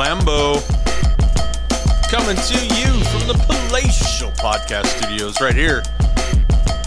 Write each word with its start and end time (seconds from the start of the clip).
Lambo. 0.00 0.54
Coming 2.10 2.34
to 2.34 2.66
you 2.74 3.04
from 3.04 3.28
the 3.28 3.34
Palatial 3.46 4.30
Podcast 4.30 4.86
Studios 4.96 5.38
right 5.42 5.54
here, 5.54 5.82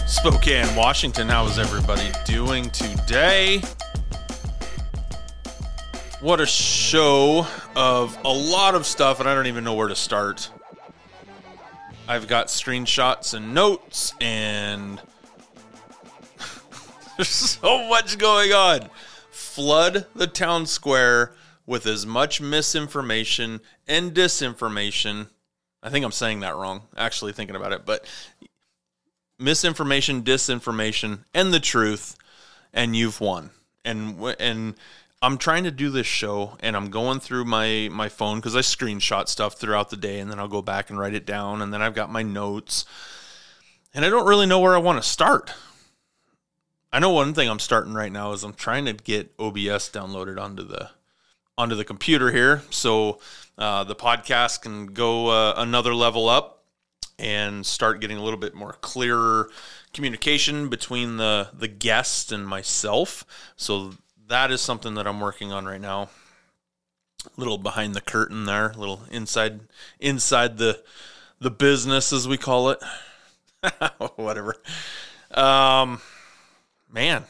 Spokane, 0.08 0.74
Washington. 0.74 1.28
How 1.28 1.46
is 1.46 1.56
everybody 1.56 2.10
doing 2.24 2.70
today? 2.70 3.62
What 6.22 6.40
a 6.40 6.46
show 6.46 7.46
of 7.76 8.18
a 8.24 8.32
lot 8.32 8.74
of 8.74 8.84
stuff, 8.84 9.20
and 9.20 9.28
I 9.28 9.34
don't 9.36 9.46
even 9.46 9.62
know 9.62 9.74
where 9.74 9.86
to 9.86 9.94
start. 9.94 10.50
I've 12.08 12.26
got 12.26 12.48
screenshots 12.48 13.32
and 13.32 13.54
notes, 13.54 14.12
and 14.20 15.00
there's 17.16 17.28
so 17.28 17.88
much 17.88 18.18
going 18.18 18.52
on. 18.52 18.90
Flood 19.30 20.06
the 20.16 20.26
town 20.26 20.66
square 20.66 21.32
with 21.66 21.86
as 21.86 22.04
much 22.04 22.40
misinformation 22.40 23.60
and 23.86 24.12
disinformation. 24.12 25.28
I 25.82 25.90
think 25.90 26.04
I'm 26.04 26.12
saying 26.12 26.40
that 26.40 26.56
wrong, 26.56 26.82
actually, 26.96 27.32
thinking 27.32 27.56
about 27.56 27.72
it, 27.72 27.84
but 27.84 28.06
misinformation, 29.38 30.22
disinformation, 30.22 31.24
and 31.32 31.52
the 31.52 31.60
truth, 31.60 32.16
and 32.72 32.96
you've 32.96 33.20
won. 33.20 33.50
And 33.84 34.18
and 34.40 34.74
I'm 35.20 35.38
trying 35.38 35.64
to 35.64 35.70
do 35.70 35.90
this 35.90 36.06
show, 36.06 36.56
and 36.60 36.76
I'm 36.76 36.90
going 36.90 37.20
through 37.20 37.44
my 37.44 37.88
my 37.90 38.08
phone 38.08 38.38
because 38.38 38.56
I 38.56 38.60
screenshot 38.60 39.28
stuff 39.28 39.54
throughout 39.54 39.90
the 39.90 39.96
day, 39.96 40.20
and 40.20 40.30
then 40.30 40.38
I'll 40.38 40.48
go 40.48 40.62
back 40.62 40.90
and 40.90 40.98
write 40.98 41.14
it 41.14 41.26
down, 41.26 41.62
and 41.62 41.72
then 41.72 41.82
I've 41.82 41.94
got 41.94 42.10
my 42.10 42.22
notes, 42.22 42.84
and 43.92 44.04
I 44.04 44.10
don't 44.10 44.26
really 44.26 44.46
know 44.46 44.60
where 44.60 44.74
I 44.74 44.78
want 44.78 45.02
to 45.02 45.08
start. 45.08 45.52
I 46.92 47.00
know 47.00 47.10
one 47.10 47.34
thing 47.34 47.50
I'm 47.50 47.58
starting 47.58 47.92
right 47.92 48.12
now 48.12 48.32
is 48.32 48.44
I'm 48.44 48.54
trying 48.54 48.84
to 48.84 48.92
get 48.92 49.34
OBS 49.38 49.90
downloaded 49.90 50.40
onto 50.40 50.62
the 50.62 50.90
onto 51.56 51.74
the 51.74 51.84
computer 51.84 52.30
here, 52.30 52.62
so 52.70 53.20
uh, 53.58 53.84
the 53.84 53.94
podcast 53.94 54.62
can 54.62 54.86
go 54.86 55.28
uh, 55.28 55.54
another 55.56 55.94
level 55.94 56.28
up 56.28 56.64
and 57.18 57.64
start 57.64 58.00
getting 58.00 58.16
a 58.16 58.22
little 58.22 58.38
bit 58.38 58.54
more 58.54 58.72
clearer 58.80 59.48
communication 59.92 60.68
between 60.68 61.16
the 61.16 61.48
the 61.54 61.68
guest 61.68 62.32
and 62.32 62.46
myself. 62.46 63.24
So 63.56 63.94
that 64.28 64.50
is 64.50 64.60
something 64.60 64.94
that 64.94 65.06
I'm 65.06 65.20
working 65.20 65.52
on 65.52 65.64
right 65.64 65.80
now. 65.80 66.08
A 67.24 67.30
little 67.36 67.58
behind 67.58 67.94
the 67.94 68.00
curtain 68.00 68.44
there, 68.44 68.70
a 68.70 68.76
little 68.76 69.02
inside 69.10 69.60
inside 70.00 70.58
the 70.58 70.82
the 71.38 71.50
business 71.50 72.12
as 72.12 72.28
we 72.28 72.36
call 72.36 72.70
it. 72.70 72.82
Whatever. 74.16 74.56
Um 75.30 76.00
man, 76.90 77.24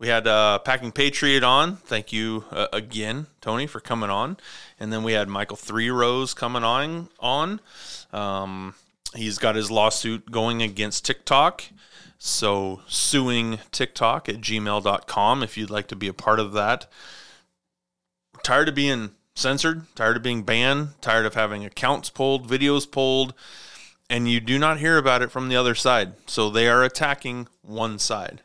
we 0.00 0.08
had 0.08 0.26
uh, 0.26 0.58
Packing 0.60 0.92
Patriot 0.92 1.44
on. 1.44 1.76
Thank 1.76 2.10
you 2.10 2.46
uh, 2.50 2.68
again, 2.72 3.26
Tony, 3.42 3.66
for 3.66 3.80
coming 3.80 4.08
on. 4.08 4.38
And 4.80 4.90
then 4.90 5.02
we 5.02 5.12
had 5.12 5.28
Michael 5.28 5.58
Three 5.58 5.90
Rows 5.90 6.32
coming 6.32 6.64
on. 6.64 7.10
On, 7.20 7.60
um, 8.10 8.74
he's 9.14 9.36
got 9.36 9.54
his 9.54 9.70
lawsuit 9.70 10.30
going 10.30 10.62
against 10.62 11.04
TikTok. 11.04 11.64
So 12.18 12.80
suing 12.88 13.58
TikTok 13.72 14.28
at 14.30 14.36
gmail.com 14.36 15.42
if 15.42 15.58
you'd 15.58 15.70
like 15.70 15.88
to 15.88 15.96
be 15.96 16.08
a 16.08 16.14
part 16.14 16.40
of 16.40 16.54
that. 16.54 16.86
Tired 18.42 18.70
of 18.70 18.74
being 18.74 19.10
censored, 19.34 19.84
tired 19.94 20.16
of 20.16 20.22
being 20.22 20.44
banned, 20.44 21.00
tired 21.02 21.26
of 21.26 21.34
having 21.34 21.66
accounts 21.66 22.08
pulled, 22.08 22.48
videos 22.48 22.90
pulled, 22.90 23.34
and 24.08 24.30
you 24.30 24.40
do 24.40 24.58
not 24.58 24.78
hear 24.78 24.96
about 24.96 25.20
it 25.20 25.30
from 25.30 25.50
the 25.50 25.56
other 25.56 25.74
side. 25.74 26.14
So 26.26 26.48
they 26.48 26.68
are 26.68 26.82
attacking 26.82 27.48
one 27.60 27.98
side. 27.98 28.42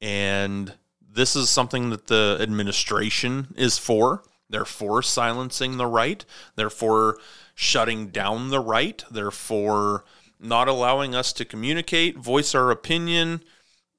And 0.00 0.74
this 1.00 1.34
is 1.34 1.50
something 1.50 1.90
that 1.90 2.06
the 2.06 2.38
administration 2.40 3.54
is 3.56 3.78
for. 3.78 4.22
They're 4.50 4.64
for 4.64 5.02
silencing 5.02 5.76
the 5.76 5.86
right. 5.86 6.24
They're 6.56 6.70
for 6.70 7.18
shutting 7.54 8.08
down 8.08 8.50
the 8.50 8.60
right. 8.60 9.04
They're 9.10 9.30
for 9.30 10.04
not 10.40 10.68
allowing 10.68 11.14
us 11.14 11.32
to 11.34 11.44
communicate, 11.44 12.16
voice 12.16 12.54
our 12.54 12.70
opinion, 12.70 13.42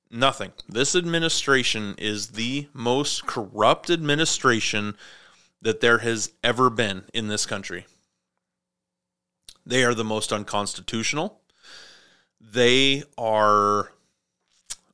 nothing. 0.10 0.54
This 0.68 0.96
administration 0.96 1.96
is 1.98 2.30
the 2.30 2.68
most 2.74 3.28
corrupt 3.28 3.90
administration 3.90 4.96
that 5.62 5.81
there 5.81 6.00
has 6.00 6.31
ever 6.44 6.70
been 6.70 7.04
in 7.14 7.28
this 7.28 7.46
country. 7.46 7.86
They 9.66 9.84
are 9.84 9.94
the 9.94 10.06
most 10.06 10.31
unconstitutional. 10.31 11.42
They 12.40 13.04
are 13.18 13.92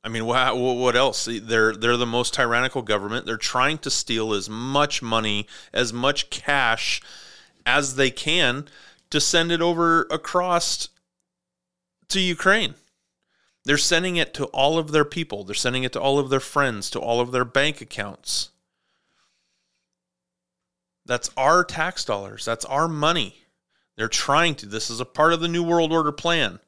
I 0.06 0.08
mean, 0.08 0.24
what, 0.24 0.56
what 0.56 0.94
else? 0.94 1.28
They're 1.28 1.74
they're 1.74 1.96
the 1.96 2.06
most 2.06 2.32
tyrannical 2.32 2.82
government. 2.82 3.26
They're 3.26 3.36
trying 3.36 3.78
to 3.78 3.90
steal 3.90 4.32
as 4.34 4.48
much 4.48 5.02
money, 5.02 5.48
as 5.72 5.92
much 5.92 6.30
cash 6.30 7.02
as 7.66 7.96
they 7.96 8.12
can 8.12 8.68
to 9.10 9.20
send 9.20 9.50
it 9.50 9.60
over 9.60 10.02
across 10.02 10.90
to 12.10 12.20
Ukraine. 12.20 12.74
They're 13.64 13.76
sending 13.76 14.14
it 14.14 14.32
to 14.34 14.44
all 14.46 14.78
of 14.78 14.92
their 14.92 15.04
people. 15.04 15.42
They're 15.42 15.56
sending 15.56 15.82
it 15.82 15.92
to 15.94 16.00
all 16.00 16.20
of 16.20 16.30
their 16.30 16.38
friends, 16.38 16.88
to 16.90 17.00
all 17.00 17.20
of 17.20 17.32
their 17.32 17.44
bank 17.44 17.80
accounts. 17.80 18.50
That's 21.04 21.30
our 21.36 21.64
tax 21.64 22.04
dollars. 22.04 22.44
That's 22.44 22.64
our 22.66 22.86
money. 22.86 23.38
They're 23.96 24.06
trying 24.06 24.54
to. 24.56 24.66
This 24.66 24.88
is 24.88 25.00
a 25.00 25.04
part 25.04 25.32
of 25.32 25.40
the 25.40 25.48
New 25.48 25.64
World 25.64 25.92
Order 25.92 26.12
plan. 26.12 26.60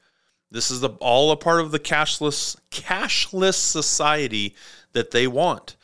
This 0.50 0.70
is 0.70 0.81
the, 0.81 0.91
all 1.00 1.31
a 1.31 1.36
part 1.36 1.60
of 1.60 1.70
the 1.70 1.78
cashless 1.78 2.56
cashless 2.70 3.54
society 3.54 4.54
that 4.92 5.10
they 5.10 5.26
want. 5.26 5.76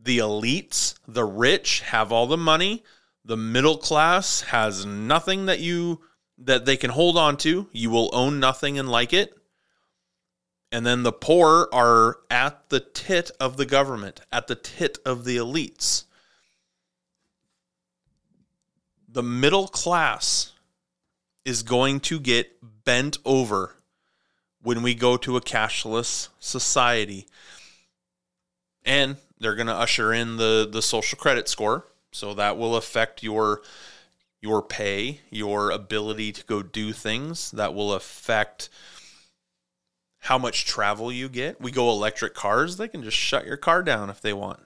The 0.00 0.18
elites, 0.18 0.94
the 1.06 1.24
rich 1.24 1.80
have 1.80 2.10
all 2.12 2.26
the 2.26 2.36
money. 2.36 2.84
The 3.24 3.36
middle 3.36 3.78
class 3.78 4.42
has 4.42 4.84
nothing 4.84 5.46
that 5.46 5.60
you 5.60 6.00
that 6.38 6.64
they 6.64 6.76
can 6.76 6.90
hold 6.90 7.16
on 7.16 7.36
to. 7.38 7.68
You 7.72 7.90
will 7.90 8.10
own 8.12 8.40
nothing 8.40 8.78
and 8.78 8.88
like 8.88 9.12
it. 9.12 9.36
And 10.70 10.84
then 10.84 11.02
the 11.02 11.12
poor 11.12 11.68
are 11.72 12.18
at 12.30 12.68
the 12.68 12.80
tit 12.80 13.30
of 13.40 13.56
the 13.56 13.66
government, 13.66 14.20
at 14.32 14.48
the 14.48 14.56
tit 14.56 14.98
of 15.06 15.24
the 15.24 15.36
elites. 15.36 16.04
The 19.08 19.22
middle 19.22 19.68
class 19.68 20.52
is 21.44 21.62
going 21.62 22.00
to 22.00 22.20
get 22.20 22.50
bent 22.84 23.16
over 23.24 23.75
when 24.66 24.82
we 24.82 24.96
go 24.96 25.16
to 25.16 25.36
a 25.36 25.40
cashless 25.40 26.28
society. 26.40 27.24
And 28.84 29.16
they're 29.38 29.54
going 29.54 29.68
to 29.68 29.72
usher 29.72 30.12
in 30.12 30.38
the 30.38 30.68
the 30.68 30.82
social 30.82 31.16
credit 31.16 31.48
score, 31.48 31.86
so 32.10 32.34
that 32.34 32.58
will 32.58 32.74
affect 32.74 33.22
your 33.22 33.62
your 34.42 34.62
pay, 34.62 35.20
your 35.30 35.70
ability 35.70 36.32
to 36.32 36.44
go 36.46 36.62
do 36.62 36.92
things. 36.92 37.52
That 37.52 37.74
will 37.74 37.92
affect 37.92 38.68
how 40.18 40.36
much 40.36 40.64
travel 40.64 41.12
you 41.12 41.28
get. 41.28 41.60
We 41.60 41.70
go 41.70 41.88
electric 41.90 42.34
cars, 42.34 42.76
they 42.76 42.88
can 42.88 43.04
just 43.04 43.16
shut 43.16 43.46
your 43.46 43.56
car 43.56 43.84
down 43.84 44.10
if 44.10 44.20
they 44.20 44.32
want. 44.32 44.60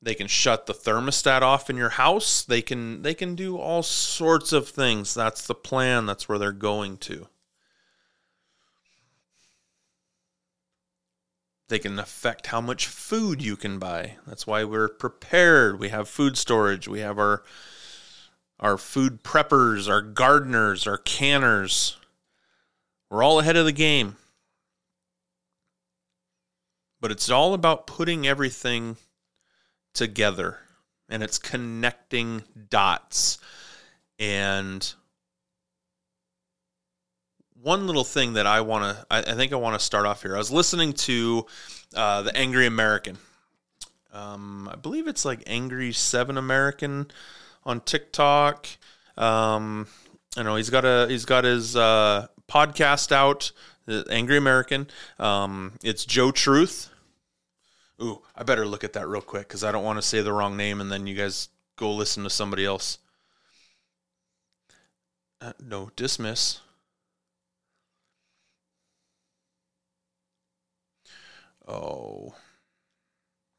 They 0.00 0.14
can 0.14 0.28
shut 0.28 0.66
the 0.66 0.74
thermostat 0.74 1.42
off 1.42 1.68
in 1.68 1.76
your 1.76 1.88
house. 1.88 2.44
They 2.44 2.62
can 2.62 3.02
they 3.02 3.14
can 3.14 3.34
do 3.34 3.58
all 3.58 3.82
sorts 3.82 4.52
of 4.52 4.68
things. 4.68 5.12
That's 5.12 5.44
the 5.44 5.56
plan. 5.56 6.06
That's 6.06 6.28
where 6.28 6.38
they're 6.38 6.52
going 6.52 6.98
to. 6.98 7.26
They 11.68 11.78
can 11.78 11.98
affect 11.98 12.48
how 12.48 12.60
much 12.60 12.86
food 12.86 13.42
you 13.42 13.56
can 13.56 13.78
buy. 13.78 14.16
That's 14.26 14.46
why 14.46 14.64
we're 14.64 14.88
prepared. 14.88 15.78
We 15.78 15.90
have 15.90 16.08
food 16.08 16.38
storage. 16.38 16.88
We 16.88 17.00
have 17.00 17.18
our 17.18 17.42
our 18.60 18.76
food 18.76 19.22
preppers, 19.22 19.88
our 19.88 20.02
gardeners, 20.02 20.86
our 20.86 20.98
canners. 20.98 21.96
We're 23.08 23.22
all 23.22 23.38
ahead 23.38 23.56
of 23.56 23.64
the 23.64 23.72
game. 23.72 24.16
But 27.00 27.12
it's 27.12 27.30
all 27.30 27.54
about 27.54 27.86
putting 27.86 28.26
everything 28.26 28.96
together 29.94 30.58
and 31.08 31.22
it's 31.22 31.38
connecting 31.38 32.42
dots. 32.68 33.38
And 34.18 34.92
one 37.62 37.86
little 37.86 38.04
thing 38.04 38.34
that 38.34 38.46
I 38.46 38.60
want 38.60 38.84
to, 38.84 39.06
I, 39.10 39.18
I, 39.18 39.34
think 39.34 39.52
I 39.52 39.56
want 39.56 39.78
to 39.78 39.84
start 39.84 40.06
off 40.06 40.22
here. 40.22 40.34
I 40.34 40.38
was 40.38 40.50
listening 40.50 40.92
to 40.94 41.46
uh, 41.94 42.22
the 42.22 42.36
Angry 42.36 42.66
American. 42.66 43.18
Um, 44.12 44.68
I 44.72 44.76
believe 44.76 45.08
it's 45.08 45.24
like 45.24 45.42
Angry 45.46 45.92
Seven 45.92 46.38
American 46.38 47.10
on 47.64 47.80
TikTok. 47.80 48.66
Um, 49.16 49.86
I 50.36 50.42
know 50.42 50.56
he's 50.56 50.70
got 50.70 50.84
a 50.84 51.06
he's 51.08 51.24
got 51.24 51.44
his 51.44 51.76
uh, 51.76 52.28
podcast 52.48 53.12
out, 53.12 53.52
Angry 54.10 54.36
American. 54.36 54.88
Um, 55.18 55.72
it's 55.82 56.04
Joe 56.04 56.30
Truth. 56.30 56.90
Ooh, 58.00 58.22
I 58.36 58.44
better 58.44 58.64
look 58.66 58.84
at 58.84 58.92
that 58.92 59.08
real 59.08 59.20
quick 59.20 59.48
because 59.48 59.64
I 59.64 59.72
don't 59.72 59.84
want 59.84 59.98
to 59.98 60.06
say 60.06 60.22
the 60.22 60.32
wrong 60.32 60.56
name 60.56 60.80
and 60.80 60.90
then 60.90 61.06
you 61.06 61.16
guys 61.16 61.48
go 61.76 61.92
listen 61.92 62.22
to 62.22 62.30
somebody 62.30 62.64
else. 62.64 62.98
Uh, 65.40 65.52
no, 65.60 65.90
dismiss. 65.96 66.60
Oh. 71.68 72.34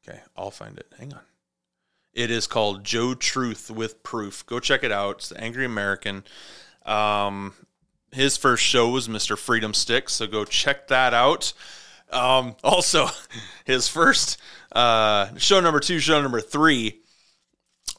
Okay, 0.06 0.20
I'll 0.36 0.50
find 0.50 0.78
it. 0.78 0.86
Hang 0.98 1.12
on. 1.12 1.20
It 2.12 2.30
is 2.30 2.46
called 2.46 2.82
Joe 2.82 3.14
Truth 3.14 3.70
with 3.70 4.02
Proof. 4.02 4.44
Go 4.46 4.58
check 4.58 4.82
it 4.82 4.90
out. 4.90 5.16
It's 5.16 5.28
the 5.28 5.40
Angry 5.40 5.64
American. 5.64 6.24
Um, 6.84 7.54
his 8.10 8.36
first 8.36 8.64
show 8.64 8.88
was 8.88 9.06
Mr. 9.06 9.38
Freedom 9.38 9.72
Stick, 9.72 10.08
so 10.08 10.26
go 10.26 10.44
check 10.44 10.88
that 10.88 11.14
out. 11.14 11.52
Um, 12.10 12.56
also, 12.64 13.06
his 13.64 13.86
first 13.86 14.38
uh, 14.72 15.28
show 15.36 15.60
number 15.60 15.78
two, 15.78 16.00
show 16.00 16.20
number 16.20 16.40
three. 16.40 17.00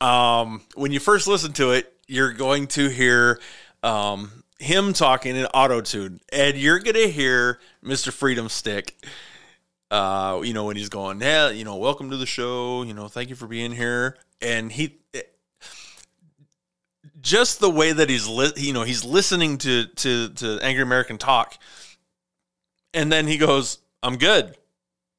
Um, 0.01 0.61
when 0.75 0.91
you 0.91 0.99
first 0.99 1.27
listen 1.27 1.53
to 1.53 1.71
it, 1.71 1.93
you're 2.07 2.33
going 2.33 2.67
to 2.67 2.89
hear 2.89 3.39
um, 3.83 4.43
him 4.59 4.91
talking 4.91 5.35
in 5.35 5.45
auto 5.47 5.79
tune, 5.79 6.19
and 6.33 6.57
you're 6.57 6.79
gonna 6.79 7.07
hear 7.07 7.59
Mr. 7.83 8.11
Freedom 8.11 8.49
Stick. 8.49 8.95
Uh, 9.91 10.41
you 10.43 10.53
know 10.53 10.63
when 10.65 10.77
he's 10.77 10.89
going, 10.89 11.21
yeah, 11.21 11.49
you 11.49 11.65
know, 11.65 11.75
welcome 11.75 12.09
to 12.09 12.17
the 12.17 12.25
show. 12.25 12.81
You 12.81 12.93
know, 12.93 13.07
thank 13.09 13.29
you 13.29 13.35
for 13.35 13.45
being 13.45 13.73
here, 13.73 14.17
and 14.41 14.71
he 14.71 14.97
just 17.21 17.59
the 17.59 17.69
way 17.69 17.91
that 17.91 18.09
he's 18.09 18.27
li- 18.27 18.53
you 18.57 18.73
know 18.73 18.83
he's 18.83 19.03
listening 19.03 19.57
to 19.59 19.85
to 19.87 20.29
to 20.29 20.59
angry 20.61 20.81
american 20.81 21.17
talk 21.17 21.57
and 22.93 23.11
then 23.11 23.27
he 23.27 23.37
goes 23.37 23.77
i'm 24.03 24.17
good. 24.17 24.55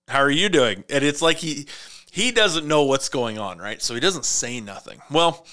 How 0.08 0.18
are 0.18 0.30
you 0.30 0.48
doing? 0.48 0.84
And 0.90 1.04
it's 1.04 1.22
like 1.22 1.38
he 1.38 1.66
he 2.10 2.32
doesn't 2.32 2.66
know 2.66 2.82
what's 2.82 3.08
going 3.08 3.38
on 3.38 3.58
right? 3.58 3.80
So 3.80 3.94
he 3.94 4.00
doesn't 4.00 4.24
say 4.24 4.60
nothing. 4.60 5.00
Well 5.10 5.46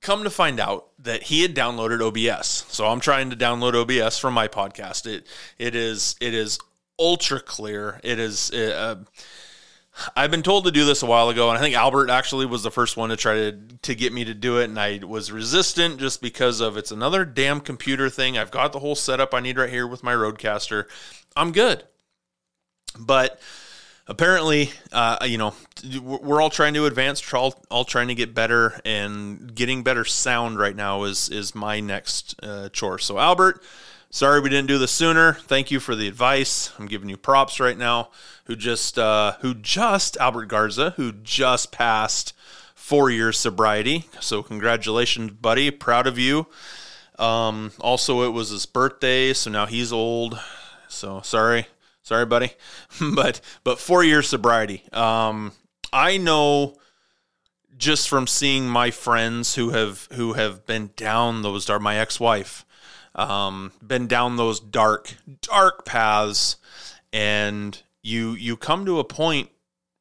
come 0.00 0.24
to 0.24 0.30
find 0.30 0.60
out 0.60 0.88
that 1.00 1.24
he 1.24 1.42
had 1.42 1.56
downloaded 1.56 2.00
obs 2.00 2.64
so 2.68 2.86
i'm 2.86 3.00
trying 3.00 3.30
to 3.30 3.36
download 3.36 3.74
obs 3.74 4.18
from 4.18 4.34
my 4.34 4.48
podcast. 4.48 5.06
It 5.06 5.26
it 5.58 5.74
is 5.74 6.16
it 6.20 6.34
is 6.34 6.58
ultra 6.98 7.40
clear 7.40 8.00
it 8.02 8.18
is 8.18 8.50
uh, 8.50 8.96
I've 10.14 10.30
been 10.30 10.42
told 10.42 10.64
to 10.64 10.70
do 10.70 10.84
this 10.84 11.02
a 11.02 11.06
while 11.06 11.28
ago, 11.28 11.48
and 11.48 11.58
I 11.58 11.60
think 11.60 11.74
Albert 11.74 12.10
actually 12.10 12.46
was 12.46 12.62
the 12.62 12.70
first 12.70 12.96
one 12.96 13.10
to 13.10 13.16
try 13.16 13.34
to 13.34 13.58
to 13.82 13.94
get 13.94 14.12
me 14.12 14.24
to 14.24 14.34
do 14.34 14.58
it, 14.58 14.64
and 14.64 14.78
I 14.78 15.00
was 15.04 15.32
resistant 15.32 15.98
just 15.98 16.22
because 16.22 16.60
of 16.60 16.76
it's 16.76 16.90
another 16.90 17.24
damn 17.24 17.60
computer 17.60 18.08
thing. 18.08 18.38
I've 18.38 18.50
got 18.50 18.72
the 18.72 18.78
whole 18.78 18.94
setup 18.94 19.34
I 19.34 19.40
need 19.40 19.58
right 19.58 19.70
here 19.70 19.86
with 19.86 20.04
my 20.04 20.14
Rodecaster. 20.14 20.84
I'm 21.36 21.52
good, 21.52 21.84
but 22.98 23.40
apparently, 24.06 24.70
uh, 24.92 25.18
you 25.24 25.38
know, 25.38 25.54
we're 26.00 26.40
all 26.40 26.50
trying 26.50 26.74
to 26.74 26.86
advance, 26.86 27.32
all, 27.34 27.60
all 27.70 27.84
trying 27.84 28.08
to 28.08 28.14
get 28.14 28.34
better, 28.34 28.80
and 28.84 29.54
getting 29.54 29.82
better 29.82 30.04
sound 30.04 30.58
right 30.58 30.76
now 30.76 31.04
is 31.04 31.28
is 31.28 31.54
my 31.54 31.80
next 31.80 32.36
uh, 32.42 32.68
chore. 32.68 32.98
So 32.98 33.18
Albert 33.18 33.62
Sorry 34.10 34.40
we 34.40 34.48
didn't 34.48 34.68
do 34.68 34.78
this 34.78 34.90
sooner. 34.90 35.34
Thank 35.34 35.70
you 35.70 35.80
for 35.80 35.94
the 35.94 36.08
advice. 36.08 36.72
I'm 36.78 36.86
giving 36.86 37.10
you 37.10 37.18
props 37.18 37.60
right 37.60 37.76
now. 37.76 38.08
Who 38.46 38.56
just 38.56 38.98
uh, 38.98 39.34
who 39.40 39.52
just 39.54 40.16
Albert 40.16 40.46
Garza, 40.46 40.94
who 40.96 41.12
just 41.12 41.72
passed 41.72 42.32
four 42.74 43.10
years 43.10 43.38
sobriety. 43.38 44.06
So 44.18 44.42
congratulations, 44.42 45.32
buddy. 45.32 45.70
Proud 45.70 46.06
of 46.06 46.18
you. 46.18 46.46
Um, 47.18 47.72
also, 47.80 48.22
it 48.22 48.30
was 48.30 48.48
his 48.48 48.64
birthday, 48.64 49.34
so 49.34 49.50
now 49.50 49.66
he's 49.66 49.92
old. 49.92 50.40
So 50.88 51.20
sorry, 51.20 51.66
sorry, 52.02 52.24
buddy. 52.24 52.52
but 53.14 53.42
but 53.62 53.78
four 53.78 54.02
years 54.02 54.26
sobriety. 54.26 54.84
Um, 54.90 55.52
I 55.92 56.16
know 56.16 56.78
just 57.76 58.08
from 58.08 58.26
seeing 58.26 58.70
my 58.70 58.90
friends 58.90 59.56
who 59.56 59.68
have 59.70 60.08
who 60.12 60.32
have 60.32 60.64
been 60.64 60.92
down 60.96 61.42
those 61.42 61.66
dark. 61.66 61.82
My 61.82 61.98
ex 61.98 62.18
wife 62.18 62.64
um, 63.18 63.72
been 63.86 64.06
down 64.06 64.36
those 64.36 64.60
dark, 64.60 65.14
dark 65.42 65.84
paths, 65.84 66.56
and 67.12 67.82
you 68.02 68.32
you 68.32 68.56
come 68.56 68.86
to 68.86 69.00
a 69.00 69.04
point 69.04 69.50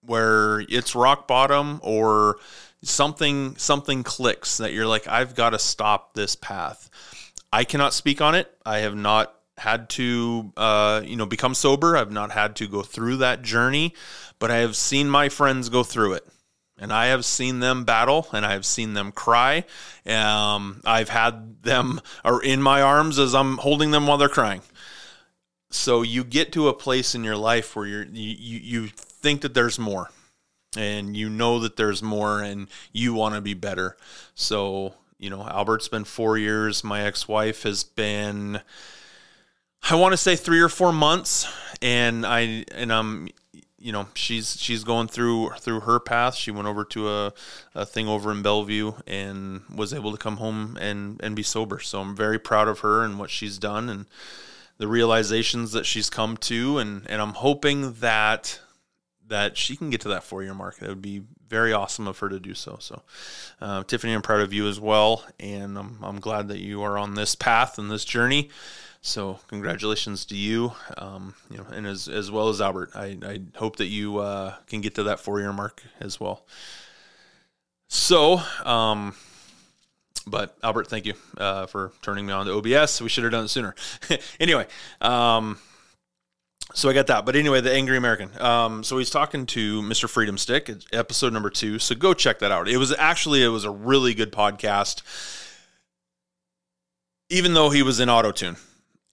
where 0.02 0.62
it's 0.70 0.96
rock 0.96 1.28
bottom 1.28 1.80
or 1.84 2.38
something 2.84 3.58
something 3.58 4.04
clicks 4.04 4.58
that 4.58 4.72
you're 4.72 4.88
like, 4.88 5.08
I've 5.08 5.36
got 5.36 5.50
to 5.50 5.60
stop 5.60 6.14
this 6.14 6.36
path. 6.36 6.90
I 7.52 7.64
cannot 7.64 7.94
speak 7.94 8.22
on 8.22 8.36
it. 8.36 8.56
I 8.66 8.80
have 8.80 8.96
not 8.96 9.34
had 9.58 9.90
to 9.90 10.54
uh, 10.56 11.02
you 11.04 11.16
know 11.16 11.26
become 11.26 11.56
sober. 11.56 11.98
I've 11.98 12.12
not 12.12 12.32
had 12.32 12.56
to 12.58 12.68
go 12.68 12.84
through 12.84 13.18
that 13.18 13.42
journey, 13.42 13.96
but 14.38 14.52
I 14.52 14.58
have 14.58 14.76
seen 14.76 15.10
my 15.10 15.28
friends 15.30 15.70
go 15.70 15.82
through 15.82 16.14
it 16.14 16.28
and 16.80 16.94
I 16.94 17.08
have 17.08 17.26
seen 17.26 17.60
them 17.60 17.84
battle 17.84 18.28
and 18.34 18.46
I 18.46 18.54
have 18.54 18.66
seen 18.66 18.94
them 18.94 19.12
cry. 19.12 19.66
Um, 20.06 20.82
I've 20.86 21.10
had 21.10 21.64
them 21.64 22.02
are 22.24 22.42
in 22.42 22.62
my 22.62 22.82
arms 22.82 23.20
as 23.20 23.34
I'm 23.34 23.58
holding 23.58 23.92
them 23.92 24.08
while 24.08 24.18
they're 24.18 24.30
crying. 24.30 24.62
So 25.70 26.02
you 26.02 26.24
get 26.24 26.52
to 26.54 26.70
a 26.70 26.74
place 26.74 27.16
in 27.16 27.24
your 27.24 27.36
life 27.36 27.76
where 27.76 27.86
you're, 27.86 28.06
you, 28.06 28.60
you 28.60 28.88
think 28.88 29.42
that 29.42 29.54
there's 29.54 29.78
more 29.78 30.10
and 30.78 31.18
you 31.18 31.30
know 31.30 31.60
that 31.60 31.76
there's 31.76 32.04
more 32.04 32.42
and 32.42 32.68
you 32.92 33.14
want 33.14 33.36
to 33.36 33.42
be 33.42 33.54
better. 33.54 33.98
So, 34.36 34.94
you 35.18 35.30
know, 35.30 35.42
Albert's 35.42 35.88
been 35.88 36.04
four 36.04 36.38
years. 36.38 36.84
My 36.84 37.02
ex-wife 37.02 37.64
has 37.64 37.84
been, 37.84 38.62
I 39.90 39.96
want 39.96 40.14
to 40.14 40.18
say 40.18 40.36
three 40.36 40.62
or 40.62 40.70
four 40.70 40.94
months. 40.94 41.52
And 41.82 42.26
I, 42.26 42.66
and 42.72 42.94
I'm, 42.94 43.30
you 43.88 43.94
know 43.94 44.06
she's 44.16 44.62
she's 44.62 44.84
going 44.84 45.08
through 45.08 45.52
through 45.60 45.80
her 45.80 45.98
path. 45.98 46.36
She 46.36 46.52
went 46.52 46.68
over 46.68 46.84
to 46.84 47.10
a, 47.10 47.34
a 47.74 47.86
thing 47.86 48.10
over 48.10 48.34
in 48.34 48.42
Bellevue 48.42 48.92
and 49.08 49.62
was 49.74 49.94
able 49.94 50.12
to 50.12 50.18
come 50.18 50.36
home 50.38 50.78
and 50.82 51.22
and 51.24 51.38
be 51.38 51.42
sober. 51.42 51.80
So 51.80 52.02
I'm 52.02 52.14
very 52.14 52.38
proud 52.38 52.68
of 52.68 52.80
her 52.80 53.02
and 53.02 53.18
what 53.18 53.30
she's 53.30 53.58
done 53.58 53.88
and 53.88 54.06
the 54.78 54.90
realizations 54.90 55.72
that 55.72 55.86
she's 55.86 56.10
come 56.10 56.36
to 56.36 56.80
and 56.80 57.04
and 57.08 57.22
I'm 57.22 57.36
hoping 57.36 57.94
that 58.02 58.60
that 59.28 59.56
she 59.56 59.78
can 59.78 59.90
get 59.90 60.02
to 60.02 60.10
that 60.10 60.26
four 60.26 60.44
year 60.44 60.54
mark. 60.54 60.80
That 60.80 60.90
would 60.90 61.02
be 61.02 61.24
very 61.48 61.72
awesome 61.72 62.10
of 62.10 62.20
her 62.20 62.28
to 62.28 62.42
do 62.42 62.54
so. 62.54 62.76
So, 62.82 63.04
uh, 63.62 63.84
Tiffany, 63.84 64.12
I'm 64.12 64.22
proud 64.22 64.42
of 64.42 64.52
you 64.52 64.68
as 64.68 64.82
well, 64.82 65.24
and 65.40 65.78
I'm 65.78 66.00
I'm 66.04 66.20
glad 66.20 66.50
that 66.50 66.60
you 66.60 66.82
are 66.82 66.98
on 66.98 67.16
this 67.16 67.36
path 67.36 67.80
and 67.80 67.90
this 67.90 68.04
journey. 68.04 68.50
So 69.02 69.40
congratulations 69.48 70.26
to 70.26 70.36
you, 70.36 70.74
um, 70.98 71.36
you 71.50 71.58
know, 71.58 71.66
and 71.72 71.88
as 71.88 72.08
as 72.08 72.32
well 72.32 72.50
as 72.50 72.60
Albert. 72.60 72.92
I, 72.96 73.18
I 73.24 73.42
hope 73.56 73.78
that 73.78 73.86
you 73.86 74.18
uh, 74.18 74.56
can 74.68 74.82
get 74.82 74.96
to 74.96 75.04
that 75.04 75.20
four 75.20 75.40
year 75.40 75.54
mark 75.54 75.84
as 76.00 76.20
well. 76.20 76.46
So, 77.88 78.42
um, 78.66 79.16
but 80.26 80.58
Albert, 80.62 80.88
thank 80.88 81.06
you 81.06 81.14
uh, 81.38 81.68
for 81.68 81.94
turning 82.02 82.26
me 82.26 82.34
on 82.34 82.46
to 82.48 82.54
OBS. 82.54 83.02
We 83.02 83.10
should 83.10 83.24
have 83.24 83.32
done 83.32 83.46
it 83.46 83.50
sooner. 83.50 83.76
anyway, 84.40 84.68
um, 85.00 85.58
so 86.74 86.90
I 86.90 86.94
got 86.94 87.08
that. 87.08 87.26
But 87.26 87.38
anyway, 87.38 87.62
the 87.62 87.72
Angry 87.72 87.98
American. 87.98 88.30
Um, 88.42 88.84
so 88.84 88.98
he's 88.98 89.10
talking 89.10 89.46
to 89.48 89.82
Mr. 89.84 90.10
Freedom 90.10 90.38
Stick, 90.38 90.70
episode 90.92 91.32
number 91.32 91.50
two. 91.50 91.80
So 91.80 91.96
go 91.96 92.14
check 92.14 92.40
that 92.40 92.52
out. 92.52 92.68
It 92.68 92.78
was 92.78 92.92
actually 92.92 93.42
it 93.42 93.50
was 93.50 93.64
a 93.64 93.72
really 93.72 94.14
good 94.14 94.34
podcast, 94.34 95.02
even 97.30 97.54
though 97.54 97.70
he 97.70 97.84
was 97.84 98.02
in 98.02 98.10
auto 98.10 98.32
tune 98.32 98.58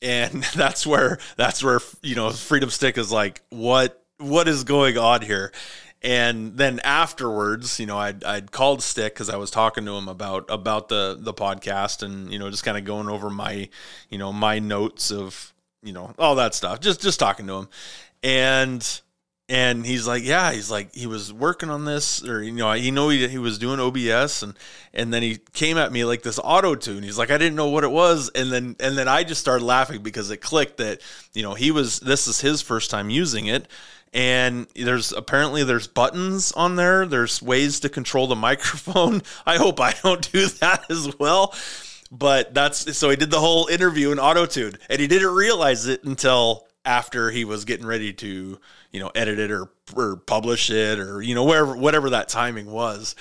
and 0.03 0.43
that's 0.55 0.87
where 0.87 1.19
that's 1.37 1.63
where 1.63 1.81
you 2.03 2.15
know 2.15 2.31
freedom 2.31 2.71
stick 2.71 2.99
is 2.99 3.13
like 3.13 3.43
what 3.51 4.03
what 4.19 4.49
is 4.49 4.65
going 4.65 4.97
on 4.97 5.23
here? 5.23 5.53
And 6.03 6.59
then 6.59 6.81
afterwards 6.81 7.81
you 7.81 7.87
know 7.87 7.97
i'd, 7.97 8.23
I'd 8.25 8.53
called 8.53 8.83
stick 8.83 9.15
because 9.15 9.31
i 9.31 9.37
was 9.37 9.51
talking 9.51 9.87
to 9.87 9.93
him 9.93 10.07
about 10.07 10.45
about 10.51 10.91
the 10.91 11.17
the 11.19 11.33
podcast 11.33 12.03
and 12.03 12.31
you 12.31 12.39
know 12.39 12.51
just 12.51 12.63
kind 12.63 12.77
of 12.77 12.85
going 12.85 13.09
over 13.09 13.31
my 13.31 13.71
you 14.11 14.19
know 14.19 14.31
my 14.31 14.59
notes 14.59 15.11
of 15.11 15.55
you 15.83 15.95
know 15.95 16.13
all 16.19 16.35
that 16.35 16.55
stuff 16.55 16.81
just 16.81 17.01
just 17.01 17.19
talking 17.19 17.47
to 17.47 17.55
him. 17.55 17.69
And 18.23 19.01
and 19.49 19.85
he's 19.85 20.07
like 20.07 20.25
yeah 20.25 20.53
he's 20.53 20.71
like 20.71 20.95
he 20.95 21.07
was 21.07 21.31
working 21.31 21.69
on 21.69 21.85
this 21.85 22.25
or 22.27 22.43
you 22.43 22.51
know 22.51 22.73
he 22.73 22.91
know 22.91 23.11
he, 23.11 23.29
he 23.29 23.37
was 23.37 23.59
doing 23.59 23.79
obs 23.79 24.43
and 24.43 24.55
and 24.95 25.13
then 25.13 25.23
he 25.23 25.39
came 25.53 25.77
at 25.77 25.93
me 25.93 26.03
like 26.05 26.23
this 26.23 26.41
auto 26.43 26.75
tune 26.75 27.03
he's 27.03 27.19
like 27.19 27.31
i 27.31 27.37
didn't 27.37 27.57
know 27.57 27.69
what 27.69 27.85
it 27.85 27.91
was. 27.91 28.31
And 28.35 28.51
then 28.51 28.77
and 28.81 28.97
then 28.97 29.09
i 29.09 29.25
just 29.25 29.41
started 29.41 29.65
laughing 29.65 30.03
because 30.03 30.31
it 30.31 30.39
clicked 30.39 30.79
that 30.79 31.01
you 31.33 31.43
know 31.43 31.55
he 31.55 31.71
was 31.71 32.01
this 32.01 32.27
is 32.27 32.41
his 32.41 32.63
first 32.63 32.91
time 32.91 33.11
using 33.11 33.47
it. 33.47 33.69
And 34.13 34.69
there's 34.77 35.11
apparently 35.11 35.65
there's 35.65 35.89
buttons 35.89 36.53
on 36.53 36.77
there. 36.77 37.05
There's 37.05 37.43
ways 37.43 37.81
to 37.81 37.89
control 37.89 38.29
the 38.29 38.37
microphone. 38.49 39.23
I 39.45 39.57
hope 39.57 39.81
i 39.81 39.95
don't 40.03 40.31
do 40.33 40.47
that 40.47 40.85
as 40.91 41.19
well. 41.19 41.55
But 42.11 42.55
that's 42.55 42.97
so 42.97 43.11
he 43.11 43.17
did 43.17 43.31
the 43.31 43.41
whole 43.41 43.67
interview 43.67 44.13
in 44.13 44.19
auto 44.19 44.47
tune 44.47 44.79
and 44.89 45.01
he 45.01 45.07
didn't 45.07 45.35
realize 45.35 45.87
it 45.87 46.05
until 46.05 46.67
after 46.85 47.31
he 47.31 47.45
was 47.45 47.65
getting 47.65 47.87
ready 47.87 48.13
to, 48.13 48.59
you 48.93 49.01
know, 49.01 49.11
edit 49.15 49.39
it 49.39 49.51
or, 49.51 49.71
or 49.97 50.17
publish 50.17 50.71
it 50.71 50.99
or, 50.99 51.23
you 51.23 51.35
know, 51.35 51.45
wherever, 51.45 51.77
whatever 51.77 52.11
that 52.11 52.29
timing 52.29 52.71
was. 52.71 53.15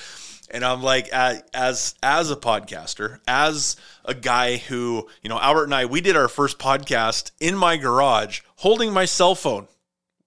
And 0.52 0.64
I'm 0.64 0.84
like, 0.84 1.08
as, 1.10 1.96
as 2.04 2.30
a 2.30 2.36
podcaster, 2.36 3.20
as 3.28 3.76
a 4.06 4.14
guy 4.14 4.58
who, 4.58 5.08
you 5.24 5.30
know, 5.30 5.40
Albert 5.40 5.64
and 5.66 5.74
I, 5.74 5.86
we 5.86 6.02
did 6.02 6.16
our 6.16 6.28
first 6.28 6.60
podcast 6.60 7.32
in 7.40 7.56
my 7.56 7.78
garage 7.78 8.42
holding 8.58 8.94
my 8.94 9.06
cell 9.06 9.36
phone. 9.36 9.68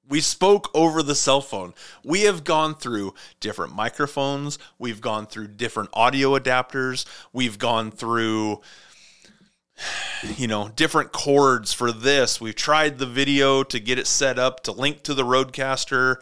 We 0.09 0.21
spoke 0.21 0.71
over 0.73 1.03
the 1.03 1.17
cell 1.17 1.41
phone. 1.41 1.75
We 2.05 2.23
have 2.23 2.45
gone 2.45 2.77
through 2.77 3.15
different 3.41 3.75
microphones. 3.75 4.59
We've 4.79 5.01
gone 5.01 5.27
through 5.27 5.49
different 5.49 5.91
audio 5.93 6.39
adapters. 6.39 7.05
We've 7.33 7.59
gone 7.59 7.91
through, 7.91 8.61
you 10.37 10.47
know, 10.47 10.69
different 10.69 11.13
cords 11.13 11.73
for 11.73 11.93
this. 11.93 12.41
We've 12.41 12.55
tried 12.55 12.99
the 12.99 13.07
video 13.07 13.63
to 13.65 13.81
get 13.81 13.99
it 13.99 14.07
set 14.07 14.39
up 14.39 14.63
to 14.65 14.73
link 14.73 15.03
to 15.05 15.15
the 15.15 15.25
Rodecaster. 15.25 16.17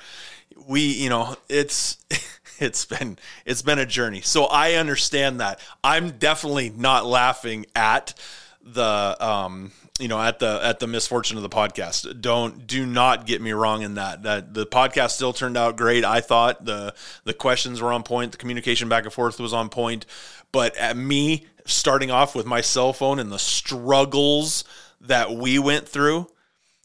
We, 0.66 0.82
you 0.82 1.08
know, 1.08 1.36
it's 1.48 1.98
it's 2.58 2.84
been 2.84 3.18
it's 3.44 3.62
been 3.62 3.78
a 3.78 3.86
journey. 3.86 4.20
So 4.20 4.44
I 4.44 4.74
understand 4.74 5.40
that. 5.40 5.60
I'm 5.82 6.12
definitely 6.12 6.70
not 6.70 7.06
laughing 7.06 7.66
at 7.74 8.14
the 8.62 9.16
um 9.20 9.72
you 10.00 10.08
know 10.08 10.20
at 10.20 10.38
the 10.38 10.60
at 10.62 10.80
the 10.80 10.86
misfortune 10.86 11.36
of 11.36 11.42
the 11.42 11.48
podcast 11.48 12.20
don't 12.20 12.66
do 12.66 12.86
not 12.86 13.26
get 13.26 13.42
me 13.42 13.52
wrong 13.52 13.82
in 13.82 13.94
that 13.94 14.22
that 14.22 14.54
the 14.54 14.66
podcast 14.66 15.10
still 15.10 15.34
turned 15.34 15.56
out 15.56 15.76
great 15.76 16.02
i 16.02 16.20
thought 16.20 16.64
the 16.64 16.94
the 17.24 17.34
questions 17.34 17.82
were 17.82 17.92
on 17.92 18.02
point 18.02 18.32
the 18.32 18.38
communication 18.38 18.88
back 18.88 19.04
and 19.04 19.12
forth 19.12 19.38
was 19.38 19.52
on 19.52 19.68
point 19.68 20.06
but 20.54 20.76
at 20.76 20.96
me 20.96 21.44
starting 21.66 22.12
off 22.12 22.36
with 22.36 22.46
my 22.46 22.60
cell 22.60 22.92
phone 22.92 23.18
and 23.18 23.32
the 23.32 23.40
struggles 23.40 24.62
that 25.00 25.34
we 25.34 25.58
went 25.58 25.88
through 25.88 26.28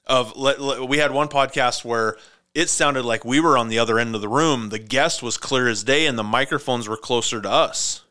of 0.08 0.36
we 0.90 0.98
had 0.98 1.12
one 1.12 1.28
podcast 1.28 1.86
where 1.86 2.18
it 2.56 2.68
sounded 2.68 3.06
like 3.06 3.24
we 3.24 3.40
were 3.40 3.56
on 3.56 3.68
the 3.68 3.78
other 3.78 4.00
end 4.00 4.16
of 4.16 4.22
the 4.22 4.28
room. 4.28 4.70
The 4.70 4.80
guest 4.80 5.22
was 5.22 5.38
clear 5.38 5.68
as 5.68 5.84
day 5.84 6.08
and 6.08 6.18
the 6.18 6.24
microphones 6.24 6.90
were 6.90 6.98
closer 6.98 7.40
to 7.40 7.50
us. 7.50 8.02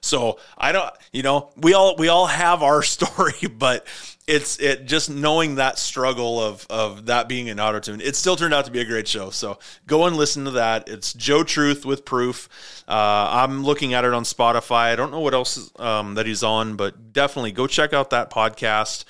So 0.00 0.40
I 0.58 0.72
don't, 0.72 0.92
you 1.12 1.22
know, 1.22 1.52
we 1.56 1.74
all 1.74 1.94
we 1.94 2.08
all 2.08 2.26
have 2.26 2.64
our 2.64 2.82
story, 2.96 3.48
but 3.56 3.86
it's 4.26 4.58
it 4.58 4.86
just 4.86 5.10
knowing 5.10 5.56
that 5.56 5.78
struggle 5.78 6.40
of 6.40 6.66
of 6.70 7.06
that 7.06 7.28
being 7.28 7.50
an 7.50 7.60
auto 7.60 7.80
tune. 7.80 8.00
It 8.00 8.16
still 8.16 8.36
turned 8.36 8.54
out 8.54 8.64
to 8.64 8.70
be 8.70 8.80
a 8.80 8.84
great 8.84 9.06
show. 9.06 9.30
So 9.30 9.58
go 9.86 10.06
and 10.06 10.16
listen 10.16 10.46
to 10.46 10.52
that. 10.52 10.88
It's 10.88 11.12
Joe 11.12 11.42
Truth 11.44 11.84
with 11.84 12.04
proof. 12.04 12.48
Uh, 12.88 13.28
I'm 13.30 13.64
looking 13.64 13.92
at 13.92 14.04
it 14.04 14.14
on 14.14 14.24
Spotify. 14.24 14.92
I 14.92 14.96
don't 14.96 15.10
know 15.10 15.20
what 15.20 15.34
else 15.34 15.70
um, 15.78 16.14
that 16.14 16.26
he's 16.26 16.42
on, 16.42 16.76
but 16.76 17.12
definitely 17.12 17.52
go 17.52 17.66
check 17.66 17.92
out 17.92 18.10
that 18.10 18.30
podcast. 18.30 19.04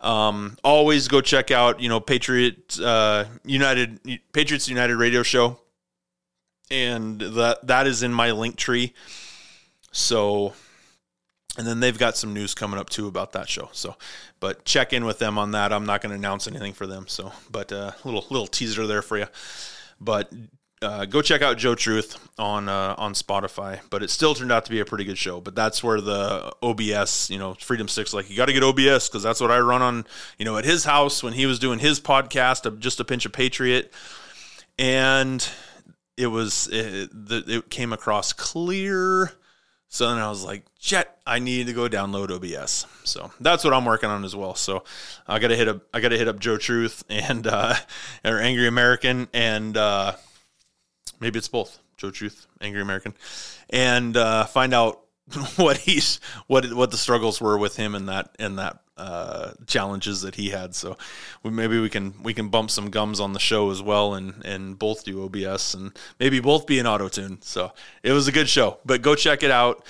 Um, 0.00 0.56
always 0.64 1.08
go 1.08 1.20
check 1.20 1.50
out 1.50 1.80
you 1.80 1.88
know 1.88 2.00
Patriot 2.00 2.78
uh, 2.80 3.24
United 3.44 4.20
Patriots 4.32 4.68
United 4.68 4.96
radio 4.96 5.22
show, 5.22 5.58
and 6.70 7.20
that 7.20 7.66
that 7.66 7.86
is 7.86 8.02
in 8.02 8.12
my 8.12 8.30
link 8.32 8.56
tree. 8.56 8.94
So, 9.92 10.52
and 11.56 11.66
then 11.66 11.80
they've 11.80 11.98
got 11.98 12.16
some 12.16 12.34
news 12.34 12.54
coming 12.54 12.78
up 12.78 12.90
too 12.90 13.06
about 13.06 13.32
that 13.32 13.48
show. 13.48 13.68
So, 13.72 13.96
but 14.40 14.64
check 14.64 14.92
in 14.92 15.04
with 15.04 15.18
them 15.18 15.38
on 15.38 15.52
that. 15.52 15.72
I'm 15.72 15.86
not 15.86 16.02
going 16.02 16.10
to 16.10 16.16
announce 16.16 16.46
anything 16.46 16.72
for 16.72 16.86
them. 16.86 17.06
So, 17.08 17.32
but 17.50 17.72
a 17.72 17.78
uh, 17.78 17.92
little 18.04 18.24
little 18.30 18.46
teaser 18.46 18.86
there 18.86 19.02
for 19.02 19.18
you. 19.18 19.26
But 20.00 20.32
uh, 20.82 21.06
go 21.06 21.22
check 21.22 21.40
out 21.40 21.56
Joe 21.56 21.74
Truth 21.74 22.18
on 22.38 22.68
uh, 22.68 22.94
on 22.98 23.14
Spotify. 23.14 23.80
But 23.90 24.02
it 24.02 24.10
still 24.10 24.34
turned 24.34 24.52
out 24.52 24.64
to 24.66 24.70
be 24.70 24.80
a 24.80 24.84
pretty 24.84 25.04
good 25.04 25.18
show. 25.18 25.40
But 25.40 25.54
that's 25.54 25.82
where 25.82 26.00
the 26.00 26.54
OBS, 26.62 27.30
you 27.30 27.38
know, 27.38 27.54
Freedom 27.54 27.88
Stick, 27.88 28.12
like 28.12 28.28
you 28.28 28.36
got 28.36 28.46
to 28.46 28.52
get 28.52 28.62
OBS 28.62 29.08
because 29.08 29.22
that's 29.22 29.40
what 29.40 29.50
I 29.50 29.58
run 29.58 29.82
on, 29.82 30.06
you 30.38 30.44
know, 30.44 30.56
at 30.58 30.64
his 30.64 30.84
house 30.84 31.22
when 31.22 31.32
he 31.32 31.46
was 31.46 31.58
doing 31.58 31.78
his 31.78 32.00
podcast 32.00 32.78
just 32.78 33.00
a 33.00 33.04
pinch 33.04 33.24
of 33.24 33.32
Patriot, 33.32 33.92
and 34.78 35.48
it 36.16 36.26
was 36.26 36.68
it, 36.70 37.10
it 37.28 37.70
came 37.70 37.92
across 37.92 38.32
clear 38.32 39.32
so 39.88 40.08
then 40.08 40.18
I 40.18 40.28
was 40.28 40.44
like, 40.44 40.64
Jet, 40.78 41.18
I 41.26 41.38
need 41.38 41.68
to 41.68 41.72
go 41.72 41.88
download 41.88 42.30
OBS. 42.30 42.86
So 43.04 43.30
that's 43.40 43.64
what 43.64 43.72
I'm 43.72 43.84
working 43.84 44.10
on 44.10 44.24
as 44.24 44.34
well. 44.34 44.54
So 44.54 44.84
I 45.26 45.38
gotta 45.38 45.56
hit 45.56 45.68
up 45.68 45.82
I 45.94 46.00
gotta 46.00 46.18
hit 46.18 46.28
up 46.28 46.38
Joe 46.38 46.58
Truth 46.58 47.04
and 47.08 47.46
uh 47.46 47.74
or 48.24 48.38
Angry 48.38 48.66
American 48.66 49.28
and 49.32 49.76
uh 49.76 50.12
maybe 51.20 51.38
it's 51.38 51.48
both. 51.48 51.78
Joe 51.96 52.10
Truth, 52.10 52.46
Angry 52.60 52.82
American. 52.82 53.14
And 53.70 54.16
uh 54.16 54.44
find 54.44 54.74
out 54.74 55.00
what 55.56 55.78
he's 55.78 56.20
what 56.46 56.72
what 56.72 56.90
the 56.90 56.96
struggles 56.96 57.40
were 57.40 57.58
with 57.58 57.76
him 57.76 57.94
in 57.94 58.06
that 58.06 58.34
in 58.38 58.56
that 58.56 58.80
uh, 58.96 59.52
challenges 59.66 60.22
that 60.22 60.34
he 60.34 60.50
had. 60.50 60.74
So 60.74 60.96
we, 61.42 61.50
maybe 61.50 61.78
we 61.78 61.88
can 61.88 62.14
we 62.22 62.34
can 62.34 62.48
bump 62.48 62.70
some 62.70 62.90
gums 62.90 63.20
on 63.20 63.32
the 63.32 63.38
show 63.38 63.70
as 63.70 63.82
well, 63.82 64.14
and 64.14 64.44
and 64.44 64.78
both 64.78 65.04
do 65.04 65.24
OBS 65.24 65.74
and 65.74 65.96
maybe 66.18 66.40
both 66.40 66.66
be 66.66 66.78
an 66.78 66.86
auto 66.86 67.08
tune. 67.08 67.38
So 67.42 67.72
it 68.02 68.12
was 68.12 68.28
a 68.28 68.32
good 68.32 68.48
show, 68.48 68.78
but 68.84 69.02
go 69.02 69.14
check 69.14 69.42
it 69.42 69.50
out. 69.50 69.84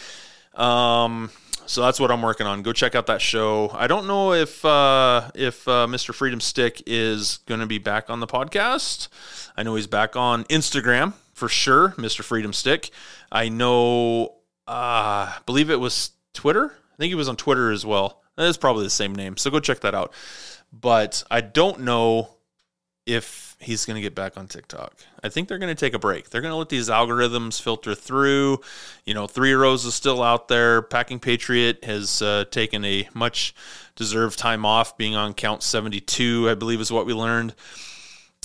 Um, 0.54 1.30
so 1.66 1.82
that's 1.82 1.98
what 1.98 2.10
I'm 2.10 2.22
working 2.22 2.46
on. 2.46 2.62
Go 2.62 2.72
check 2.72 2.94
out 2.94 3.06
that 3.06 3.20
show. 3.20 3.70
I 3.74 3.88
don't 3.88 4.06
know 4.06 4.32
if 4.32 4.64
uh, 4.64 5.30
if 5.34 5.66
uh, 5.66 5.86
Mr. 5.88 6.14
Freedom 6.14 6.40
Stick 6.40 6.82
is 6.86 7.38
going 7.46 7.60
to 7.60 7.66
be 7.66 7.78
back 7.78 8.08
on 8.08 8.20
the 8.20 8.26
podcast. 8.26 9.08
I 9.56 9.62
know 9.62 9.74
he's 9.74 9.86
back 9.86 10.16
on 10.16 10.44
Instagram 10.44 11.14
for 11.34 11.48
sure, 11.48 11.90
Mr. 11.90 12.22
Freedom 12.22 12.52
Stick. 12.52 12.90
I 13.30 13.48
know, 13.48 14.34
uh, 14.66 15.32
believe 15.44 15.70
it 15.70 15.80
was 15.80 16.12
Twitter. 16.32 16.72
I 16.94 16.96
think 16.96 17.10
he 17.10 17.14
was 17.14 17.28
on 17.28 17.36
Twitter 17.36 17.70
as 17.70 17.84
well. 17.84 18.22
It's 18.38 18.58
probably 18.58 18.84
the 18.84 18.90
same 18.90 19.14
name. 19.14 19.36
So 19.36 19.50
go 19.50 19.60
check 19.60 19.80
that 19.80 19.94
out. 19.94 20.12
But 20.72 21.22
I 21.30 21.40
don't 21.40 21.80
know 21.80 22.30
if 23.06 23.56
he's 23.60 23.86
going 23.86 23.94
to 23.94 24.00
get 24.00 24.14
back 24.14 24.36
on 24.36 24.48
TikTok. 24.48 24.94
I 25.22 25.28
think 25.28 25.48
they're 25.48 25.58
going 25.58 25.74
to 25.74 25.78
take 25.80 25.94
a 25.94 25.98
break. 25.98 26.28
They're 26.28 26.40
going 26.40 26.52
to 26.52 26.56
let 26.56 26.68
these 26.68 26.88
algorithms 26.88 27.62
filter 27.62 27.94
through. 27.94 28.60
You 29.04 29.14
know, 29.14 29.26
Three 29.26 29.54
Rows 29.54 29.84
is 29.84 29.94
still 29.94 30.22
out 30.22 30.48
there. 30.48 30.82
Packing 30.82 31.20
Patriot 31.20 31.84
has 31.84 32.20
uh, 32.20 32.44
taken 32.50 32.84
a 32.84 33.08
much 33.14 33.54
deserved 33.94 34.38
time 34.38 34.66
off, 34.66 34.98
being 34.98 35.14
on 35.14 35.34
count 35.34 35.62
72, 35.62 36.50
I 36.50 36.54
believe 36.54 36.80
is 36.80 36.92
what 36.92 37.06
we 37.06 37.14
learned. 37.14 37.54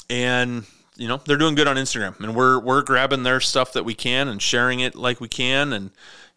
And 0.10 0.66
you 0.98 1.08
know 1.08 1.18
they're 1.26 1.38
doing 1.38 1.56
good 1.56 1.68
on 1.68 1.78
Instagram, 1.78 2.20
and 2.20 2.36
we're 2.36 2.60
we're 2.60 2.82
grabbing 2.82 3.24
their 3.24 3.40
stuff 3.40 3.74
that 3.74 3.86
we 3.86 3.94
can 3.94 4.28
and 4.28 4.42
sharing 4.42 4.82
it 4.82 4.94
like 4.94 5.22
we 5.22 5.28
can, 5.28 5.74
and 5.74 5.90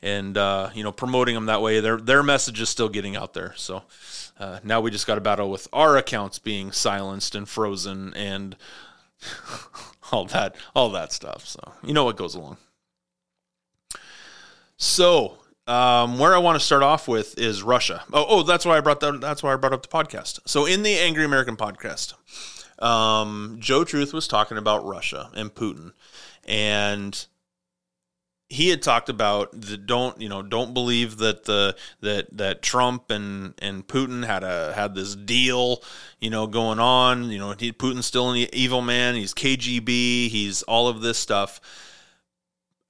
and 0.05 0.37
uh, 0.37 0.69
you 0.75 0.85
know 0.85 0.93
promoting 0.93 1.35
them 1.35 1.47
that 1.47 1.63
way. 1.63 1.81
Their 1.81 1.97
their 1.97 2.23
message 2.23 2.61
is 2.61 2.69
still 2.69 2.91
getting 2.91 3.17
out 3.17 3.33
there. 3.33 3.55
So 3.57 3.83
uh, 4.39 4.61
now 4.63 4.81
we 4.81 4.91
just 4.91 5.07
got 5.07 5.17
to 5.17 5.21
battle 5.21 5.51
with 5.51 5.67
our 5.73 5.97
accounts 5.97 6.39
being 6.39 6.71
silenced 6.71 7.35
and 7.35 7.49
frozen 7.49 8.13
and 8.15 8.55
all 10.13 10.27
that 10.27 10.55
all 10.77 10.91
that 10.91 11.13
stuff. 11.13 11.47
So 11.47 11.73
you 11.83 11.95
know 11.95 12.05
what 12.05 12.17
goes 12.17 12.35
along. 12.35 12.59
So 14.77 15.39
um, 15.67 16.19
where 16.19 16.35
I 16.35 16.39
want 16.39 16.61
to 16.61 16.65
start 16.65 16.83
off 16.83 17.09
with 17.09 17.39
is 17.39 17.63
Russia. 17.63 18.05
Oh, 18.13 18.27
oh, 18.29 18.43
that's 18.43 18.67
why 18.67 18.77
I 18.77 18.81
brought 18.81 19.01
that. 19.01 19.21
That's 19.23 19.43
why 19.43 19.55
I 19.55 19.57
brought 19.57 19.73
up 19.73 19.83
the 19.83 19.89
podcast. 19.89 20.41
So 20.45 20.67
in 20.67 20.83
the 20.83 20.99
Angry 20.99 21.25
American 21.25 21.57
podcast, 21.57 22.13
um, 22.83 23.57
Joe 23.59 23.85
Truth 23.85 24.13
was 24.13 24.29
talking 24.29 24.59
about 24.59 24.85
Russia 24.85 25.31
and 25.35 25.55
Putin, 25.55 25.93
and 26.47 27.27
he 28.49 28.69
had 28.69 28.83
talked 28.83 29.09
about 29.09 29.59
the 29.59 29.77
don't 29.77 30.21
you 30.21 30.29
know 30.29 30.43
don't 30.43 30.75
believe 30.75 31.17
that 31.19 31.45
the 31.45 31.77
that 32.01 32.37
that 32.37 32.63
Trump 32.63 33.11
and 33.11 33.55
and 33.59 33.87
Putin 33.87 34.25
had 34.25 34.45
a 34.45 34.73
had 34.75 34.95
this 34.95 35.17
deal 35.17 35.83
you 36.21 36.31
know 36.31 36.47
going 36.47 36.79
on. 36.79 37.31
You 37.31 37.39
know 37.39 37.55
he, 37.59 37.73
Putin's 37.73 38.07
still 38.07 38.31
an 38.31 38.47
evil 38.53 38.83
man. 38.83 39.15
He's 39.15 39.35
KGB 39.35 40.29
he's 40.29 40.63
all 40.63 40.89
of 40.89 41.01
this 41.01 41.19
stuff. 41.19 41.61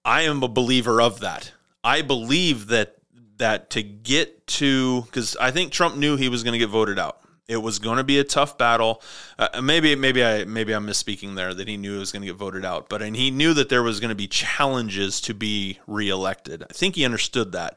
I 0.05 0.23
am 0.23 0.43
a 0.43 0.49
believer 0.49 1.01
of 1.01 1.21
that. 1.21 1.53
I 1.83 2.03
believe 2.03 2.67
that 2.69 2.97
that 3.39 3.71
to 3.71 3.83
get 3.83 4.47
to 4.47 5.03
because 5.03 5.37
I 5.37 5.51
think 5.51 5.73
Trump 5.73 5.97
knew 5.97 6.17
he 6.17 6.29
was 6.29 6.43
going 6.43 6.53
to 6.53 6.59
get 6.59 6.69
voted 6.69 6.99
out 6.99 7.24
it 7.47 7.59
was 7.59 7.79
going 7.79 7.99
to 7.99 8.05
be 8.05 8.19
a 8.19 8.25
tough 8.25 8.57
battle. 8.57 9.03
Uh, 9.39 9.61
maybe, 9.63 9.95
maybe 9.95 10.25
I, 10.25 10.45
maybe 10.45 10.73
I'm 10.73 10.87
misspeaking 10.87 11.35
there. 11.37 11.53
That 11.53 11.69
he 11.69 11.77
knew 11.77 11.97
it 11.97 12.01
was 12.01 12.13
going 12.13 12.23
to 12.23 12.29
get 12.29 12.37
voted 12.37 12.65
out, 12.65 12.89
but 12.89 13.03
and 13.03 13.15
he 13.15 13.31
knew 13.31 13.55
that 13.55 13.69
there 13.69 13.83
was 13.83 14.01
going 14.01 14.11
to 14.11 14.15
be 14.15 14.27
challenges 14.27 15.21
to 15.23 15.35
be 15.35 15.79
reelected. 15.87 16.63
I 16.63 16.73
think 16.73 16.97
he 16.97 17.05
understood 17.05 17.53
that. 17.53 17.77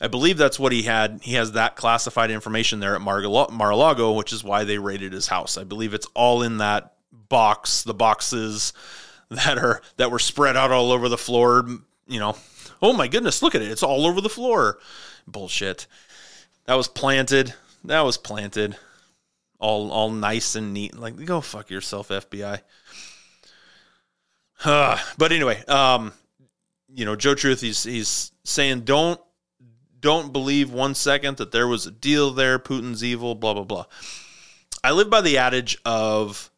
I 0.00 0.08
believe 0.08 0.38
that's 0.38 0.58
what 0.58 0.72
he 0.72 0.82
had. 0.82 1.20
He 1.22 1.34
has 1.34 1.52
that 1.52 1.76
classified 1.76 2.30
information 2.30 2.80
there 2.80 2.96
at 2.96 3.00
Mar-a-Lago, 3.00 4.12
which 4.12 4.32
is 4.32 4.42
why 4.42 4.64
they 4.64 4.78
raided 4.78 5.12
his 5.12 5.28
house. 5.28 5.56
I 5.56 5.64
believe 5.64 5.94
it's 5.94 6.08
all 6.14 6.42
in 6.42 6.58
that 6.58 6.94
box, 7.12 7.82
the 7.82 7.94
boxes 7.94 8.72
that 9.30 9.58
are 9.58 9.82
that 9.96 10.10
were 10.10 10.18
spread 10.18 10.56
out 10.56 10.72
all 10.72 10.92
over 10.92 11.08
the 11.08 11.18
floor. 11.18 11.66
You 12.06 12.20
know, 12.20 12.36
oh 12.82 12.92
my 12.92 13.06
goodness, 13.06 13.42
look 13.42 13.54
at 13.54 13.62
it! 13.62 13.70
It's 13.70 13.82
all 13.82 14.06
over 14.06 14.20
the 14.20 14.28
floor. 14.28 14.78
Bullshit. 15.26 15.86
That 16.66 16.74
was 16.74 16.88
planted. 16.88 17.54
That 17.84 18.00
was 18.00 18.16
planted 18.16 18.76
all 19.58 19.90
all 19.90 20.10
nice 20.10 20.54
and 20.54 20.72
neat. 20.72 20.96
Like 20.96 21.22
go 21.24 21.40
fuck 21.40 21.70
yourself, 21.70 22.08
FBI. 22.08 22.60
Uh, 24.64 24.98
but 25.18 25.32
anyway, 25.32 25.64
um, 25.66 26.12
you 26.92 27.04
know, 27.04 27.16
Joe 27.16 27.34
Truth, 27.34 27.60
he's 27.60 27.82
he's 27.84 28.32
saying 28.44 28.80
don't 28.80 29.20
don't 30.00 30.32
believe 30.32 30.70
one 30.70 30.94
second 30.94 31.38
that 31.38 31.52
there 31.52 31.68
was 31.68 31.86
a 31.86 31.90
deal 31.90 32.30
there. 32.30 32.58
Putin's 32.58 33.02
evil. 33.02 33.34
Blah 33.34 33.54
blah 33.54 33.64
blah. 33.64 33.86
I 34.82 34.92
live 34.92 35.08
by 35.08 35.22
the 35.22 35.38
adage 35.38 35.78
of 35.86 36.50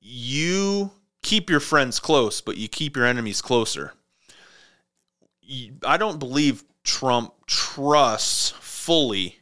you 0.00 0.90
keep 1.22 1.50
your 1.50 1.60
friends 1.60 2.00
close, 2.00 2.40
but 2.40 2.56
you 2.56 2.68
keep 2.68 2.96
your 2.96 3.04
enemies 3.04 3.42
closer. 3.42 3.92
I 5.84 5.96
don't 5.96 6.18
believe 6.18 6.64
Trump 6.84 7.34
trusts 7.46 8.50
fully 8.60 9.39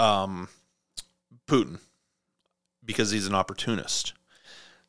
um, 0.00 0.48
Putin 1.46 1.78
because 2.84 3.10
he's 3.10 3.26
an 3.26 3.34
opportunist. 3.34 4.14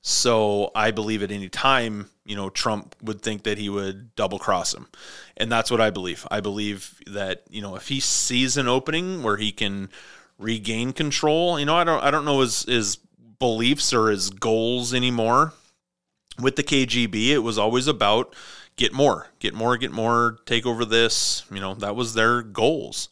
So 0.01 0.72
I 0.74 0.89
believe 0.89 1.22
at 1.22 1.32
any 1.32 1.50
time, 1.50 2.10
you 2.25 2.36
know, 2.36 2.50
Trump 2.50 2.96
would 3.03 3.22
think 3.22 3.44
that 3.44 3.60
he 3.60 3.70
would 3.70 4.15
double 4.15 4.39
cross 4.39 4.74
him. 4.74 4.88
And 5.38 5.51
that's 5.51 5.70
what 5.70 5.82
I 5.82 5.91
believe. 5.91 6.25
I 6.32 6.39
believe 6.39 7.00
that, 7.06 7.44
you 7.50 7.62
know, 7.62 7.75
if 7.75 7.88
he 7.89 8.00
sees 8.00 8.58
an 8.58 8.68
opening 8.68 9.22
where 9.22 9.38
he 9.38 9.51
can 9.51 9.89
regain 10.39 10.94
control, 10.94 11.60
you 11.60 11.65
know, 11.65 11.75
I 11.75 11.84
don't 11.84 12.03
I 12.03 12.10
don't 12.10 12.25
know 12.25 12.39
his 12.39 12.63
his 12.63 12.98
beliefs 13.39 13.94
or 13.94 14.10
his 14.10 14.30
goals 14.32 14.94
anymore. 14.94 15.53
with 16.39 16.56
the 16.56 16.63
KGB, 16.63 17.30
it 17.30 17.39
was 17.39 17.58
always 17.60 17.88
about 17.88 18.36
get 18.77 18.94
more, 18.94 19.27
get 19.39 19.53
more, 19.53 19.77
get 19.77 19.91
more, 19.91 20.39
take 20.46 20.65
over 20.65 20.86
this. 20.86 21.44
You 21.51 21.60
know, 21.60 21.75
that 21.75 21.96
was 21.96 22.13
their 22.13 22.41
goals. 22.41 23.10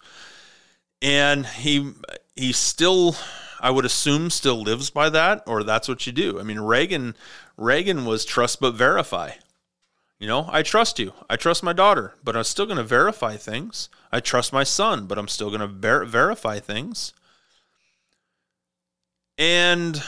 And 1.01 1.45
he 1.45 1.93
he 2.35 2.51
still 2.51 3.15
I 3.59 3.71
would 3.71 3.85
assume 3.85 4.29
still 4.29 4.61
lives 4.61 4.89
by 4.89 5.09
that 5.09 5.43
or 5.45 5.63
that's 5.63 5.87
what 5.87 6.05
you 6.05 6.13
do. 6.13 6.39
I 6.39 6.43
mean, 6.43 6.59
Reagan 6.59 7.15
Reagan 7.57 8.05
was 8.05 8.25
trust 8.25 8.59
but 8.59 8.75
verify. 8.75 9.31
You 10.19 10.27
know, 10.27 10.49
I 10.51 10.63
trust 10.63 10.99
you. 10.99 11.13
I 11.29 11.37
trust 11.37 11.63
my 11.63 11.71
daughter, 11.71 12.13
but 12.23 12.35
I'm 12.35 12.43
still 12.43 12.65
going 12.65 12.77
to 12.77 12.83
verify 12.83 13.37
things. 13.37 13.87
I 14.11 14.19
trust 14.19 14.51
my 14.51 14.65
son, 14.65 15.05
but 15.05 15.17
I'm 15.17 15.29
still 15.29 15.47
going 15.47 15.61
to 15.61 15.67
ver- 15.67 16.03
verify 16.03 16.59
things. 16.59 17.13
And 19.37 20.03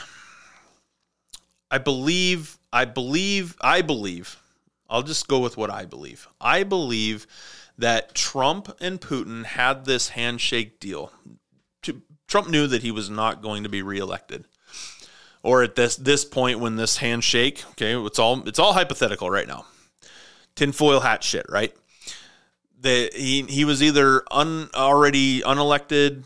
I 1.71 1.77
believe, 1.77 2.57
I 2.73 2.83
believe, 2.83 3.55
I 3.61 3.81
believe, 3.81 4.37
I'll 4.89 5.03
just 5.03 5.29
go 5.29 5.39
with 5.39 5.55
what 5.55 5.69
I 5.69 5.85
believe. 5.85 6.27
I 6.41 6.63
believe 6.63 7.25
that 7.81 8.15
Trump 8.15 8.75
and 8.79 8.99
Putin 8.99 9.43
had 9.45 9.85
this 9.85 10.09
handshake 10.09 10.79
deal. 10.79 11.11
Trump 12.27 12.49
knew 12.49 12.65
that 12.65 12.81
he 12.81 12.91
was 12.91 13.09
not 13.09 13.41
going 13.41 13.63
to 13.63 13.69
be 13.69 13.81
reelected. 13.81 14.45
Or 15.43 15.63
at 15.63 15.75
this 15.75 15.95
this 15.97 16.23
point 16.23 16.59
when 16.59 16.77
this 16.77 16.97
handshake, 16.97 17.63
okay, 17.71 17.93
it's 17.95 18.19
all 18.19 18.47
it's 18.47 18.59
all 18.59 18.73
hypothetical 18.73 19.29
right 19.29 19.47
now 19.47 19.65
tinfoil 20.55 20.99
hat 20.99 21.23
shit, 21.23 21.45
right? 21.49 21.75
The, 22.79 23.11
he 23.13 23.43
he 23.43 23.65
was 23.65 23.83
either 23.83 24.23
un, 24.31 24.69
already 24.75 25.41
unelected. 25.41 26.23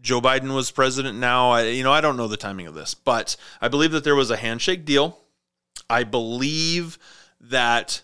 Joe 0.00 0.20
Biden 0.20 0.54
was 0.54 0.70
president 0.70 1.18
now. 1.18 1.50
I, 1.50 1.62
you 1.68 1.82
know, 1.82 1.92
I 1.92 2.02
don't 2.02 2.18
know 2.18 2.28
the 2.28 2.36
timing 2.36 2.66
of 2.66 2.74
this, 2.74 2.92
but 2.92 3.36
I 3.60 3.68
believe 3.68 3.92
that 3.92 4.04
there 4.04 4.14
was 4.14 4.30
a 4.30 4.36
handshake 4.36 4.84
deal. 4.84 5.18
I 5.88 6.04
believe 6.04 6.98
that 7.40 8.02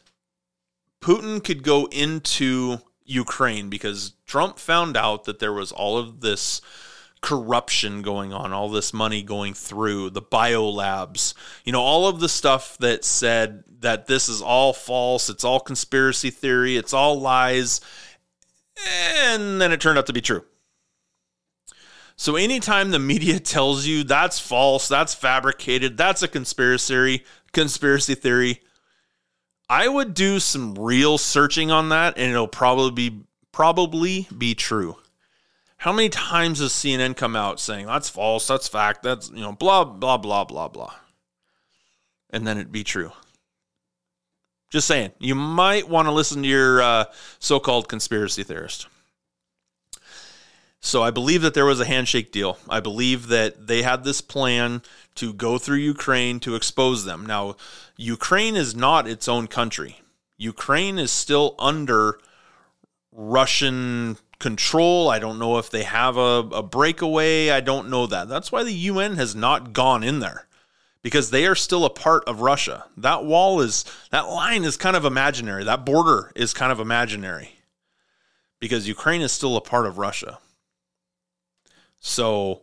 Putin 1.00 1.42
could 1.42 1.62
go 1.62 1.86
into 1.86 2.78
Ukraine 3.04 3.68
because 3.70 4.12
Trump 4.26 4.58
found 4.58 4.96
out 4.96 5.24
that 5.24 5.38
there 5.38 5.52
was 5.52 5.72
all 5.72 5.98
of 5.98 6.20
this 6.20 6.60
corruption 7.20 8.02
going 8.02 8.32
on, 8.32 8.52
all 8.52 8.68
this 8.68 8.94
money 8.94 9.22
going 9.22 9.54
through, 9.54 10.10
the 10.10 10.22
biolabs, 10.22 11.34
you 11.64 11.72
know, 11.72 11.80
all 11.80 12.06
of 12.08 12.20
the 12.20 12.28
stuff 12.28 12.78
that 12.78 13.04
said 13.04 13.64
that 13.80 14.06
this 14.06 14.28
is 14.28 14.40
all 14.40 14.72
false, 14.72 15.28
it's 15.28 15.44
all 15.44 15.60
conspiracy 15.60 16.30
theory, 16.30 16.76
it's 16.76 16.94
all 16.94 17.20
lies, 17.20 17.80
and 19.24 19.60
then 19.60 19.72
it 19.72 19.80
turned 19.80 19.98
out 19.98 20.06
to 20.06 20.12
be 20.12 20.20
true. 20.20 20.44
So 22.16 22.36
anytime 22.36 22.90
the 22.90 22.98
media 22.98 23.40
tells 23.40 23.86
you 23.86 24.04
that's 24.04 24.38
false, 24.38 24.88
that's 24.88 25.14
fabricated, 25.14 25.96
that's 25.96 26.22
a 26.22 26.28
conspiracy 26.28 27.24
conspiracy 27.52 28.14
theory, 28.14 28.60
I 29.70 29.86
would 29.86 30.14
do 30.14 30.40
some 30.40 30.74
real 30.74 31.16
searching 31.16 31.70
on 31.70 31.90
that 31.90 32.18
and 32.18 32.32
it'll 32.32 32.48
probably 32.48 32.90
be 32.90 33.20
probably 33.52 34.26
be 34.36 34.52
true. 34.56 34.96
How 35.76 35.92
many 35.92 36.08
times 36.08 36.58
has 36.58 36.72
CNN 36.72 37.16
come 37.16 37.36
out 37.36 37.60
saying 37.60 37.86
that's 37.86 38.10
false, 38.10 38.48
that's 38.48 38.66
fact, 38.66 39.04
that's, 39.04 39.30
you 39.30 39.40
know, 39.40 39.52
blah, 39.52 39.84
blah, 39.84 40.16
blah, 40.18 40.44
blah, 40.44 40.66
blah. 40.66 40.92
And 42.30 42.44
then 42.44 42.58
it 42.58 42.72
be 42.72 42.82
true. 42.82 43.12
Just 44.70 44.88
saying, 44.88 45.12
you 45.20 45.36
might 45.36 45.88
want 45.88 46.06
to 46.06 46.12
listen 46.12 46.42
to 46.42 46.48
your 46.48 46.82
uh, 46.82 47.04
so 47.38 47.60
called 47.60 47.88
conspiracy 47.88 48.42
theorist. 48.42 48.88
So 50.80 51.02
I 51.02 51.10
believe 51.10 51.42
that 51.42 51.54
there 51.54 51.66
was 51.66 51.78
a 51.78 51.84
handshake 51.84 52.32
deal. 52.32 52.58
I 52.68 52.80
believe 52.80 53.28
that 53.28 53.66
they 53.66 53.82
had 53.82 54.02
this 54.02 54.20
plan 54.20 54.82
to 55.16 55.32
go 55.34 55.58
through 55.58 55.76
Ukraine 55.76 56.40
to 56.40 56.54
expose 56.54 57.04
them. 57.04 57.26
Now, 57.26 57.56
Ukraine 57.96 58.56
is 58.56 58.74
not 58.74 59.06
its 59.06 59.28
own 59.28 59.46
country. 59.46 60.00
Ukraine 60.38 60.98
is 60.98 61.12
still 61.12 61.54
under 61.58 62.18
Russian 63.12 64.16
control. 64.38 65.10
I 65.10 65.18
don't 65.18 65.38
know 65.38 65.58
if 65.58 65.70
they 65.70 65.82
have 65.82 66.16
a, 66.16 66.48
a 66.52 66.62
breakaway. 66.62 67.50
I 67.50 67.60
don't 67.60 67.90
know 67.90 68.06
that. 68.06 68.28
That's 68.28 68.50
why 68.50 68.64
the 68.64 68.72
UN 68.72 69.16
has 69.16 69.34
not 69.34 69.74
gone 69.74 70.02
in 70.02 70.20
there 70.20 70.46
because 71.02 71.30
they 71.30 71.46
are 71.46 71.54
still 71.54 71.84
a 71.84 71.90
part 71.90 72.24
of 72.24 72.40
Russia. 72.40 72.86
That 72.96 73.26
wall 73.26 73.60
is, 73.60 73.84
that 74.10 74.28
line 74.28 74.64
is 74.64 74.78
kind 74.78 74.96
of 74.96 75.04
imaginary. 75.04 75.64
That 75.64 75.84
border 75.84 76.32
is 76.34 76.54
kind 76.54 76.72
of 76.72 76.80
imaginary 76.80 77.56
because 78.60 78.88
Ukraine 78.88 79.20
is 79.20 79.32
still 79.32 79.56
a 79.56 79.60
part 79.60 79.86
of 79.86 79.98
Russia. 79.98 80.38
So 82.00 82.62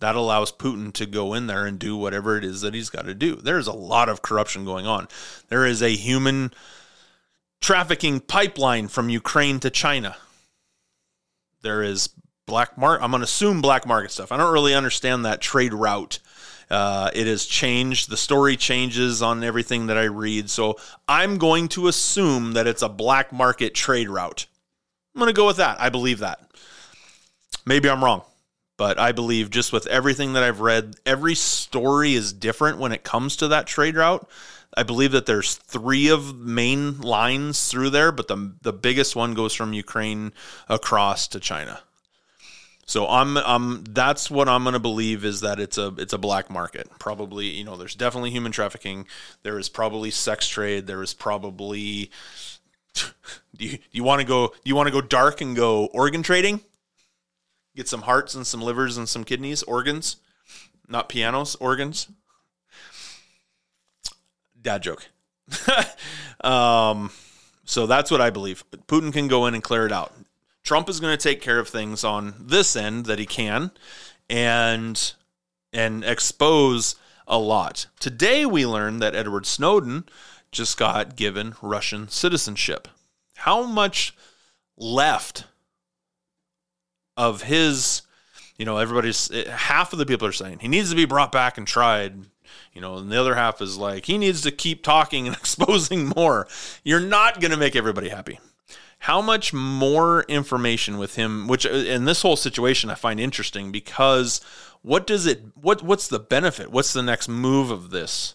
that 0.00 0.16
allows 0.16 0.50
Putin 0.50 0.92
to 0.94 1.06
go 1.06 1.34
in 1.34 1.46
there 1.46 1.66
and 1.66 1.78
do 1.78 1.96
whatever 1.96 2.36
it 2.36 2.44
is 2.44 2.62
that 2.62 2.74
he's 2.74 2.90
got 2.90 3.04
to 3.04 3.14
do. 3.14 3.36
There's 3.36 3.66
a 3.66 3.72
lot 3.72 4.08
of 4.08 4.22
corruption 4.22 4.64
going 4.64 4.86
on. 4.86 5.08
There 5.48 5.64
is 5.64 5.82
a 5.82 5.90
human 5.90 6.52
trafficking 7.60 8.20
pipeline 8.20 8.88
from 8.88 9.10
Ukraine 9.10 9.60
to 9.60 9.70
China 9.70 10.16
there 11.62 11.82
is 11.82 12.10
black 12.46 12.76
market. 12.78 13.04
I'm 13.04 13.10
going 13.10 13.20
to 13.20 13.24
assume 13.24 13.60
black 13.60 13.86
market 13.86 14.10
stuff. 14.10 14.32
I 14.32 14.36
don't 14.36 14.52
really 14.52 14.74
understand 14.74 15.24
that 15.24 15.40
trade 15.40 15.74
route. 15.74 16.18
Uh, 16.70 17.10
it 17.14 17.26
has 17.26 17.46
changed. 17.46 18.10
The 18.10 18.16
story 18.16 18.56
changes 18.56 19.22
on 19.22 19.42
everything 19.42 19.86
that 19.86 19.98
I 19.98 20.04
read. 20.04 20.50
So 20.50 20.76
I'm 21.08 21.38
going 21.38 21.68
to 21.68 21.88
assume 21.88 22.52
that 22.52 22.66
it's 22.66 22.82
a 22.82 22.88
black 22.88 23.32
market 23.32 23.74
trade 23.74 24.08
route. 24.08 24.46
I'm 25.14 25.18
going 25.18 25.28
to 25.28 25.36
go 25.36 25.46
with 25.46 25.56
that. 25.56 25.80
I 25.80 25.88
believe 25.88 26.20
that. 26.20 26.40
Maybe 27.66 27.90
I'm 27.90 28.02
wrong, 28.02 28.22
but 28.80 28.98
I 28.98 29.12
believe 29.12 29.50
just 29.50 29.74
with 29.74 29.86
everything 29.88 30.32
that 30.32 30.42
I've 30.42 30.60
read, 30.60 30.96
every 31.04 31.34
story 31.34 32.14
is 32.14 32.32
different 32.32 32.78
when 32.78 32.92
it 32.92 33.04
comes 33.04 33.36
to 33.36 33.48
that 33.48 33.66
trade 33.66 33.94
route. 33.94 34.26
I 34.74 34.84
believe 34.84 35.12
that 35.12 35.26
there's 35.26 35.56
three 35.56 36.08
of 36.08 36.34
main 36.34 36.98
lines 37.02 37.68
through 37.68 37.90
there, 37.90 38.10
but 38.10 38.28
the 38.28 38.54
the 38.62 38.72
biggest 38.72 39.14
one 39.14 39.34
goes 39.34 39.52
from 39.52 39.74
Ukraine 39.74 40.32
across 40.66 41.28
to 41.28 41.40
China. 41.40 41.80
So 42.86 43.06
I'm 43.06 43.36
um 43.36 43.84
that's 43.90 44.30
what 44.30 44.48
I'm 44.48 44.62
going 44.62 44.72
to 44.72 44.78
believe 44.78 45.26
is 45.26 45.42
that 45.42 45.60
it's 45.60 45.76
a 45.76 45.92
it's 45.98 46.14
a 46.14 46.18
black 46.18 46.48
market. 46.48 46.88
Probably, 46.98 47.48
you 47.48 47.64
know, 47.64 47.76
there's 47.76 47.94
definitely 47.94 48.30
human 48.30 48.50
trafficking, 48.50 49.06
there 49.42 49.58
is 49.58 49.68
probably 49.68 50.10
sex 50.10 50.48
trade, 50.48 50.86
there 50.86 51.02
is 51.02 51.12
probably 51.12 52.10
do 52.94 53.66
you, 53.66 53.78
you 53.92 54.04
want 54.04 54.22
to 54.22 54.26
go 54.26 54.46
do 54.46 54.54
you 54.64 54.74
want 54.74 54.86
to 54.86 54.90
go 54.90 55.02
dark 55.02 55.42
and 55.42 55.54
go 55.54 55.84
organ 55.92 56.22
trading? 56.22 56.62
Get 57.80 57.88
some 57.88 58.02
hearts 58.02 58.34
and 58.34 58.46
some 58.46 58.60
livers 58.60 58.98
and 58.98 59.08
some 59.08 59.24
kidneys, 59.24 59.62
organs, 59.62 60.16
not 60.86 61.08
pianos, 61.08 61.54
organs 61.54 62.08
dad 64.62 64.82
joke. 64.82 65.08
um, 66.44 67.10
so 67.64 67.86
that's 67.86 68.10
what 68.10 68.20
I 68.20 68.30
believe. 68.30 68.64
Putin 68.86 69.12
can 69.12 69.28
go 69.28 69.46
in 69.46 69.54
and 69.54 69.62
clear 69.62 69.86
it 69.86 69.92
out. 69.92 70.12
Trump 70.62 70.88
is 70.88 71.00
going 71.00 71.16
to 71.16 71.22
take 71.22 71.40
care 71.40 71.58
of 71.58 71.68
things 71.68 72.04
on 72.04 72.34
this 72.38 72.76
end 72.76 73.06
that 73.06 73.18
he 73.18 73.26
can, 73.26 73.70
and 74.28 75.14
and 75.72 76.04
expose 76.04 76.96
a 77.26 77.38
lot. 77.38 77.86
Today 77.98 78.44
we 78.44 78.66
learned 78.66 79.00
that 79.00 79.14
Edward 79.14 79.46
Snowden 79.46 80.04
just 80.52 80.76
got 80.76 81.16
given 81.16 81.54
Russian 81.62 82.08
citizenship. 82.08 82.88
How 83.36 83.62
much 83.62 84.14
left 84.76 85.44
of 87.20 87.42
his, 87.42 88.02
you 88.56 88.64
know, 88.64 88.78
everybody's 88.78 89.30
half 89.48 89.92
of 89.92 89.98
the 89.98 90.06
people 90.06 90.26
are 90.26 90.32
saying 90.32 90.60
he 90.60 90.68
needs 90.68 90.90
to 90.90 90.96
be 90.96 91.04
brought 91.04 91.30
back 91.30 91.58
and 91.58 91.66
tried 91.66 92.26
you 92.72 92.80
know, 92.80 92.96
and 92.96 93.10
the 93.10 93.20
other 93.20 93.34
half 93.34 93.60
is 93.60 93.76
like 93.76 94.06
he 94.06 94.16
needs 94.18 94.42
to 94.42 94.50
keep 94.50 94.82
talking 94.82 95.26
and 95.26 95.36
exposing 95.44 96.12
more. 96.16 96.46
You're 96.84 97.00
not 97.00 97.40
going 97.40 97.50
to 97.50 97.56
make 97.56 97.76
everybody 97.76 98.08
happy. 98.08 98.38
How 99.00 99.22
much 99.22 99.52
more 99.52 100.22
information 100.28 100.98
with 100.98 101.16
him, 101.16 101.48
which 101.48 101.66
uh, 101.66 101.70
in 101.70 102.04
this 102.04 102.22
whole 102.22 102.36
situation 102.36 102.90
I 102.90 102.94
find 102.94 103.18
interesting 103.18 103.72
because 103.72 104.40
what 104.82 105.06
does 105.06 105.26
it 105.26 105.42
what 105.54 105.82
what's 105.82 106.08
the 106.08 106.18
benefit? 106.18 106.70
What's 106.70 106.92
the 106.92 107.02
next 107.02 107.28
move 107.28 107.70
of 107.70 107.90
this? 107.90 108.34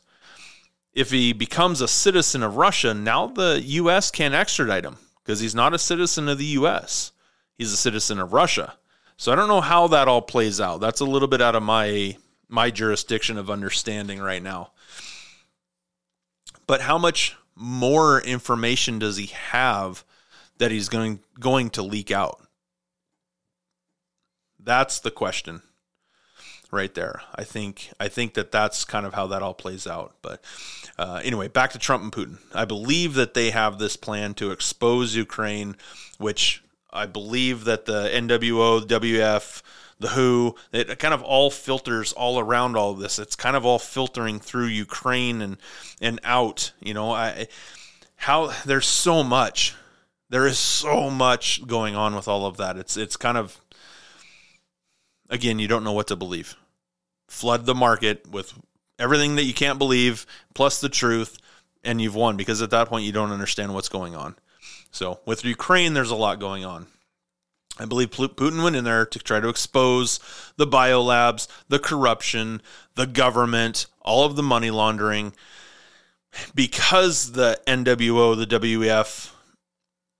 If 0.93 1.11
he 1.11 1.33
becomes 1.33 1.81
a 1.81 1.87
citizen 1.87 2.41
of 2.41 2.55
Russia, 2.55 2.93
now 2.93 3.27
the 3.27 3.61
US 3.63 4.11
can't 4.11 4.33
extradite 4.33 4.85
him 4.85 4.97
because 5.23 5.39
he's 5.39 5.55
not 5.55 5.73
a 5.73 5.79
citizen 5.79 6.27
of 6.29 6.37
the 6.37 6.45
US. 6.45 7.11
He's 7.57 7.71
a 7.71 7.77
citizen 7.77 8.19
of 8.19 8.33
Russia. 8.33 8.75
So 9.17 9.31
I 9.31 9.35
don't 9.35 9.47
know 9.47 9.61
how 9.61 9.87
that 9.87 10.07
all 10.07 10.21
plays 10.21 10.59
out. 10.59 10.81
That's 10.81 10.99
a 10.99 11.05
little 11.05 11.27
bit 11.27 11.41
out 11.41 11.55
of 11.55 11.63
my 11.63 12.17
my 12.47 12.69
jurisdiction 12.69 13.37
of 13.37 13.49
understanding 13.49 14.19
right 14.21 14.43
now. 14.43 14.71
But 16.67 16.81
how 16.81 16.97
much 16.97 17.35
more 17.55 18.21
information 18.21 18.99
does 18.99 19.17
he 19.17 19.27
have 19.27 20.03
that 20.57 20.71
he's 20.71 20.89
going 20.89 21.19
going 21.39 21.69
to 21.71 21.81
leak 21.81 22.11
out? 22.11 22.41
That's 24.59 24.99
the 24.99 25.11
question 25.11 25.61
right 26.71 26.93
there. 26.93 27.21
I 27.33 27.43
think 27.43 27.91
I 27.99 28.09
think 28.09 28.33
that 28.33 28.51
that's 28.51 28.83
kind 28.83 29.05
of 29.05 29.13
how 29.13 29.27
that 29.27 29.41
all 29.41 29.53
plays 29.53 29.87
out. 29.87 30.15
But 30.21 30.43
uh, 30.97 31.21
anyway, 31.23 31.47
back 31.47 31.71
to 31.71 31.79
Trump 31.79 32.03
and 32.03 32.11
Putin. 32.11 32.39
I 32.53 32.65
believe 32.65 33.13
that 33.13 33.33
they 33.33 33.51
have 33.51 33.79
this 33.79 33.95
plan 33.95 34.33
to 34.35 34.51
expose 34.51 35.15
Ukraine, 35.15 35.77
which 36.17 36.63
I 36.95 37.05
believe 37.05 37.65
that 37.65 37.85
the 37.85 38.09
NWO, 38.13 38.87
the 38.87 38.99
WF, 38.99 39.61
the 39.99 40.09
WHO. 40.09 40.55
It 40.71 40.99
kind 40.99 41.13
of 41.13 41.21
all 41.21 41.49
filters 41.49 42.13
all 42.13 42.39
around 42.39 42.75
all 42.75 42.91
of 42.91 42.99
this. 42.99 43.19
It's 43.19 43.35
kind 43.35 43.55
of 43.55 43.65
all 43.65 43.79
filtering 43.79 44.39
through 44.39 44.67
Ukraine 44.67 45.41
and 45.41 45.57
and 46.01 46.19
out. 46.23 46.71
You 46.79 46.93
know, 46.93 47.11
I 47.11 47.47
how 48.17 48.51
there's 48.65 48.87
so 48.87 49.23
much. 49.23 49.75
There 50.29 50.47
is 50.47 50.57
so 50.57 51.09
much 51.09 51.65
going 51.67 51.95
on 51.95 52.15
with 52.15 52.27
all 52.27 52.45
of 52.45 52.57
that. 52.57 52.77
It's 52.77 52.97
it's 52.97 53.17
kind 53.17 53.37
of 53.37 53.59
again, 55.29 55.59
you 55.59 55.67
don't 55.67 55.83
know 55.83 55.93
what 55.93 56.07
to 56.07 56.15
believe. 56.15 56.55
Flood 57.27 57.65
the 57.65 57.75
market 57.75 58.29
with 58.29 58.53
everything 58.99 59.35
that 59.35 59.43
you 59.43 59.53
can't 59.53 59.79
believe 59.79 60.25
plus 60.53 60.79
the 60.79 60.89
truth 60.89 61.37
and 61.83 62.01
you've 62.01 62.15
won 62.15 62.37
because 62.37 62.61
at 62.61 62.69
that 62.71 62.87
point 62.87 63.05
you 63.05 63.11
don't 63.11 63.31
understand 63.31 63.73
what's 63.73 63.89
going 63.89 64.15
on. 64.15 64.35
So 64.95 65.19
with 65.25 65.43
Ukraine, 65.43 65.93
there's 65.93 66.09
a 66.09 66.15
lot 66.15 66.39
going 66.39 66.63
on. 66.63 66.87
I 67.77 67.83
believe 67.83 68.11
Putin 68.11 68.63
went 68.63 68.77
in 68.77 68.85
there 68.85 69.05
to 69.05 69.19
try 69.19 69.41
to 69.41 69.49
expose 69.49 70.21
the 70.55 70.65
biolabs, 70.65 71.49
the 71.67 71.79
corruption, 71.79 72.61
the 72.95 73.05
government, 73.05 73.87
all 73.99 74.23
of 74.23 74.37
the 74.37 74.41
money 74.41 74.71
laundering. 74.71 75.33
Because 76.55 77.33
the 77.33 77.59
NWO, 77.67 78.37
the 78.37 78.47
WEF, 78.47 79.33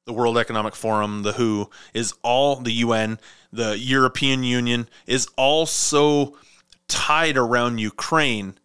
the 0.06 0.12
World 0.12 0.38
Economic 0.38 0.76
Forum, 0.76 1.24
the 1.24 1.32
WHO, 1.32 1.70
is 1.94 2.14
all 2.22 2.58
the 2.58 2.74
UN, 2.74 3.18
the 3.54 3.80
European 3.80 4.44
Union, 4.44 4.90
is 5.08 5.30
all 5.38 5.66
so 5.66 6.38
tied 6.90 7.38
around 7.38 7.78
Ukraine 7.78 8.56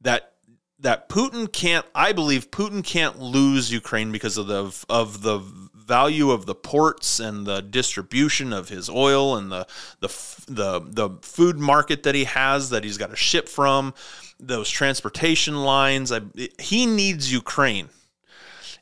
that 0.00 0.32
that 0.78 1.08
Putin 1.08 1.50
can't 1.50 1.86
I 1.94 2.12
believe 2.12 2.50
Putin 2.50 2.84
can't 2.84 3.18
lose 3.18 3.72
Ukraine 3.72 4.12
because 4.12 4.36
of 4.36 4.46
the 4.46 4.84
of 4.88 5.22
the 5.22 5.40
value 5.74 6.32
of 6.32 6.46
the 6.46 6.54
ports 6.54 7.20
and 7.20 7.46
the 7.46 7.62
distribution 7.62 8.52
of 8.52 8.68
his 8.68 8.90
oil 8.90 9.36
and 9.36 9.50
the 9.50 9.66
the 10.00 10.08
the 10.48 10.80
the 10.80 11.10
food 11.22 11.58
market 11.58 12.02
that 12.02 12.14
he 12.14 12.24
has 12.24 12.70
that 12.70 12.84
he's 12.84 12.98
got 12.98 13.10
to 13.10 13.16
ship 13.16 13.48
from 13.48 13.94
those 14.38 14.68
transportation 14.68 15.56
lines. 15.56 16.12
I, 16.12 16.20
he 16.58 16.86
needs 16.86 17.32
Ukraine. 17.32 17.88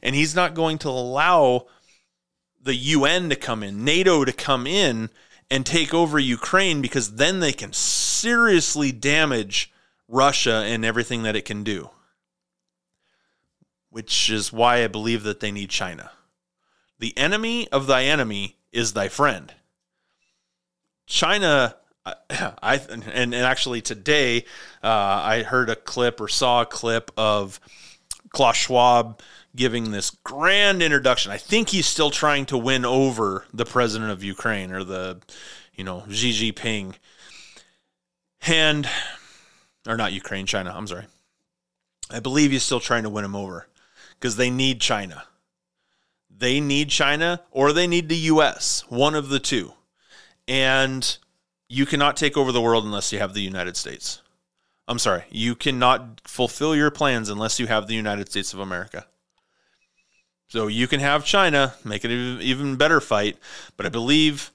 And 0.02 0.14
he's 0.14 0.35
not 0.35 0.54
going 0.54 0.78
to 0.78 0.88
allow 0.88 1.66
the 2.61 2.74
UN 2.74 3.30
to 3.30 3.37
come 3.37 3.62
in 3.62 3.85
NATO 3.85 4.24
to 4.24 4.33
come 4.33 4.66
in 4.66 5.11
and 5.50 5.64
take 5.64 5.94
over 5.94 6.18
Ukraine 6.18 6.83
because 6.83 7.14
then 7.16 7.40
they 7.40 7.52
can 7.52 7.72
seriously 7.72 8.92
damage 8.92 9.72
Russia 10.09 10.64
and 10.67 10.85
everything 10.85 11.23
that 11.23 11.37
it 11.37 11.45
can 11.45 11.64
do. 11.64 11.90
Which 13.90 14.31
is 14.31 14.53
why 14.53 14.83
I 14.83 14.88
believe 14.88 15.23
that 15.23 15.40
they 15.40 15.53
need 15.53 15.71
China. 15.71 16.11
The 16.99 17.17
enemy 17.17 17.69
of 17.69 17.87
thy 17.87 18.05
enemy 18.05 18.57
is 18.73 18.93
thy 18.93 19.09
friend. 19.09 19.53
China, 21.07 21.77
I 22.31 22.81
and, 22.90 23.05
and 23.07 23.35
actually 23.35 23.83
today 23.83 24.45
uh, 24.83 24.88
I 24.88 25.43
heard 25.43 25.71
a 25.71 25.77
clip 25.77 26.21
or 26.21 26.29
saw 26.29 26.62
a 26.62 26.67
clip 26.67 27.11
of 27.17 27.61
Klaus 28.31 28.57
Schwab 28.57 29.21
giving 29.57 29.90
this 29.90 30.11
grand 30.11 30.83
introduction. 30.83 31.31
I 31.31 31.38
think 31.38 31.69
he's 31.69 31.87
still 31.87 32.11
trying 32.11 32.47
to 32.47 32.59
win 32.59 32.85
over 32.85 33.47
the 33.53 33.64
president 33.64 34.11
of 34.11 34.25
Ukraine 34.25 34.73
or 34.73 34.83
the, 34.83 35.21
you 35.75 35.85
know, 35.85 36.05
Xi 36.11 36.53
Jinping. 36.53 36.95
And 38.47 38.88
or 39.87 39.97
not 39.97 40.12
Ukraine, 40.12 40.47
China. 40.47 40.73
I'm 40.75 40.87
sorry. 40.87 41.07
I 42.11 42.20
believe 42.20 42.51
he's 42.51 42.62
still 42.62 42.81
trying 42.81 43.03
to 43.03 43.11
win 43.11 43.25
him 43.25 43.37
over 43.37 43.68
because 44.14 44.37
they 44.37 44.51
need 44.51 44.81
China. 44.81 45.25
They 46.37 46.61
need 46.61 46.90
China 46.90 47.42
or 47.51 47.73
they 47.73 47.87
need 47.87 48.09
the 48.09 48.16
US, 48.16 48.85
one 48.88 49.14
of 49.14 49.29
the 49.29 49.40
two. 49.40 49.73
And 50.47 51.16
you 51.68 51.87
cannot 51.87 52.16
take 52.16 52.37
over 52.37 52.53
the 52.53 52.61
world 52.61 52.85
unless 52.85 53.12
you 53.12 53.18
have 53.18 53.35
the 53.35 53.40
United 53.40 53.77
States. 53.77 54.20
I'm 54.87 54.99
sorry, 54.99 55.25
you 55.31 55.55
cannot 55.55 56.20
fulfill 56.25 56.77
your 56.77 56.90
plans 56.90 57.31
unless 57.31 57.59
you 57.59 57.66
have 57.66 57.87
the 57.87 57.94
United 57.94 58.29
States 58.29 58.53
of 58.53 58.59
America. 58.59 59.07
So 60.49 60.66
you 60.66 60.87
can 60.87 61.01
have 61.01 61.25
China 61.25 61.75
make 61.85 62.05
it 62.05 62.11
an 62.11 62.40
even 62.42 62.77
better 62.77 63.01
fight, 63.01 63.38
but 63.77 63.87
I 63.87 63.88
believe 63.88 64.53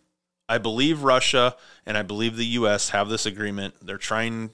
I 0.47 0.57
believe 0.57 1.03
Russia 1.03 1.55
and 1.85 1.97
I 1.97 2.01
believe 2.01 2.35
the 2.35 2.45
US 2.45 2.89
have 2.89 3.09
this 3.09 3.25
agreement. 3.25 3.75
They're 3.81 3.97
trying 3.97 4.51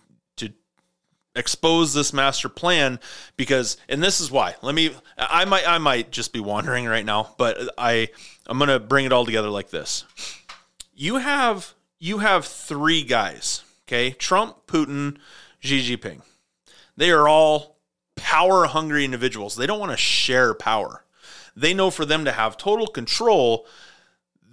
expose 1.35 1.93
this 1.93 2.13
master 2.13 2.47
plan 2.47 2.99
because 3.35 3.77
and 3.89 4.01
this 4.01 4.21
is 4.21 4.31
why 4.31 4.55
let 4.61 4.73
me 4.73 4.91
i 5.17 5.43
might 5.45 5.67
i 5.67 5.77
might 5.77 6.11
just 6.11 6.31
be 6.31 6.39
wandering 6.39 6.85
right 6.85 7.05
now 7.05 7.33
but 7.37 7.57
i 7.77 8.07
i'm 8.47 8.57
gonna 8.57 8.79
bring 8.79 9.05
it 9.05 9.11
all 9.11 9.25
together 9.25 9.49
like 9.49 9.69
this 9.69 10.05
you 10.93 11.17
have 11.17 11.73
you 11.99 12.19
have 12.19 12.45
three 12.45 13.03
guys 13.03 13.63
okay 13.85 14.11
trump 14.11 14.65
putin 14.65 15.17
xi 15.59 15.81
jinping 15.81 16.21
they 16.95 17.11
are 17.11 17.27
all 17.27 17.77
power 18.15 18.65
hungry 18.65 19.03
individuals 19.03 19.55
they 19.55 19.67
don't 19.67 19.79
want 19.79 19.91
to 19.91 19.97
share 19.97 20.53
power 20.53 21.03
they 21.55 21.73
know 21.73 21.91
for 21.91 22.05
them 22.05 22.23
to 22.23 22.31
have 22.31 22.55
total 22.55 22.87
control 22.87 23.67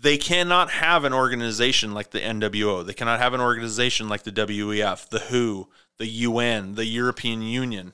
they 0.02 0.18
cannot 0.18 0.68
have 0.70 1.04
an 1.04 1.12
organization 1.12 1.94
like 1.94 2.10
the 2.10 2.18
NWO. 2.18 2.84
They 2.84 2.92
cannot 2.92 3.20
have 3.20 3.34
an 3.34 3.40
organization 3.40 4.08
like 4.08 4.24
the 4.24 4.32
WEF, 4.32 5.08
the 5.08 5.20
WHO, 5.20 5.68
the 5.98 6.06
UN, 6.06 6.74
the 6.74 6.86
European 6.86 7.42
Union, 7.42 7.92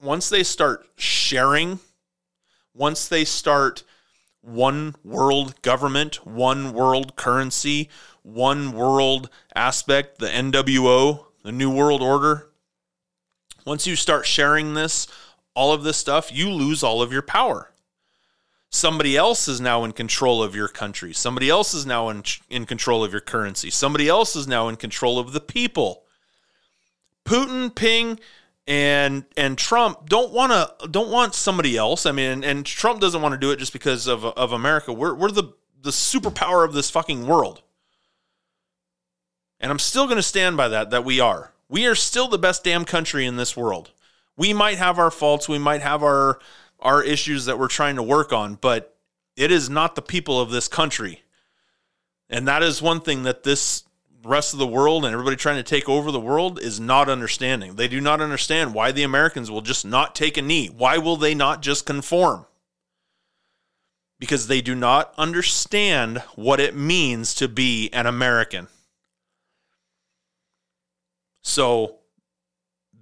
once 0.00 0.28
they 0.28 0.42
start 0.42 0.86
sharing, 0.96 1.78
once 2.74 3.08
they 3.08 3.24
start 3.24 3.82
one 4.40 4.94
world 5.02 5.60
government, 5.62 6.26
one 6.26 6.72
world 6.72 7.16
currency, 7.16 7.88
one 8.22 8.72
world 8.72 9.30
aspect, 9.54 10.18
the 10.18 10.28
NWO, 10.28 11.26
the 11.42 11.52
New 11.52 11.70
World 11.70 12.02
Order, 12.02 12.48
once 13.64 13.86
you 13.86 13.96
start 13.96 14.26
sharing 14.26 14.74
this, 14.74 15.06
all 15.54 15.72
of 15.72 15.84
this 15.84 15.96
stuff, 15.96 16.30
you 16.32 16.50
lose 16.50 16.82
all 16.82 17.00
of 17.00 17.12
your 17.12 17.22
power. 17.22 17.70
Somebody 18.70 19.16
else 19.16 19.46
is 19.46 19.60
now 19.60 19.84
in 19.84 19.92
control 19.92 20.42
of 20.42 20.54
your 20.54 20.68
country. 20.68 21.12
Somebody 21.12 21.48
else 21.48 21.74
is 21.74 21.86
now 21.86 22.08
in, 22.08 22.24
in 22.50 22.66
control 22.66 23.04
of 23.04 23.12
your 23.12 23.20
currency. 23.20 23.70
Somebody 23.70 24.08
else 24.08 24.34
is 24.34 24.48
now 24.48 24.68
in 24.68 24.76
control 24.76 25.18
of 25.18 25.32
the 25.32 25.40
people. 25.40 26.03
Putin, 27.24 27.74
Ping, 27.74 28.20
and 28.66 29.24
and 29.36 29.58
Trump 29.58 30.08
don't 30.08 30.32
want 30.32 30.52
to 30.52 30.88
don't 30.88 31.10
want 31.10 31.34
somebody 31.34 31.76
else. 31.76 32.06
I 32.06 32.12
mean, 32.12 32.44
and 32.44 32.64
Trump 32.64 33.00
doesn't 33.00 33.20
want 33.20 33.32
to 33.32 33.38
do 33.38 33.50
it 33.50 33.58
just 33.58 33.72
because 33.72 34.06
of 34.06 34.24
of 34.24 34.52
America. 34.52 34.92
We're 34.92 35.14
we're 35.14 35.30
the 35.30 35.52
the 35.80 35.90
superpower 35.90 36.64
of 36.64 36.72
this 36.72 36.90
fucking 36.90 37.26
world. 37.26 37.62
And 39.60 39.70
I'm 39.70 39.78
still 39.78 40.06
going 40.06 40.16
to 40.16 40.22
stand 40.22 40.56
by 40.56 40.68
that 40.68 40.90
that 40.90 41.04
we 41.04 41.20
are. 41.20 41.52
We 41.68 41.86
are 41.86 41.94
still 41.94 42.28
the 42.28 42.38
best 42.38 42.64
damn 42.64 42.84
country 42.84 43.26
in 43.26 43.36
this 43.36 43.56
world. 43.56 43.92
We 44.36 44.52
might 44.52 44.78
have 44.78 44.98
our 44.98 45.10
faults, 45.10 45.48
we 45.48 45.58
might 45.58 45.82
have 45.82 46.02
our 46.02 46.38
our 46.80 47.02
issues 47.02 47.46
that 47.46 47.58
we're 47.58 47.68
trying 47.68 47.96
to 47.96 48.02
work 48.02 48.32
on, 48.32 48.56
but 48.56 48.96
it 49.36 49.50
is 49.50 49.70
not 49.70 49.94
the 49.94 50.02
people 50.02 50.40
of 50.40 50.50
this 50.50 50.68
country. 50.68 51.22
And 52.28 52.48
that 52.48 52.62
is 52.62 52.82
one 52.82 53.00
thing 53.00 53.22
that 53.22 53.42
this 53.42 53.84
rest 54.24 54.52
of 54.52 54.58
the 54.58 54.66
world 54.66 55.04
and 55.04 55.12
everybody 55.12 55.36
trying 55.36 55.56
to 55.56 55.62
take 55.62 55.88
over 55.88 56.10
the 56.10 56.20
world 56.20 56.58
is 56.58 56.80
not 56.80 57.08
understanding. 57.08 57.76
They 57.76 57.88
do 57.88 58.00
not 58.00 58.20
understand 58.20 58.74
why 58.74 58.90
the 58.90 59.02
Americans 59.02 59.50
will 59.50 59.60
just 59.60 59.84
not 59.84 60.14
take 60.14 60.36
a 60.36 60.42
knee. 60.42 60.68
Why 60.68 60.98
will 60.98 61.16
they 61.16 61.34
not 61.34 61.62
just 61.62 61.86
conform? 61.86 62.46
Because 64.18 64.46
they 64.46 64.60
do 64.60 64.74
not 64.74 65.12
understand 65.18 66.18
what 66.34 66.60
it 66.60 66.74
means 66.74 67.34
to 67.34 67.48
be 67.48 67.90
an 67.92 68.06
American. 68.06 68.68
So 71.42 71.98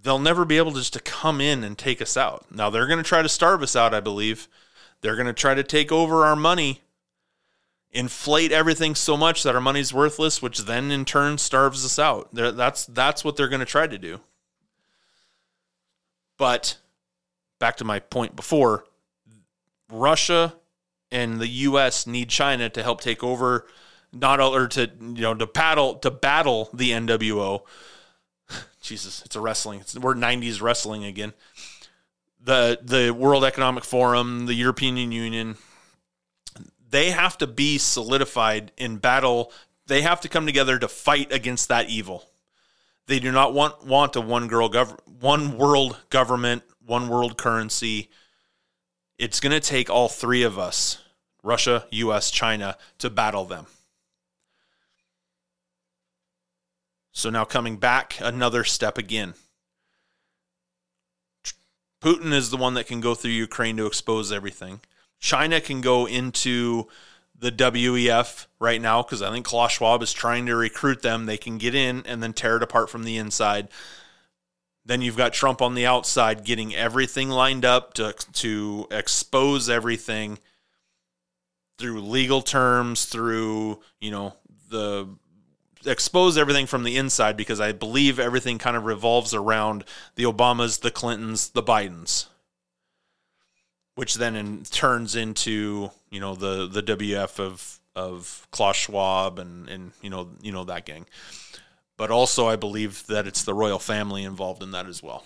they'll 0.02 0.18
never 0.18 0.44
be 0.44 0.58
able 0.58 0.72
to 0.72 0.78
just 0.78 0.94
to 0.94 1.00
come 1.00 1.40
in 1.40 1.62
and 1.62 1.78
take 1.78 2.02
us 2.02 2.16
out. 2.16 2.46
Now 2.50 2.70
they're 2.70 2.88
going 2.88 2.98
to 2.98 3.04
try 3.04 3.22
to 3.22 3.28
starve 3.28 3.62
us 3.62 3.76
out, 3.76 3.94
I 3.94 4.00
believe. 4.00 4.48
They're 5.00 5.16
going 5.16 5.26
to 5.26 5.32
try 5.32 5.54
to 5.54 5.62
take 5.62 5.92
over 5.92 6.24
our 6.24 6.36
money 6.36 6.82
inflate 7.92 8.52
everything 8.52 8.94
so 8.94 9.16
much 9.16 9.42
that 9.42 9.54
our 9.54 9.60
money's 9.60 9.92
worthless, 9.92 10.40
which 10.40 10.60
then 10.60 10.90
in 10.90 11.04
turn 11.04 11.38
starves 11.38 11.84
us 11.84 11.98
out. 11.98 12.28
That's 12.32 12.86
that's 12.86 13.24
what 13.24 13.36
they're 13.36 13.48
going 13.48 13.60
to 13.60 13.66
try 13.66 13.86
to 13.86 13.98
do. 13.98 14.20
But 16.38 16.78
back 17.58 17.76
to 17.76 17.84
my 17.84 18.00
point 18.00 18.34
before, 18.34 18.84
Russia 19.90 20.54
and 21.10 21.38
the 21.38 21.48
U.S. 21.48 22.06
need 22.06 22.30
China 22.30 22.70
to 22.70 22.82
help 22.82 23.02
take 23.02 23.22
over, 23.22 23.66
not 24.12 24.40
all 24.40 24.54
or 24.54 24.66
to 24.68 24.90
you 25.00 25.22
know 25.22 25.34
to 25.34 25.46
battle 25.46 25.96
to 25.96 26.10
battle 26.10 26.70
the 26.72 26.90
NWO. 26.90 27.62
Jesus, 28.80 29.22
it's 29.24 29.36
a 29.36 29.40
wrestling. 29.40 29.80
It's, 29.80 29.96
we're 29.98 30.14
'90s 30.14 30.62
wrestling 30.62 31.04
again. 31.04 31.34
The 32.40 32.80
the 32.82 33.10
World 33.10 33.44
Economic 33.44 33.84
Forum, 33.84 34.46
the 34.46 34.54
European 34.54 34.96
Union, 34.96 35.56
they 36.92 37.10
have 37.10 37.38
to 37.38 37.46
be 37.46 37.78
solidified 37.78 38.70
in 38.76 38.98
battle. 38.98 39.50
They 39.86 40.02
have 40.02 40.20
to 40.20 40.28
come 40.28 40.44
together 40.44 40.78
to 40.78 40.88
fight 40.88 41.32
against 41.32 41.68
that 41.68 41.88
evil. 41.88 42.26
They 43.06 43.18
do 43.18 43.32
not 43.32 43.54
want 43.54 43.84
want 43.84 44.14
a 44.14 44.20
one 44.20 44.46
girl 44.46 44.68
gov- 44.70 44.98
one 45.20 45.56
world 45.56 45.96
government, 46.10 46.62
one 46.84 47.08
world 47.08 47.36
currency. 47.38 48.10
It's 49.18 49.40
going 49.40 49.52
to 49.52 49.60
take 49.60 49.88
all 49.88 50.08
three 50.08 50.42
of 50.42 50.58
us, 50.58 50.98
Russia, 51.42 51.86
US, 51.90 52.30
China, 52.30 52.76
to 52.98 53.08
battle 53.08 53.46
them. 53.46 53.66
So 57.12 57.30
now 57.30 57.44
coming 57.44 57.78
back 57.78 58.18
another 58.20 58.64
step 58.64 58.98
again. 58.98 59.34
Putin 62.02 62.32
is 62.32 62.50
the 62.50 62.56
one 62.56 62.74
that 62.74 62.86
can 62.86 63.00
go 63.00 63.14
through 63.14 63.30
Ukraine 63.30 63.76
to 63.78 63.86
expose 63.86 64.30
everything. 64.30 64.80
China 65.22 65.60
can 65.60 65.80
go 65.80 66.06
into 66.06 66.88
the 67.38 67.52
WEF 67.52 68.46
right 68.58 68.82
now 68.82 69.02
because 69.02 69.22
I 69.22 69.30
think 69.30 69.46
Klaus 69.46 69.72
Schwab 69.72 70.02
is 70.02 70.12
trying 70.12 70.46
to 70.46 70.56
recruit 70.56 71.00
them. 71.00 71.26
They 71.26 71.36
can 71.36 71.58
get 71.58 71.76
in 71.76 72.02
and 72.06 72.20
then 72.20 72.32
tear 72.32 72.56
it 72.56 72.62
apart 72.62 72.90
from 72.90 73.04
the 73.04 73.16
inside. 73.16 73.68
Then 74.84 75.00
you've 75.00 75.16
got 75.16 75.32
Trump 75.32 75.62
on 75.62 75.74
the 75.74 75.86
outside 75.86 76.44
getting 76.44 76.74
everything 76.74 77.30
lined 77.30 77.64
up 77.64 77.94
to 77.94 78.12
to 78.32 78.88
expose 78.90 79.70
everything 79.70 80.40
through 81.78 82.00
legal 82.00 82.42
terms, 82.42 83.04
through, 83.04 83.78
you 84.00 84.10
know, 84.10 84.34
the 84.70 85.08
expose 85.86 86.36
everything 86.36 86.66
from 86.66 86.82
the 86.82 86.96
inside 86.96 87.36
because 87.36 87.60
I 87.60 87.70
believe 87.70 88.18
everything 88.18 88.58
kind 88.58 88.76
of 88.76 88.86
revolves 88.86 89.34
around 89.34 89.84
the 90.16 90.24
Obamas, 90.24 90.80
the 90.80 90.90
Clintons, 90.90 91.50
the 91.50 91.62
Bidens, 91.62 92.26
which 93.94 94.14
then 94.14 94.36
in, 94.36 94.62
turns 94.64 95.16
into 95.16 95.90
you 96.10 96.20
know 96.20 96.34
the 96.34 96.66
the 96.66 96.82
WF 96.82 97.38
of 97.38 97.80
of 97.94 98.46
Klaus 98.50 98.76
Schwab 98.76 99.38
and 99.38 99.68
and 99.68 99.92
you 100.00 100.10
know 100.10 100.30
you 100.42 100.52
know 100.52 100.64
that 100.64 100.86
gang. 100.86 101.06
But 101.96 102.10
also, 102.10 102.48
I 102.48 102.56
believe 102.56 103.06
that 103.06 103.26
it's 103.26 103.44
the 103.44 103.54
royal 103.54 103.78
family 103.78 104.24
involved 104.24 104.62
in 104.62 104.70
that 104.72 104.86
as 104.86 105.02
well. 105.02 105.24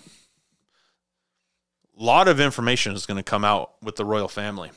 A 1.99 2.03
lot 2.03 2.27
of 2.27 2.39
information 2.39 2.93
is 2.93 3.05
going 3.05 3.17
to 3.17 3.23
come 3.23 3.43
out 3.43 3.81
with 3.81 3.95
the 3.95 4.05
royal 4.05 4.27
family 4.27 4.69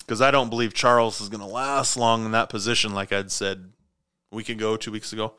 because 0.00 0.20
I 0.20 0.32
don't 0.32 0.50
believe 0.50 0.74
Charles 0.74 1.20
is 1.20 1.28
going 1.28 1.42
to 1.42 1.46
last 1.46 1.96
long 1.96 2.24
in 2.24 2.32
that 2.32 2.48
position, 2.48 2.94
like 2.94 3.12
I'd 3.12 3.30
said 3.30 3.70
a 4.32 4.34
week 4.34 4.48
ago, 4.48 4.76
two 4.76 4.90
weeks 4.90 5.12
ago. 5.12 5.34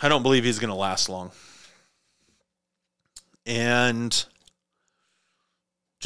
I 0.00 0.08
don't 0.08 0.22
believe 0.22 0.44
he's 0.44 0.58
going 0.58 0.70
to 0.70 0.74
last 0.74 1.08
long. 1.08 1.32
And 3.44 4.24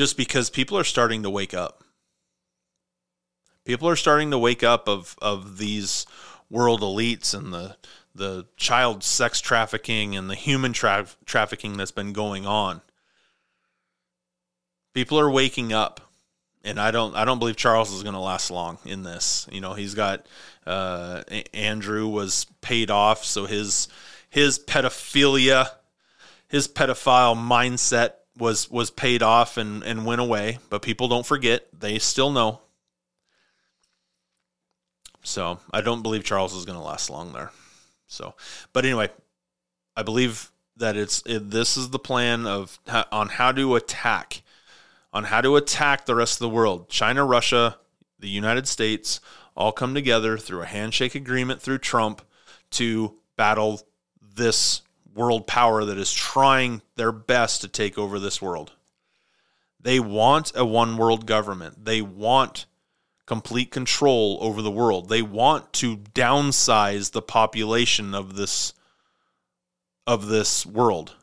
just 0.01 0.17
because 0.17 0.49
people 0.49 0.79
are 0.79 0.85
starting 0.85 1.25
to 1.25 1.29
wake 1.29 1.53
up. 1.53 1.85
People 3.67 3.87
are 3.87 3.97
starting 3.97 4.31
to 4.31 4.39
wake 4.39 4.63
up 4.63 4.89
of, 4.89 5.15
of 5.21 5.59
these 5.59 6.07
world 6.49 6.81
elites 6.81 7.35
and 7.35 7.53
the 7.53 7.77
the 8.15 8.47
child 8.57 9.05
sex 9.05 9.43
trafficking 9.43 10.17
and 10.17 10.31
the 10.31 10.35
human 10.35 10.73
tra- 10.73 11.07
trafficking 11.27 11.77
that's 11.77 11.91
been 11.91 12.15
going 12.15 12.47
on. 12.47 12.81
People 14.95 15.21
are 15.21 15.31
waking 15.31 15.71
up 15.75 16.01
and 16.65 16.81
I 16.81 16.93
don't 16.93 17.15
I 17.15 17.27
don't 17.27 17.39
believe 17.39 17.57
Charles 17.57 17.93
is 17.93 18.03
going 18.03 18.15
to 18.15 18.21
last 18.21 18.51
long 18.51 18.79
in 18.87 19.03
this. 19.03 19.47
You 19.53 19.61
know, 19.61 19.75
he's 19.75 19.93
got 19.93 20.25
uh, 20.67 21.25
Andrew 21.53 22.09
was 22.09 22.47
paid 22.63 22.91
off, 22.91 23.23
so 23.27 23.45
his 23.45 23.89
his 24.31 24.59
pedophilia, 24.59 25.69
his 26.49 26.69
pedophile 26.69 27.37
mindset 27.37 28.13
was 28.37 28.71
was 28.71 28.91
paid 28.91 29.23
off 29.23 29.57
and 29.57 29.83
and 29.83 30.07
went 30.07 30.21
away. 30.21 30.59
But 30.69 30.83
people 30.83 31.09
don't 31.09 31.27
forget; 31.27 31.67
they 31.79 31.99
still 31.99 32.31
know. 32.31 32.61
So 35.23 35.61
I 35.73 35.81
don't 35.81 36.03
believe 36.03 36.25
Charles 36.25 36.55
is 36.55 36.65
going 36.65 36.79
to 36.79 36.85
last 36.85 37.11
long 37.11 37.33
there. 37.33 37.51
So, 38.07 38.35
but 38.73 38.85
anyway, 38.85 39.11
I 39.97 40.03
believe 40.03 40.51
that 40.77 40.97
it's 40.97 41.23
it, 41.27 41.51
this 41.51 41.77
is 41.77 41.91
the 41.91 41.99
plan 41.99 42.47
of 42.47 42.79
on 43.13 43.29
how 43.29 43.53
to 43.53 43.77
attack 43.77 44.43
on 45.13 45.25
how 45.25 45.41
to 45.41 45.57
attack 45.57 46.07
the 46.07 46.15
rest 46.15 46.35
of 46.35 46.41
the 46.41 46.49
world. 46.49 46.89
China, 46.89 47.25
Russia, 47.25 47.77
the 48.19 48.29
United 48.29 48.69
States 48.69 49.21
all 49.57 49.73
come 49.73 49.95
together 49.95 50.39
through 50.39 50.63
a 50.63 50.67
handshake 50.67 51.15
agreement 51.15 51.61
through 51.61 51.79
Trump 51.79 52.23
to 52.71 53.15
battle 53.37 53.83
this 54.21 54.83
world 55.21 55.47
power 55.47 55.85
that 55.85 55.99
is 55.99 56.13
trying 56.13 56.83
their 56.97 57.13
best 57.13 57.61
to 57.61 57.69
take 57.69 57.99
over 57.99 58.19
this 58.19 58.41
world. 58.41 58.73
They 59.79 60.01
want 60.01 60.53
a 60.55 60.65
one 60.65 60.97
world 60.97 61.27
government. 61.27 61.85
They 61.85 62.03
want 62.03 62.67
complete 63.27 63.71
control 63.71 64.39
over 64.41 64.63
the 64.63 64.71
world. 64.71 65.09
They 65.09 65.23
want 65.23 65.73
to 65.75 65.97
downsize 65.97 67.13
the 67.13 67.23
population 67.23 68.15
of 68.15 68.35
this 68.35 68.73
of 70.07 70.27
this 70.27 70.67
world. 70.67 71.15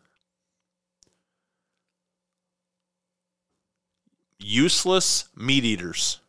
useless 4.47 5.27
meat 5.36 5.65
eaters 5.65 6.19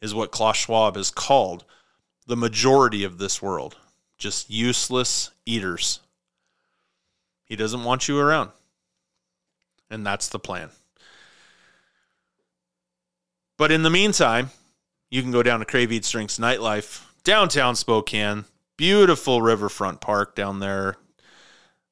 is 0.00 0.14
what 0.14 0.30
Klaus 0.30 0.56
Schwab 0.56 0.96
has 0.96 1.10
called 1.10 1.64
the 2.26 2.36
majority 2.36 3.04
of 3.04 3.18
this 3.18 3.40
world. 3.40 3.76
Just 4.18 4.50
useless 4.50 5.30
eaters. 5.46 6.00
He 7.52 7.56
doesn't 7.56 7.84
want 7.84 8.08
you 8.08 8.18
around. 8.18 8.48
And 9.90 10.06
that's 10.06 10.30
the 10.30 10.38
plan. 10.38 10.70
But 13.58 13.70
in 13.70 13.82
the 13.82 13.90
meantime, 13.90 14.48
you 15.10 15.20
can 15.20 15.32
go 15.32 15.42
down 15.42 15.58
to 15.58 15.66
Crave 15.66 15.92
Eats 15.92 16.10
Drinks 16.10 16.38
Nightlife, 16.38 17.04
downtown 17.24 17.76
Spokane, 17.76 18.46
beautiful 18.78 19.42
riverfront 19.42 20.00
park 20.00 20.34
down 20.34 20.60
there. 20.60 20.96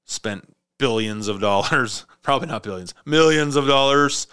Spent 0.07 0.57
billions 0.79 1.29
of 1.29 1.42
dollars, 1.42 2.07
probably 2.23 2.49
not 2.49 2.62
billions, 2.62 2.94
millions 3.05 3.55
of 3.55 3.66
dollars 3.66 4.29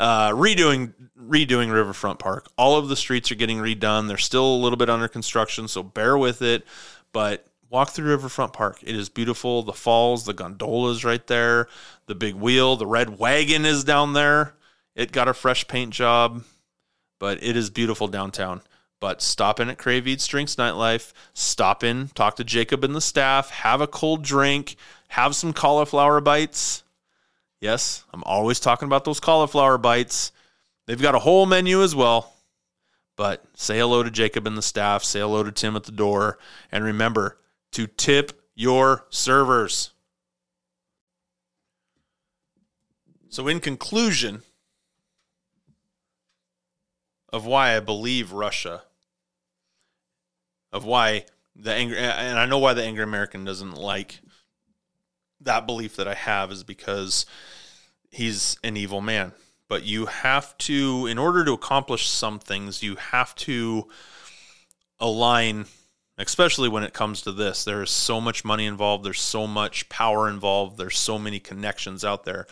uh, 0.00 0.30
redoing 0.30 0.94
redoing 1.16 1.72
Riverfront 1.72 2.18
Park. 2.18 2.48
All 2.58 2.76
of 2.76 2.88
the 2.88 2.96
streets 2.96 3.30
are 3.30 3.36
getting 3.36 3.58
redone. 3.58 4.08
They're 4.08 4.18
still 4.18 4.52
a 4.52 4.58
little 4.58 4.76
bit 4.76 4.90
under 4.90 5.06
construction, 5.06 5.68
so 5.68 5.84
bear 5.84 6.18
with 6.18 6.42
it. 6.42 6.66
But 7.12 7.46
walk 7.72 7.90
through 7.90 8.10
Riverfront 8.10 8.52
Park. 8.52 8.78
It 8.82 8.94
is 8.94 9.08
beautiful. 9.08 9.62
The 9.62 9.72
falls, 9.72 10.24
the 10.24 10.32
gondolas 10.32 11.04
right 11.04 11.26
there, 11.26 11.68
the 12.06 12.14
big 12.14 12.34
wheel, 12.34 12.76
the 12.76 12.86
red 12.86 13.18
wagon 13.18 13.64
is 13.64 13.82
down 13.82 14.12
there. 14.12 14.54
It 14.94 15.10
got 15.10 15.28
a 15.28 15.34
fresh 15.34 15.66
paint 15.66 15.92
job, 15.92 16.44
but 17.18 17.42
it 17.42 17.56
is 17.56 17.70
beautiful 17.70 18.06
downtown. 18.06 18.60
But 19.00 19.20
stop 19.20 19.58
in 19.58 19.68
at 19.68 19.78
Crave 19.78 20.06
Eats 20.06 20.26
Drinks 20.26 20.54
Nightlife. 20.54 21.12
Stop 21.34 21.82
in, 21.82 22.08
talk 22.08 22.36
to 22.36 22.44
Jacob 22.44 22.84
and 22.84 22.94
the 22.94 23.00
staff, 23.00 23.50
have 23.50 23.80
a 23.80 23.88
cold 23.88 24.22
drink, 24.22 24.76
have 25.08 25.34
some 25.34 25.52
cauliflower 25.52 26.20
bites 26.20 26.82
Yes, 27.62 28.02
I'm 28.12 28.24
always 28.24 28.58
talking 28.58 28.86
about 28.86 29.04
those 29.04 29.20
cauliflower 29.20 29.78
bites. 29.78 30.32
They've 30.86 31.00
got 31.00 31.14
a 31.14 31.20
whole 31.20 31.46
menu 31.46 31.80
as 31.84 31.94
well. 31.94 32.34
But 33.16 33.44
say 33.54 33.78
hello 33.78 34.02
to 34.02 34.10
Jacob 34.10 34.48
and 34.48 34.58
the 34.58 34.62
staff, 34.62 35.04
say 35.04 35.20
hello 35.20 35.44
to 35.44 35.52
Tim 35.52 35.76
at 35.76 35.84
the 35.84 35.92
door, 35.92 36.38
and 36.72 36.82
remember 36.82 37.38
to 37.72 37.86
tip 37.86 38.32
your 38.54 39.06
servers. 39.10 39.90
So, 43.28 43.48
in 43.48 43.60
conclusion 43.60 44.42
of 47.32 47.46
why 47.46 47.76
I 47.76 47.80
believe 47.80 48.32
Russia, 48.32 48.82
of 50.72 50.84
why 50.84 51.24
the 51.56 51.72
angry, 51.72 51.98
and 51.98 52.38
I 52.38 52.46
know 52.46 52.58
why 52.58 52.74
the 52.74 52.84
angry 52.84 53.02
American 53.02 53.44
doesn't 53.44 53.74
like 53.74 54.20
that 55.40 55.66
belief 55.66 55.96
that 55.96 56.08
I 56.08 56.14
have 56.14 56.52
is 56.52 56.62
because 56.64 57.26
he's 58.10 58.58
an 58.62 58.76
evil 58.76 59.00
man. 59.00 59.32
But 59.68 59.84
you 59.84 60.06
have 60.06 60.56
to, 60.58 61.06
in 61.06 61.18
order 61.18 61.44
to 61.44 61.52
accomplish 61.52 62.08
some 62.08 62.38
things, 62.38 62.82
you 62.82 62.96
have 62.96 63.34
to 63.36 63.88
align, 65.00 65.66
especially 66.18 66.68
when 66.68 66.82
it 66.82 66.92
comes 66.92 67.22
to 67.22 67.32
this. 67.32 67.64
There 67.64 67.82
is 67.82 67.90
so 67.90 68.20
much 68.20 68.44
money 68.44 68.66
involved, 68.66 69.04
there's 69.04 69.20
so 69.20 69.46
much 69.46 69.88
power 69.88 70.28
involved, 70.28 70.78
there's 70.78 70.98
so 70.98 71.18
many 71.18 71.40
connections 71.40 72.04
out 72.04 72.24
there. 72.24 72.46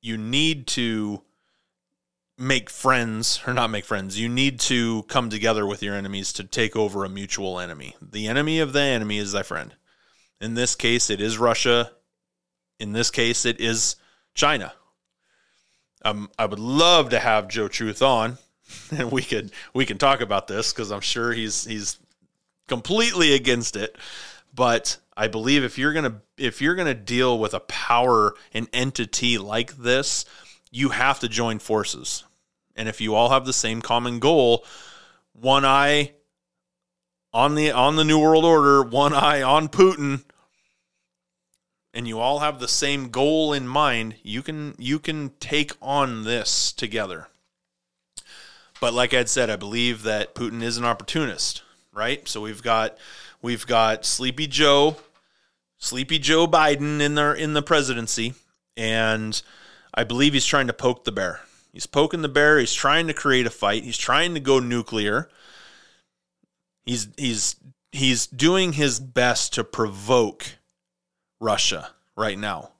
You 0.00 0.16
need 0.16 0.66
to 0.68 1.22
make 2.38 2.68
friends 2.68 3.40
or 3.46 3.54
not 3.54 3.70
make 3.70 3.86
friends 3.86 4.20
you 4.20 4.28
need 4.28 4.60
to 4.60 5.02
come 5.04 5.30
together 5.30 5.66
with 5.66 5.82
your 5.82 5.94
enemies 5.94 6.34
to 6.34 6.44
take 6.44 6.76
over 6.76 7.02
a 7.02 7.08
mutual 7.08 7.58
enemy 7.58 7.96
the 8.02 8.26
enemy 8.26 8.58
of 8.58 8.74
the 8.74 8.82
enemy 8.82 9.16
is 9.16 9.32
thy 9.32 9.42
friend 9.42 9.74
in 10.40 10.54
this 10.54 10.74
case, 10.74 11.10
it 11.10 11.20
is 11.20 11.38
Russia. 11.38 11.90
In 12.78 12.92
this 12.92 13.10
case, 13.10 13.44
it 13.44 13.60
is 13.60 13.96
China. 14.34 14.72
Um, 16.04 16.30
I 16.38 16.46
would 16.46 16.58
love 16.58 17.10
to 17.10 17.18
have 17.18 17.48
Joe 17.48 17.68
Truth 17.68 18.02
on, 18.02 18.38
and 18.90 19.10
we 19.10 19.22
could 19.22 19.50
we 19.72 19.86
can 19.86 19.98
talk 19.98 20.20
about 20.20 20.46
this 20.46 20.72
because 20.72 20.90
I'm 20.90 21.00
sure 21.00 21.32
he's 21.32 21.64
he's 21.64 21.98
completely 22.68 23.34
against 23.34 23.76
it. 23.76 23.96
But 24.54 24.98
I 25.16 25.28
believe 25.28 25.64
if 25.64 25.78
you're 25.78 25.92
gonna 25.92 26.20
if 26.36 26.60
you're 26.60 26.74
gonna 26.74 26.94
deal 26.94 27.38
with 27.38 27.54
a 27.54 27.60
power 27.60 28.34
an 28.52 28.68
entity 28.72 29.38
like 29.38 29.76
this, 29.76 30.24
you 30.70 30.90
have 30.90 31.20
to 31.20 31.28
join 31.28 31.58
forces. 31.58 32.24
And 32.74 32.88
if 32.88 33.00
you 33.00 33.14
all 33.14 33.30
have 33.30 33.46
the 33.46 33.52
same 33.52 33.80
common 33.80 34.18
goal, 34.18 34.64
one 35.32 35.64
eye 35.64 36.12
on 37.32 37.54
the 37.54 37.70
on 37.70 37.96
the 37.96 38.04
new 38.04 38.18
world 38.18 38.44
order, 38.44 38.82
one 38.82 39.12
eye 39.12 39.42
on 39.42 39.68
Putin, 39.68 40.24
and 41.92 42.06
you 42.06 42.18
all 42.18 42.40
have 42.40 42.60
the 42.60 42.68
same 42.68 43.08
goal 43.08 43.52
in 43.52 43.66
mind, 43.66 44.16
you 44.22 44.42
can 44.42 44.74
you 44.78 44.98
can 44.98 45.30
take 45.40 45.72
on 45.80 46.24
this 46.24 46.72
together. 46.72 47.28
But 48.80 48.92
like 48.92 49.14
I'd 49.14 49.30
said, 49.30 49.48
I 49.48 49.56
believe 49.56 50.02
that 50.02 50.34
Putin 50.34 50.62
is 50.62 50.76
an 50.76 50.84
opportunist, 50.84 51.62
right? 51.96 52.28
So 52.28 52.40
we've 52.42 52.62
got 52.62 52.98
We've 53.46 53.66
got 53.66 54.04
Sleepy 54.04 54.46
Joe, 54.48 54.96
Sleepy 55.78 56.18
Joe 56.18 56.48
Biden 56.48 57.00
in 57.00 57.14
the 57.14 57.34
in 57.34 57.54
the 57.54 57.62
presidency, 57.62 58.34
and 58.76 59.40
I 59.94 60.04
believe 60.04 60.32
he's 60.32 60.44
trying 60.44 60.66
to 60.66 60.72
poke 60.72 61.04
the 61.04 61.12
bear. 61.12 61.42
He's 61.72 61.86
poking 61.86 62.22
the 62.22 62.28
bear. 62.28 62.58
He's 62.58 62.72
trying 62.74 63.06
to 63.06 63.14
create 63.14 63.46
a 63.46 63.50
fight. 63.50 63.84
He's 63.84 63.96
trying 63.96 64.34
to 64.34 64.40
go 64.40 64.58
nuclear. 64.58 65.28
He's 66.84 67.08
he's 67.16 67.54
he's 67.92 68.26
doing 68.26 68.72
his 68.72 68.98
best 68.98 69.54
to 69.54 69.64
provoke 69.64 70.56
Russia 71.38 71.90
right 72.16 72.36
now. 72.36 72.72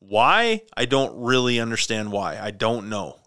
Why? 0.00 0.62
I 0.76 0.86
don't 0.86 1.22
really 1.22 1.60
understand 1.60 2.10
why. 2.10 2.38
I 2.38 2.50
don't 2.50 2.88
know. 2.88 3.20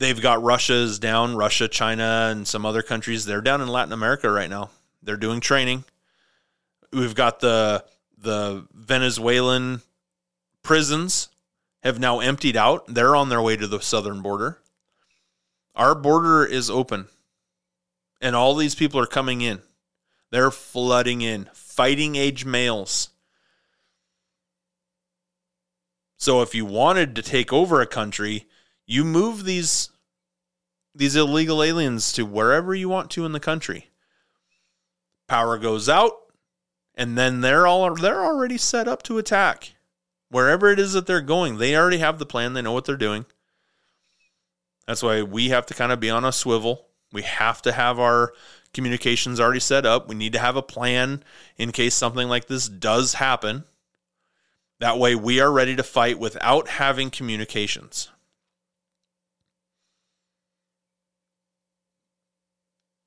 They've 0.00 0.20
got 0.20 0.42
Russia's 0.42 0.98
down, 0.98 1.36
Russia, 1.36 1.68
China, 1.68 2.28
and 2.30 2.48
some 2.48 2.64
other 2.64 2.80
countries. 2.80 3.26
They're 3.26 3.42
down 3.42 3.60
in 3.60 3.68
Latin 3.68 3.92
America 3.92 4.30
right 4.30 4.48
now. 4.48 4.70
They're 5.02 5.18
doing 5.18 5.40
training. 5.40 5.84
We've 6.90 7.14
got 7.14 7.40
the 7.40 7.84
the 8.16 8.66
Venezuelan 8.72 9.82
prisons 10.62 11.28
have 11.82 12.00
now 12.00 12.20
emptied 12.20 12.56
out. 12.56 12.86
They're 12.88 13.14
on 13.14 13.28
their 13.28 13.42
way 13.42 13.58
to 13.58 13.66
the 13.66 13.80
southern 13.80 14.22
border. 14.22 14.58
Our 15.74 15.94
border 15.94 16.46
is 16.46 16.70
open. 16.70 17.08
And 18.22 18.34
all 18.34 18.54
these 18.54 18.74
people 18.74 19.00
are 19.00 19.06
coming 19.06 19.42
in. 19.42 19.60
They're 20.30 20.50
flooding 20.50 21.20
in, 21.20 21.50
fighting 21.52 22.16
age 22.16 22.46
males. 22.46 23.10
So 26.16 26.40
if 26.40 26.54
you 26.54 26.64
wanted 26.64 27.14
to 27.16 27.22
take 27.22 27.52
over 27.52 27.82
a 27.82 27.86
country, 27.86 28.46
you 28.90 29.04
move 29.04 29.44
these 29.44 29.90
these 30.92 31.14
illegal 31.14 31.62
aliens 31.62 32.12
to 32.12 32.26
wherever 32.26 32.74
you 32.74 32.88
want 32.88 33.08
to 33.12 33.24
in 33.24 33.30
the 33.30 33.38
country. 33.38 33.88
Power 35.28 35.56
goes 35.58 35.88
out 35.88 36.14
and 36.96 37.16
then 37.16 37.40
they're 37.40 37.68
all 37.68 37.94
they're 37.94 38.24
already 38.24 38.58
set 38.58 38.88
up 38.88 39.04
to 39.04 39.18
attack. 39.18 39.74
Wherever 40.28 40.70
it 40.70 40.80
is 40.80 40.92
that 40.94 41.06
they're 41.06 41.20
going, 41.20 41.58
they 41.58 41.76
already 41.76 41.98
have 41.98 42.18
the 42.18 42.26
plan, 42.26 42.52
they 42.52 42.62
know 42.62 42.72
what 42.72 42.84
they're 42.84 42.96
doing. 42.96 43.26
That's 44.88 45.04
why 45.04 45.22
we 45.22 45.50
have 45.50 45.66
to 45.66 45.74
kind 45.74 45.92
of 45.92 46.00
be 46.00 46.10
on 46.10 46.24
a 46.24 46.32
swivel. 46.32 46.86
We 47.12 47.22
have 47.22 47.62
to 47.62 47.72
have 47.72 48.00
our 48.00 48.32
communications 48.74 49.38
already 49.38 49.60
set 49.60 49.86
up. 49.86 50.08
We 50.08 50.16
need 50.16 50.32
to 50.32 50.40
have 50.40 50.56
a 50.56 50.62
plan 50.62 51.22
in 51.56 51.70
case 51.70 51.94
something 51.94 52.28
like 52.28 52.46
this 52.46 52.68
does 52.68 53.14
happen. 53.14 53.64
That 54.80 54.98
way, 54.98 55.14
we 55.14 55.40
are 55.40 55.52
ready 55.52 55.76
to 55.76 55.82
fight 55.84 56.18
without 56.18 56.68
having 56.68 57.10
communications. 57.10 58.08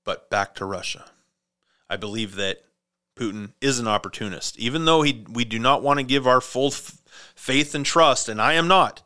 But 0.03 0.29
back 0.29 0.55
to 0.55 0.65
Russia. 0.65 1.05
I 1.89 1.95
believe 1.95 2.35
that 2.35 2.63
Putin 3.15 3.53
is 3.61 3.79
an 3.79 3.87
opportunist. 3.87 4.57
Even 4.57 4.85
though 4.85 5.01
he, 5.01 5.25
we 5.31 5.45
do 5.45 5.59
not 5.59 5.83
want 5.83 5.99
to 5.99 6.03
give 6.03 6.27
our 6.27 6.41
full 6.41 6.67
f- 6.67 7.01
faith 7.35 7.75
and 7.75 7.85
trust, 7.85 8.27
and 8.27 8.41
I 8.41 8.53
am 8.53 8.67
not. 8.67 9.03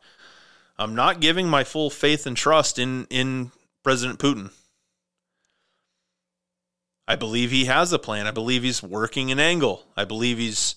I'm 0.78 0.94
not 0.94 1.20
giving 1.20 1.48
my 1.48 1.64
full 1.64 1.90
faith 1.90 2.26
and 2.26 2.36
trust 2.36 2.78
in, 2.78 3.06
in 3.10 3.50
President 3.82 4.18
Putin. 4.18 4.50
I 7.06 7.16
believe 7.16 7.50
he 7.50 7.64
has 7.64 7.92
a 7.92 7.98
plan. 7.98 8.26
I 8.26 8.30
believe 8.32 8.62
he's 8.62 8.82
working 8.82 9.30
an 9.30 9.40
angle. 9.40 9.86
I 9.96 10.04
believe 10.04 10.38
he's 10.38 10.76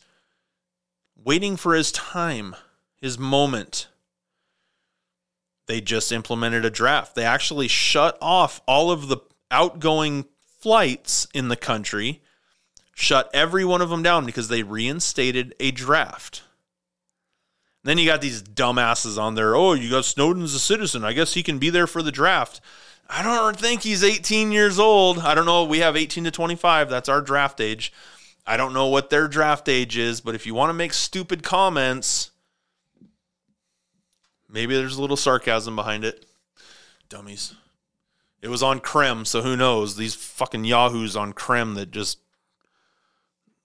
waiting 1.16 1.58
for 1.58 1.76
his 1.76 1.92
time, 1.92 2.56
his 2.96 3.20
moment. 3.20 3.88
They 5.68 5.82
just 5.82 6.12
implemented 6.12 6.66
a 6.66 6.70
draft. 6.70 7.16
They 7.16 7.26
actually 7.26 7.68
shut 7.68 8.18
off 8.22 8.62
all 8.66 8.92
of 8.92 9.08
the 9.08 9.18
outgoing 9.52 10.26
flights 10.60 11.28
in 11.34 11.50
the 11.50 11.56
country, 11.56 12.22
shut 12.96 13.30
every 13.34 13.66
one 13.66 13.82
of 13.82 13.90
them 13.90 14.02
down 14.02 14.26
because 14.26 14.48
they 14.48 14.64
reinstated 14.64 15.54
a 15.60 15.72
draft. 15.72 16.44
Then 17.84 17.98
you 17.98 18.06
got 18.06 18.22
these 18.22 18.44
dumbasses 18.44 19.18
on 19.18 19.36
there. 19.36 19.56
Oh, 19.56 19.74
you 19.74 19.90
got 19.90 20.06
Snowden's 20.06 20.54
a 20.54 20.60
citizen. 20.60 21.04
I 21.04 21.14
guess 21.14 21.34
he 21.34 21.44
can 21.44 21.58
be 21.58 21.70
there 21.70 21.88
for 21.88 22.04
the 22.04 22.12
draft. 22.12 22.62
I 23.10 23.24
don't 23.24 23.60
think 23.60 23.82
he's 23.82 24.04
18 24.04 24.52
years 24.52 24.80
old. 24.80 25.20
I 25.20 25.36
don't 25.36 25.46
know. 25.46 25.66
We 25.66 25.80
have 25.80 25.98
18 25.98 26.24
to 26.26 26.32
25. 26.32 26.90
That's 26.90 27.10
our 27.10 27.22
draft 27.22 27.60
age. 27.60 27.92
I 28.46 28.56
don't 28.56 28.74
know 28.74 28.88
what 28.88 29.10
their 29.10 29.28
draft 29.28 29.68
age 29.68 29.98
is, 29.98 30.22
but 30.22 30.36
if 30.36 30.46
you 30.46 30.54
want 30.54 30.70
to 30.70 30.74
make 30.74 30.94
stupid 30.94 31.44
comments, 31.44 32.32
maybe 34.48 34.76
there's 34.76 34.98
a 34.98 35.02
little 35.02 35.18
sarcasm 35.18 35.76
behind 35.76 36.06
it. 36.06 36.26
Dummies. 37.10 37.56
It 38.42 38.50
was 38.50 38.64
on 38.64 38.80
Krem, 38.80 39.26
so 39.26 39.42
who 39.42 39.56
knows? 39.56 39.96
These 39.96 40.16
fucking 40.16 40.66
yahoos 40.66 41.16
on 41.16 41.34
Krem 41.34 41.76
that 41.76 41.92
just 41.92 42.20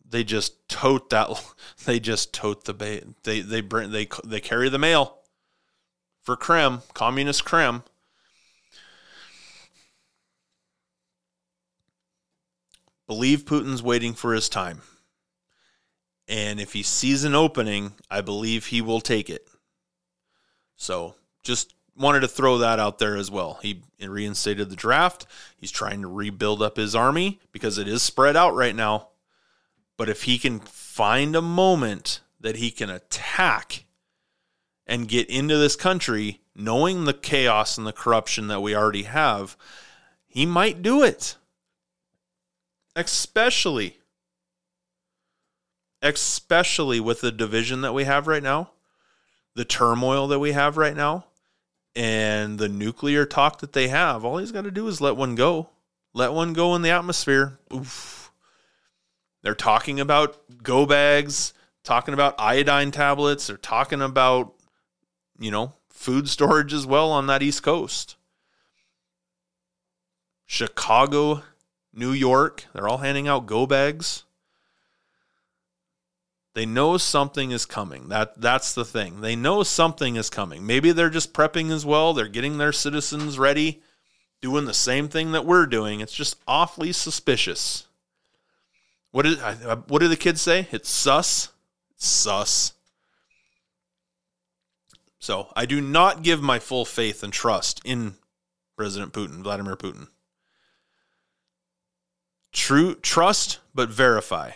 they 0.08 0.22
just 0.22 0.68
tote 0.68 1.10
that 1.10 1.30
they 1.84 1.98
just 1.98 2.32
tote 2.34 2.64
the 2.64 2.74
bait. 2.74 3.04
They 3.24 3.40
they 3.40 3.60
bring 3.60 3.90
they 3.90 4.08
they 4.24 4.40
carry 4.40 4.68
the 4.68 4.78
mail 4.78 5.18
for 6.22 6.36
Krem, 6.36 6.82
communist 6.92 7.44
Krem. 7.44 7.84
Believe 13.06 13.44
Putin's 13.44 13.82
waiting 13.82 14.14
for 14.14 14.34
his 14.34 14.48
time. 14.48 14.82
And 16.26 16.60
if 16.60 16.72
he 16.72 16.82
sees 16.82 17.22
an 17.22 17.36
opening, 17.36 17.92
I 18.10 18.20
believe 18.20 18.66
he 18.66 18.82
will 18.82 19.00
take 19.00 19.30
it. 19.30 19.46
So 20.74 21.14
just 21.44 21.75
wanted 21.96 22.20
to 22.20 22.28
throw 22.28 22.58
that 22.58 22.78
out 22.78 22.98
there 22.98 23.16
as 23.16 23.30
well. 23.30 23.58
He 23.62 23.82
reinstated 24.00 24.70
the 24.70 24.76
draft. 24.76 25.26
He's 25.56 25.70
trying 25.70 26.02
to 26.02 26.08
rebuild 26.08 26.62
up 26.62 26.76
his 26.76 26.94
army 26.94 27.40
because 27.52 27.78
it 27.78 27.88
is 27.88 28.02
spread 28.02 28.36
out 28.36 28.54
right 28.54 28.74
now. 28.74 29.08
But 29.96 30.08
if 30.08 30.24
he 30.24 30.38
can 30.38 30.60
find 30.60 31.34
a 31.34 31.42
moment 31.42 32.20
that 32.40 32.56
he 32.56 32.70
can 32.70 32.90
attack 32.90 33.84
and 34.86 35.08
get 35.08 35.28
into 35.30 35.56
this 35.56 35.74
country, 35.74 36.40
knowing 36.54 37.04
the 37.04 37.14
chaos 37.14 37.78
and 37.78 37.86
the 37.86 37.92
corruption 37.92 38.48
that 38.48 38.60
we 38.60 38.76
already 38.76 39.04
have, 39.04 39.56
he 40.26 40.44
might 40.44 40.82
do 40.82 41.02
it 41.02 41.36
especially 42.96 43.98
especially 46.02 46.98
with 46.98 47.20
the 47.20 47.32
division 47.32 47.80
that 47.80 47.92
we 47.92 48.04
have 48.04 48.26
right 48.26 48.42
now, 48.42 48.70
the 49.54 49.64
turmoil 49.64 50.28
that 50.28 50.38
we 50.38 50.52
have 50.52 50.76
right 50.76 50.94
now, 50.94 51.24
and 51.96 52.58
the 52.58 52.68
nuclear 52.68 53.24
talk 53.24 53.58
that 53.60 53.72
they 53.72 53.88
have. 53.88 54.24
All 54.24 54.36
he's 54.36 54.52
got 54.52 54.62
to 54.62 54.70
do 54.70 54.86
is 54.86 55.00
let 55.00 55.16
one 55.16 55.34
go. 55.34 55.70
Let 56.12 56.34
one 56.34 56.52
go 56.52 56.74
in 56.76 56.82
the 56.82 56.90
atmosphere. 56.90 57.58
Oof. 57.74 58.30
They're 59.42 59.54
talking 59.54 59.98
about 59.98 60.62
go 60.62 60.84
bags, 60.84 61.54
talking 61.82 62.14
about 62.14 62.34
iodine 62.38 62.90
tablets, 62.90 63.46
they're 63.46 63.56
talking 63.56 64.02
about, 64.02 64.52
you 65.38 65.50
know, 65.50 65.72
food 65.88 66.28
storage 66.28 66.74
as 66.74 66.86
well 66.86 67.10
on 67.10 67.26
that 67.28 67.42
East 67.42 67.62
Coast. 67.62 68.16
Chicago 70.44 71.42
New 71.92 72.12
York, 72.12 72.66
they're 72.72 72.88
all 72.88 72.98
handing 72.98 73.26
out 73.26 73.46
go 73.46 73.66
bags. 73.66 74.24
They 76.56 76.64
know 76.64 76.96
something 76.96 77.50
is 77.50 77.66
coming. 77.66 78.08
That 78.08 78.40
that's 78.40 78.72
the 78.72 78.86
thing. 78.86 79.20
They 79.20 79.36
know 79.36 79.62
something 79.62 80.16
is 80.16 80.30
coming. 80.30 80.66
Maybe 80.66 80.90
they're 80.90 81.10
just 81.10 81.34
prepping 81.34 81.70
as 81.70 81.84
well. 81.84 82.14
They're 82.14 82.28
getting 82.28 82.56
their 82.56 82.72
citizens 82.72 83.38
ready, 83.38 83.82
doing 84.40 84.64
the 84.64 84.72
same 84.72 85.08
thing 85.08 85.32
that 85.32 85.44
we're 85.44 85.66
doing. 85.66 86.00
It's 86.00 86.14
just 86.14 86.38
awfully 86.48 86.92
suspicious. 86.92 87.88
What 89.10 89.24
did 89.24 89.38
what 89.86 89.98
did 90.00 90.10
the 90.10 90.16
kids 90.16 90.40
say? 90.40 90.66
It's 90.72 90.88
sus. 90.88 91.50
It's 91.90 92.06
sus. 92.06 92.72
So 95.18 95.52
I 95.54 95.66
do 95.66 95.82
not 95.82 96.22
give 96.22 96.40
my 96.40 96.58
full 96.58 96.86
faith 96.86 97.22
and 97.22 97.34
trust 97.34 97.82
in 97.84 98.14
President 98.78 99.12
Putin, 99.12 99.42
Vladimir 99.42 99.76
Putin. 99.76 100.08
True 102.50 102.94
trust 102.94 103.58
but 103.74 103.90
verify. 103.90 104.52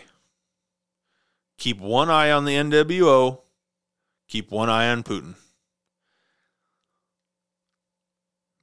Keep 1.61 1.79
one 1.79 2.09
eye 2.09 2.31
on 2.31 2.45
the 2.45 2.55
NWO, 2.55 3.41
keep 4.27 4.49
one 4.49 4.67
eye 4.67 4.89
on 4.89 5.03
Putin. 5.03 5.35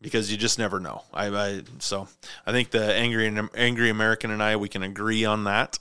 Because 0.00 0.32
you 0.32 0.36
just 0.36 0.58
never 0.58 0.80
know. 0.80 1.04
I, 1.14 1.28
I 1.28 1.62
so 1.78 2.08
I 2.44 2.50
think 2.50 2.72
the 2.72 2.92
angry 2.92 3.32
angry 3.54 3.88
American 3.88 4.32
and 4.32 4.42
I 4.42 4.56
we 4.56 4.68
can 4.68 4.82
agree 4.82 5.24
on 5.24 5.44
that. 5.44 5.78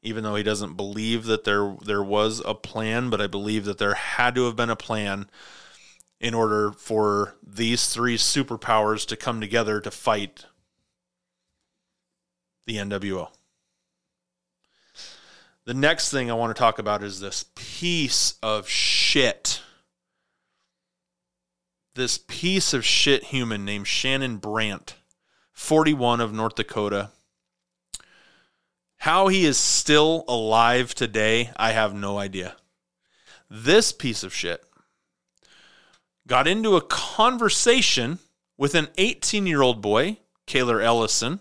Even 0.00 0.24
though 0.24 0.36
he 0.36 0.42
doesn't 0.42 0.74
believe 0.74 1.26
that 1.26 1.44
there 1.44 1.76
there 1.84 2.02
was 2.02 2.40
a 2.46 2.54
plan, 2.54 3.10
but 3.10 3.20
I 3.20 3.26
believe 3.26 3.66
that 3.66 3.76
there 3.76 3.92
had 3.92 4.34
to 4.36 4.46
have 4.46 4.56
been 4.56 4.70
a 4.70 4.74
plan 4.74 5.28
in 6.18 6.32
order 6.32 6.72
for 6.72 7.34
these 7.46 7.90
three 7.90 8.16
superpowers 8.16 9.06
to 9.08 9.16
come 9.16 9.38
together 9.38 9.82
to 9.82 9.90
fight 9.90 10.46
the 12.64 12.76
NWO. 12.76 13.28
The 15.66 15.74
next 15.74 16.10
thing 16.10 16.30
I 16.30 16.34
want 16.34 16.54
to 16.54 16.58
talk 16.58 16.78
about 16.78 17.02
is 17.02 17.18
this 17.18 17.44
piece 17.56 18.34
of 18.40 18.68
shit. 18.68 19.60
This 21.96 22.18
piece 22.18 22.72
of 22.72 22.84
shit 22.84 23.24
human 23.24 23.64
named 23.64 23.88
Shannon 23.88 24.36
Brandt, 24.36 24.94
41 25.52 26.20
of 26.20 26.32
North 26.32 26.54
Dakota. 26.54 27.10
How 28.98 29.26
he 29.26 29.44
is 29.44 29.58
still 29.58 30.24
alive 30.28 30.94
today, 30.94 31.50
I 31.56 31.72
have 31.72 31.92
no 31.94 32.16
idea. 32.16 32.54
This 33.50 33.90
piece 33.90 34.22
of 34.22 34.32
shit 34.32 34.62
got 36.28 36.46
into 36.46 36.76
a 36.76 36.80
conversation 36.80 38.20
with 38.56 38.76
an 38.76 38.86
18 38.98 39.48
year 39.48 39.62
old 39.62 39.82
boy, 39.82 40.18
Cayler 40.46 40.80
Ellison. 40.80 41.40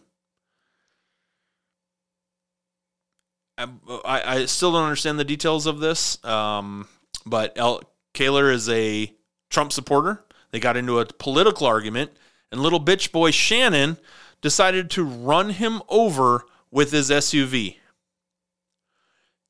I, 3.58 3.68
I, 4.06 4.46
still 4.46 4.74
don't 4.74 4.84
understand 4.84 5.18
the 5.18 5.24
details 5.24 5.66
of 5.66 5.80
this, 5.80 6.24
um, 6.26 6.88
but 7.26 7.54
El, 7.58 7.84
Cayler 8.14 8.52
is 8.52 8.68
a 8.70 9.14
Trump 9.50 9.72
supporter. 9.72 10.26
They 10.52 10.60
got 10.60 10.78
into 10.78 11.00
a 11.00 11.06
political 11.06 11.66
argument, 11.66 12.12
and 12.52 12.62
little 12.62 12.84
bitch 12.84 13.12
boy 13.12 13.32
Shannon 13.32 13.98
decided 14.42 14.90
to 14.92 15.04
run 15.04 15.52
him 15.52 15.82
over 15.88 16.46
with 16.70 16.92
his 16.92 17.10
SUV. 17.10 17.78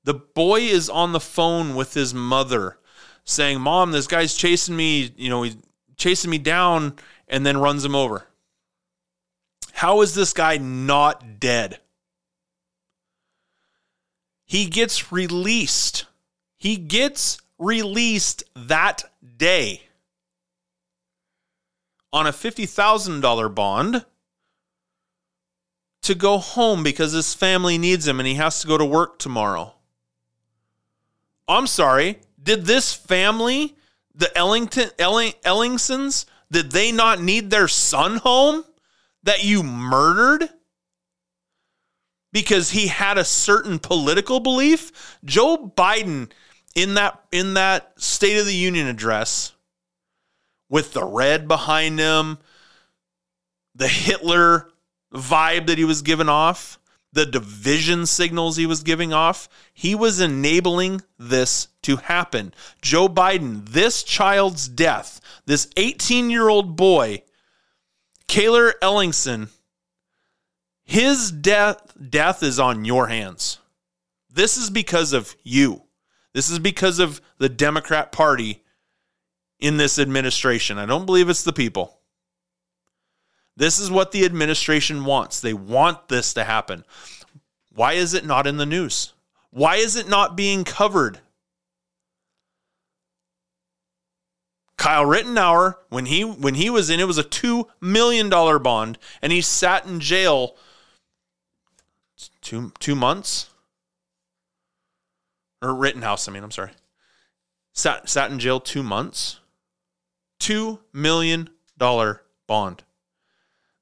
The 0.04 0.14
boy 0.14 0.62
is 0.62 0.90
on 0.90 1.12
the 1.12 1.20
phone 1.20 1.76
with 1.76 1.96
his 1.96 2.14
mother 2.14 2.78
saying, 3.24 3.60
Mom, 3.60 3.92
this 3.92 4.08
guy's 4.08 4.36
chasing 4.36 4.76
me, 4.76 5.12
you 5.18 5.30
know, 5.30 5.42
he's 5.42 5.58
chasing 5.98 6.30
me 6.30 6.38
down 6.38 6.94
and 7.28 7.44
then 7.44 7.58
runs 7.58 7.84
him 7.84 7.96
over. 7.96 8.28
How 9.74 10.02
is 10.02 10.14
this 10.14 10.32
guy 10.32 10.58
not 10.58 11.40
dead? 11.40 11.80
He 14.46 14.68
gets 14.68 15.12
released. 15.12 16.06
He 16.58 16.78
gets 16.78 17.40
released 17.58 18.44
that 18.56 19.04
day 19.38 19.82
on 22.14 22.28
a 22.28 22.32
$50,000 22.32 23.56
bond 23.56 24.06
to 26.04 26.16
go 26.16 26.38
home 26.38 26.84
because 26.84 27.12
his 27.12 27.34
family 27.34 27.78
needs 27.78 28.08
him 28.08 28.20
and 28.20 28.28
he 28.28 28.36
has 28.36 28.62
to 28.62 28.68
go 28.68 28.78
to 28.78 28.86
work 28.86 29.20
tomorrow. 29.20 29.74
I'm 31.48 31.68
sorry, 31.68 32.20
did 32.42 32.66
this 32.66 32.94
family, 32.94 33.76
the 34.14 34.36
Ellington 34.38 34.90
Elling, 34.98 35.34
Ellingsons, 35.44 36.26
did 36.52 36.72
they 36.72 36.92
not 36.92 37.22
need 37.22 37.50
their 37.50 37.68
son 37.68 38.18
home 38.18 38.64
that 39.24 39.44
you 39.44 39.64
murdered? 39.64 40.50
Because 42.36 42.72
he 42.72 42.88
had 42.88 43.18
a 43.18 43.24
certain 43.24 43.80
political 43.80 44.42
belief? 44.42 45.18
Joe 45.24 45.72
Biden 45.74 46.30
in 46.76 46.96
that 46.96 47.24
in 47.32 47.54
that 47.54 47.94
State 47.96 48.38
of 48.38 48.46
the 48.46 48.54
Union 48.54 48.88
address 48.88 49.54
with 50.70 50.92
the 50.92 51.06
red 51.06 51.48
behind 51.48 51.98
him, 51.98 52.38
the 53.74 53.88
Hitler 53.88 54.70
vibe 55.14 55.68
that 55.68 55.78
he 55.78 55.86
was 55.86 56.02
giving 56.02 56.28
off, 56.28 56.78
the 57.14 57.26
division 57.26 58.06
signals 58.06 58.58
he 58.58 58.66
was 58.66 58.84
giving 58.84 59.14
off, 59.14 59.48
he 59.74 59.96
was 59.96 60.20
enabling 60.20 61.04
this 61.18 61.70
to 61.84 61.96
happen. 61.96 62.54
Joe 62.82 63.08
Biden, 63.08 63.66
this 63.70 64.04
child's 64.04 64.68
death, 64.68 65.22
this 65.46 65.70
18 65.78 66.30
year 66.30 66.50
old 66.50 66.76
boy, 66.76 67.24
Cayler 68.28 68.74
Ellingson, 68.82 69.48
his 70.86 71.32
death, 71.32 71.94
death 72.10 72.44
is 72.44 72.60
on 72.60 72.86
your 72.86 73.08
hands. 73.08 73.60
This 74.32 74.56
is 74.56 74.70
because 74.70 75.14
of 75.14 75.36
you. 75.44 75.82
This 76.34 76.50
is 76.50 76.60
because 76.60 77.00
of 77.00 77.22
the 77.38 77.50
Democrat 77.50 78.12
Party 78.12 78.64
in 79.60 79.78
this 79.78 79.98
administration. 79.98 80.78
I 80.78 80.86
don't 80.86 81.06
believe 81.06 81.30
it's 81.30 81.44
the 81.44 81.54
people. 81.54 82.00
This 83.58 83.80
is 83.80 83.90
what 83.90 84.12
the 84.12 84.26
administration 84.26 85.06
wants. 85.06 85.40
They 85.40 85.54
want 85.54 86.10
this 86.10 86.34
to 86.34 86.44
happen. 86.44 86.84
Why 87.74 87.94
is 87.94 88.14
it 88.14 88.26
not 88.26 88.48
in 88.48 88.58
the 88.58 88.66
news? 88.66 89.14
Why 89.50 89.78
is 89.78 89.96
it 89.96 90.10
not 90.10 90.36
being 90.36 90.66
covered? 90.66 91.20
Kyle 94.78 95.06
Rittenhour, 95.06 95.76
when 95.90 96.06
he 96.06 96.24
when 96.24 96.56
he 96.56 96.70
was 96.70 96.90
in, 96.90 97.00
it 97.00 97.08
was 97.08 97.18
a 97.18 97.24
two 97.24 97.68
million 97.80 98.30
dollar 98.30 98.60
bond, 98.60 98.98
and 99.22 99.32
he 99.32 99.42
sat 99.42 99.86
in 99.86 100.02
jail 100.02 100.56
two 102.46 102.72
two 102.80 102.96
months. 102.96 103.50
Or 105.62 105.74
Rittenhouse, 105.74 106.28
I 106.28 106.32
mean, 106.32 106.44
I'm 106.44 106.52
sorry. 106.52 106.72
Sat 107.74 108.08
sat 108.08 108.32
in 108.32 108.40
jail 108.40 108.62
two 108.62 108.84
months. 108.84 109.40
Two 110.40 110.80
million 110.94 111.50
dollar 111.78 112.22
bond. 112.48 112.84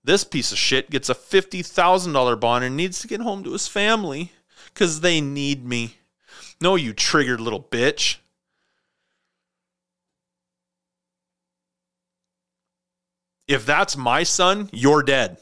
This 0.03 0.23
piece 0.23 0.51
of 0.51 0.57
shit 0.57 0.89
gets 0.89 1.07
a 1.07 1.15
$50,000 1.15 2.39
bond 2.39 2.65
and 2.65 2.75
needs 2.75 2.99
to 2.99 3.07
get 3.07 3.21
home 3.21 3.41
to 3.45 3.53
his 3.53 3.69
family 3.69 4.33
because 4.73 4.99
they 4.99 5.21
need 5.21 5.65
me. 5.65 5.95
No, 6.59 6.75
you 6.75 6.91
triggered 6.91 7.39
little 7.39 7.63
bitch. 7.63 8.17
If 13.47 13.65
that's 13.65 13.95
my 13.95 14.23
son, 14.23 14.69
you're 14.73 15.03
dead. 15.03 15.37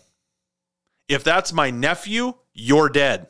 If 1.12 1.26
that's 1.26 1.52
my 1.52 1.72
nephew, 1.72 2.36
you're 2.54 2.88
dead. 2.88 3.28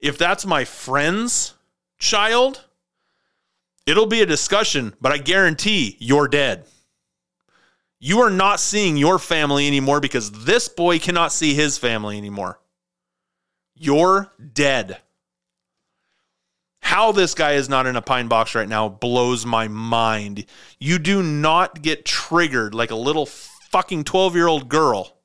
If 0.00 0.18
that's 0.18 0.44
my 0.44 0.66
friend's 0.66 1.54
child, 1.98 2.62
it'll 3.86 4.04
be 4.04 4.20
a 4.20 4.26
discussion, 4.26 4.92
but 5.00 5.12
I 5.12 5.16
guarantee 5.16 5.96
you're 5.98 6.28
dead. 6.28 6.66
You 8.00 8.20
are 8.20 8.28
not 8.28 8.60
seeing 8.60 8.98
your 8.98 9.18
family 9.18 9.66
anymore 9.66 9.98
because 9.98 10.30
this 10.30 10.68
boy 10.68 10.98
cannot 10.98 11.32
see 11.32 11.54
his 11.54 11.78
family 11.78 12.18
anymore. 12.18 12.60
You're 13.74 14.30
dead. 14.52 14.98
How 16.82 17.12
this 17.12 17.32
guy 17.32 17.52
is 17.52 17.70
not 17.70 17.86
in 17.86 17.96
a 17.96 18.02
pine 18.02 18.28
box 18.28 18.54
right 18.54 18.68
now 18.68 18.90
blows 18.90 19.46
my 19.46 19.68
mind. 19.68 20.44
You 20.78 20.98
do 20.98 21.22
not 21.22 21.80
get 21.80 22.04
triggered 22.04 22.74
like 22.74 22.90
a 22.90 22.94
little 22.94 23.24
fucking 23.78 24.02
12 24.02 24.34
year 24.34 24.48
old 24.48 24.68
girl. 24.68 25.20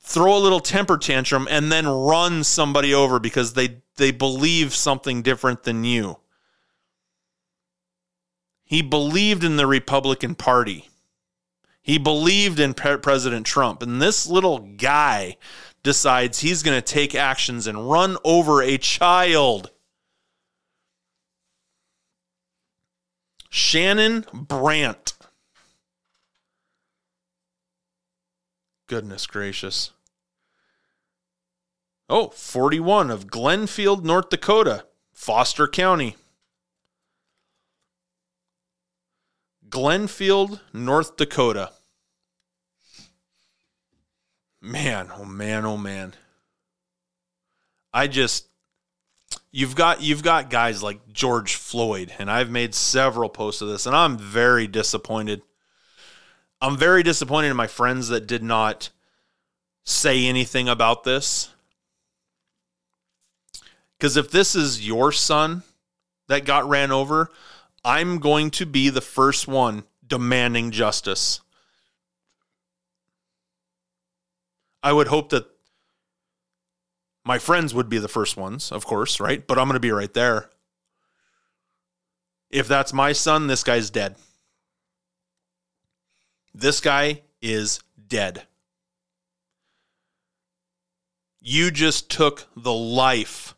Throw 0.00 0.38
a 0.38 0.40
little 0.40 0.60
temper 0.60 0.96
tantrum 0.96 1.46
and 1.50 1.70
then 1.70 1.86
run 1.86 2.44
somebody 2.44 2.94
over 2.94 3.18
because 3.18 3.52
they, 3.52 3.82
they 3.96 4.10
believe 4.10 4.74
something 4.74 5.20
different 5.20 5.64
than 5.64 5.84
you. 5.84 6.18
He 8.64 8.80
believed 8.80 9.44
in 9.44 9.56
the 9.56 9.66
Republican 9.66 10.34
Party. 10.34 10.88
He 11.82 11.98
believed 11.98 12.58
in 12.58 12.72
Pre- 12.72 12.96
President 12.96 13.44
Trump. 13.44 13.82
And 13.82 14.00
this 14.00 14.26
little 14.26 14.60
guy 14.60 15.36
decides 15.82 16.40
he's 16.40 16.62
going 16.62 16.78
to 16.78 16.94
take 16.94 17.14
actions 17.14 17.66
and 17.66 17.90
run 17.90 18.16
over 18.24 18.62
a 18.62 18.78
child. 18.78 19.72
Shannon 23.50 24.24
Brandt. 24.32 25.15
Goodness 28.86 29.26
gracious. 29.26 29.90
Oh, 32.08 32.28
41 32.28 33.10
of 33.10 33.26
Glenfield, 33.26 34.04
North 34.04 34.28
Dakota, 34.28 34.86
Foster 35.12 35.66
County. 35.66 36.16
Glenfield, 39.68 40.60
North 40.72 41.16
Dakota. 41.16 41.72
Man, 44.60 45.10
oh 45.16 45.24
man, 45.24 45.64
oh 45.64 45.76
man. 45.76 46.14
I 47.92 48.06
just 48.06 48.46
you've 49.50 49.74
got 49.74 50.02
you've 50.02 50.22
got 50.22 50.50
guys 50.50 50.82
like 50.82 51.12
George 51.12 51.54
Floyd 51.54 52.12
and 52.18 52.30
I've 52.30 52.50
made 52.50 52.74
several 52.74 53.28
posts 53.28 53.62
of 53.62 53.68
this 53.68 53.86
and 53.86 53.96
I'm 53.96 54.18
very 54.18 54.66
disappointed. 54.66 55.42
I'm 56.60 56.76
very 56.76 57.02
disappointed 57.02 57.48
in 57.48 57.56
my 57.56 57.66
friends 57.66 58.08
that 58.08 58.26
did 58.26 58.42
not 58.42 58.90
say 59.84 60.26
anything 60.26 60.68
about 60.68 61.04
this. 61.04 61.50
Cuz 64.00 64.16
if 64.16 64.30
this 64.30 64.54
is 64.54 64.86
your 64.86 65.12
son 65.12 65.62
that 66.28 66.44
got 66.44 66.68
ran 66.68 66.90
over, 66.90 67.30
I'm 67.84 68.18
going 68.18 68.50
to 68.52 68.66
be 68.66 68.88
the 68.88 69.00
first 69.00 69.46
one 69.46 69.84
demanding 70.06 70.70
justice. 70.70 71.40
I 74.82 74.92
would 74.92 75.08
hope 75.08 75.30
that 75.30 75.46
my 77.24 77.38
friends 77.38 77.74
would 77.74 77.88
be 77.88 77.98
the 77.98 78.08
first 78.08 78.36
ones, 78.36 78.70
of 78.70 78.86
course, 78.86 79.18
right? 79.18 79.44
But 79.44 79.58
I'm 79.58 79.66
going 79.66 79.74
to 79.74 79.80
be 79.80 79.90
right 79.90 80.12
there. 80.14 80.48
If 82.50 82.68
that's 82.68 82.92
my 82.92 83.12
son, 83.12 83.48
this 83.48 83.64
guy's 83.64 83.90
dead. 83.90 84.14
This 86.58 86.80
guy 86.80 87.20
is 87.42 87.80
dead. 88.08 88.46
You 91.38 91.70
just 91.70 92.08
took 92.10 92.46
the 92.56 92.72
life 92.72 93.54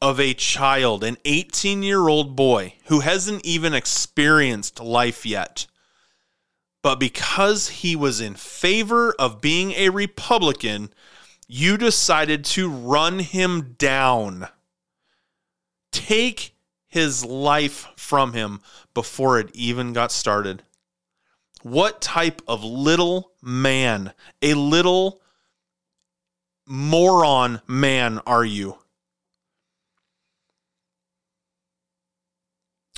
of 0.00 0.20
a 0.20 0.32
child, 0.34 1.02
an 1.02 1.16
18 1.24 1.82
year 1.82 2.06
old 2.06 2.36
boy 2.36 2.74
who 2.84 3.00
hasn't 3.00 3.44
even 3.44 3.74
experienced 3.74 4.78
life 4.78 5.26
yet, 5.26 5.66
But 6.82 7.00
because 7.00 7.68
he 7.68 7.96
was 7.96 8.20
in 8.20 8.36
favor 8.36 9.12
of 9.18 9.40
being 9.40 9.72
a 9.72 9.88
Republican, 9.88 10.94
you 11.48 11.76
decided 11.76 12.44
to 12.44 12.70
run 12.70 13.18
him 13.18 13.74
down. 13.76 14.46
Take 15.90 16.54
his 16.86 17.24
life 17.24 17.88
from 17.96 18.34
him 18.34 18.60
before 18.94 19.40
it 19.40 19.50
even 19.52 19.92
got 19.92 20.12
started. 20.12 20.62
What 21.62 22.00
type 22.00 22.40
of 22.48 22.64
little 22.64 23.32
man, 23.42 24.12
a 24.40 24.54
little 24.54 25.20
moron 26.66 27.60
man 27.66 28.20
are 28.26 28.44
you? 28.44 28.78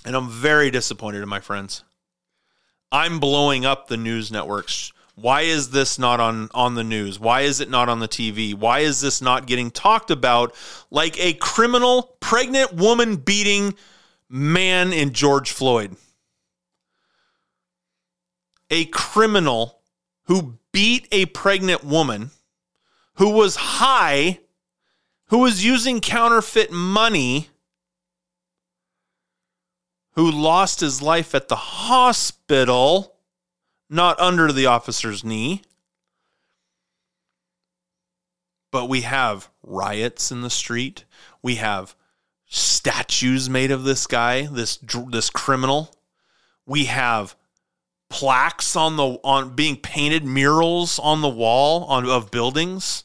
And 0.04 0.16
I'm 0.16 0.28
very 0.28 0.70
disappointed 0.70 1.22
in 1.22 1.28
my 1.28 1.40
friends. 1.40 1.84
I'm 2.90 3.20
blowing 3.20 3.64
up 3.64 3.88
the 3.88 3.96
news 3.96 4.30
networks. 4.30 4.92
Why 5.14 5.42
is 5.42 5.70
this 5.70 5.98
not 5.98 6.20
on, 6.20 6.48
on 6.54 6.74
the 6.74 6.84
news? 6.84 7.18
Why 7.18 7.42
is 7.42 7.60
it 7.60 7.70
not 7.70 7.88
on 7.88 8.00
the 8.00 8.08
TV? 8.08 8.54
Why 8.54 8.80
is 8.80 9.00
this 9.00 9.20
not 9.20 9.46
getting 9.46 9.70
talked 9.70 10.10
about 10.10 10.54
like 10.90 11.18
a 11.20 11.34
criminal, 11.34 12.16
pregnant 12.20 12.72
woman 12.74 13.16
beating 13.16 13.74
man 14.28 14.92
in 14.92 15.12
George 15.12 15.50
Floyd? 15.50 15.96
A 18.72 18.86
criminal 18.86 19.82
who 20.24 20.58
beat 20.72 21.06
a 21.12 21.26
pregnant 21.26 21.84
woman 21.84 22.30
who 23.16 23.28
was 23.30 23.56
high, 23.56 24.40
who 25.26 25.38
was 25.38 25.64
using 25.64 26.00
counterfeit 26.00 26.72
money 26.72 27.48
who 30.14 30.30
lost 30.30 30.80
his 30.80 31.00
life 31.00 31.34
at 31.34 31.48
the 31.48 31.56
hospital, 31.56 33.14
not 33.88 34.18
under 34.20 34.52
the 34.52 34.66
officer's 34.66 35.24
knee. 35.24 35.62
But 38.70 38.88
we 38.88 39.02
have 39.02 39.50
riots 39.62 40.30
in 40.30 40.40
the 40.40 40.50
street. 40.50 41.04
We 41.42 41.56
have 41.56 41.94
statues 42.46 43.48
made 43.50 43.70
of 43.70 43.84
this 43.84 44.06
guy, 44.06 44.46
this 44.46 44.78
this 44.78 45.30
criminal. 45.30 45.94
We 46.66 46.86
have 46.86 47.36
plaques 48.12 48.76
on 48.76 48.96
the 48.96 49.18
on 49.24 49.56
being 49.56 49.74
painted 49.74 50.22
murals 50.22 50.98
on 50.98 51.22
the 51.22 51.28
wall 51.28 51.84
on 51.84 52.08
of 52.08 52.30
buildings. 52.30 53.04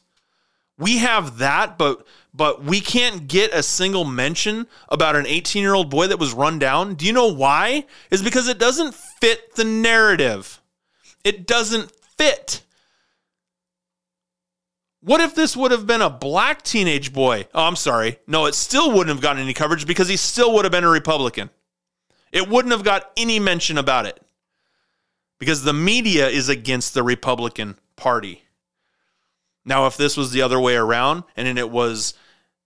We 0.78 0.98
have 0.98 1.38
that, 1.38 1.78
but 1.78 2.06
but 2.34 2.62
we 2.62 2.80
can't 2.80 3.26
get 3.26 3.54
a 3.54 3.62
single 3.62 4.04
mention 4.04 4.66
about 4.90 5.16
an 5.16 5.26
18 5.26 5.62
year 5.62 5.74
old 5.74 5.88
boy 5.88 6.06
that 6.08 6.18
was 6.18 6.34
run 6.34 6.58
down. 6.58 6.94
Do 6.94 7.06
you 7.06 7.12
know 7.12 7.32
why? 7.32 7.86
Is 8.10 8.22
because 8.22 8.48
it 8.48 8.58
doesn't 8.58 8.94
fit 8.94 9.56
the 9.56 9.64
narrative. 9.64 10.60
It 11.24 11.46
doesn't 11.46 11.90
fit. 12.18 12.62
What 15.00 15.22
if 15.22 15.34
this 15.34 15.56
would 15.56 15.70
have 15.70 15.86
been 15.86 16.02
a 16.02 16.10
black 16.10 16.62
teenage 16.62 17.14
boy? 17.14 17.46
Oh, 17.54 17.64
I'm 17.64 17.76
sorry. 17.76 18.18
No, 18.26 18.44
it 18.44 18.54
still 18.54 18.90
wouldn't 18.90 19.08
have 19.08 19.22
gotten 19.22 19.42
any 19.42 19.54
coverage 19.54 19.86
because 19.86 20.08
he 20.08 20.16
still 20.16 20.52
would 20.54 20.66
have 20.66 20.72
been 20.72 20.84
a 20.84 20.90
Republican. 20.90 21.48
It 22.30 22.46
wouldn't 22.46 22.72
have 22.72 22.84
got 22.84 23.10
any 23.16 23.40
mention 23.40 23.78
about 23.78 24.04
it 24.04 24.22
because 25.38 25.62
the 25.62 25.72
media 25.72 26.28
is 26.28 26.48
against 26.48 26.94
the 26.94 27.02
Republican 27.02 27.76
Party. 27.96 28.42
Now, 29.64 29.86
if 29.86 29.96
this 29.96 30.16
was 30.16 30.32
the 30.32 30.42
other 30.42 30.58
way 30.58 30.76
around, 30.76 31.24
and 31.36 31.58
it 31.58 31.70
was, 31.70 32.14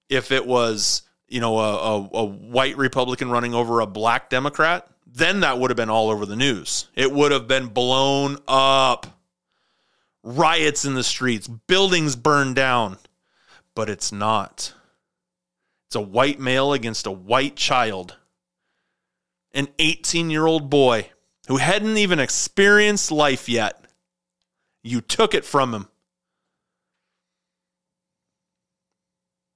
if 0.09 0.31
it 0.31 0.47
was, 0.47 1.03
you 1.29 1.41
know, 1.41 1.59
a, 1.59 1.77
a, 1.77 2.09
a 2.15 2.25
white 2.25 2.77
Republican 2.77 3.31
running 3.31 3.55
over 3.55 3.81
a 3.81 3.87
black 3.87 4.31
Democrat, 4.31 4.87
then 5.07 5.41
that 5.41 5.59
would 5.59 5.71
have 5.71 5.77
been 5.77 5.91
all 5.91 6.11
over 6.11 6.25
the 6.25 6.37
news. 6.37 6.89
It 6.95 7.13
would 7.13 7.33
have 7.33 7.47
been 7.47 7.67
blown 7.67 8.39
up. 8.49 9.19
Riots 10.23 10.85
in 10.85 10.95
the 10.95 11.03
streets, 11.03 11.49
buildings 11.49 12.17
burned 12.17 12.55
down. 12.55 12.99
But 13.75 13.91
it's 13.91 14.13
not. 14.13 14.75
It's 15.89 15.97
a 15.97 16.01
white 16.01 16.39
male 16.39 16.73
against 16.73 17.07
a 17.07 17.11
white 17.11 17.57
child. 17.57 18.17
An 19.53 19.69
18 19.79 20.31
year 20.31 20.47
old 20.47 20.71
boy 20.71 21.11
who 21.49 21.57
hadn't 21.57 21.97
even 21.97 22.21
experienced 22.21 23.11
life 23.11 23.49
yet. 23.49 23.85
You 24.83 25.01
took 25.01 25.35
it 25.35 25.45
from 25.45 25.75
him. 25.75 25.89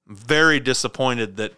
very 0.07 0.59
disappointed 0.59 1.37
that 1.37 1.53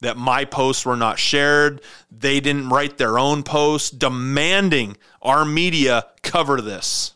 that 0.00 0.16
my 0.16 0.44
posts 0.44 0.84
were 0.84 0.96
not 0.96 1.16
shared. 1.16 1.80
They 2.10 2.40
didn't 2.40 2.70
write 2.70 2.98
their 2.98 3.20
own 3.20 3.44
posts 3.44 3.88
demanding 3.88 4.96
our 5.22 5.44
media 5.44 6.06
cover 6.24 6.60
this. 6.60 7.14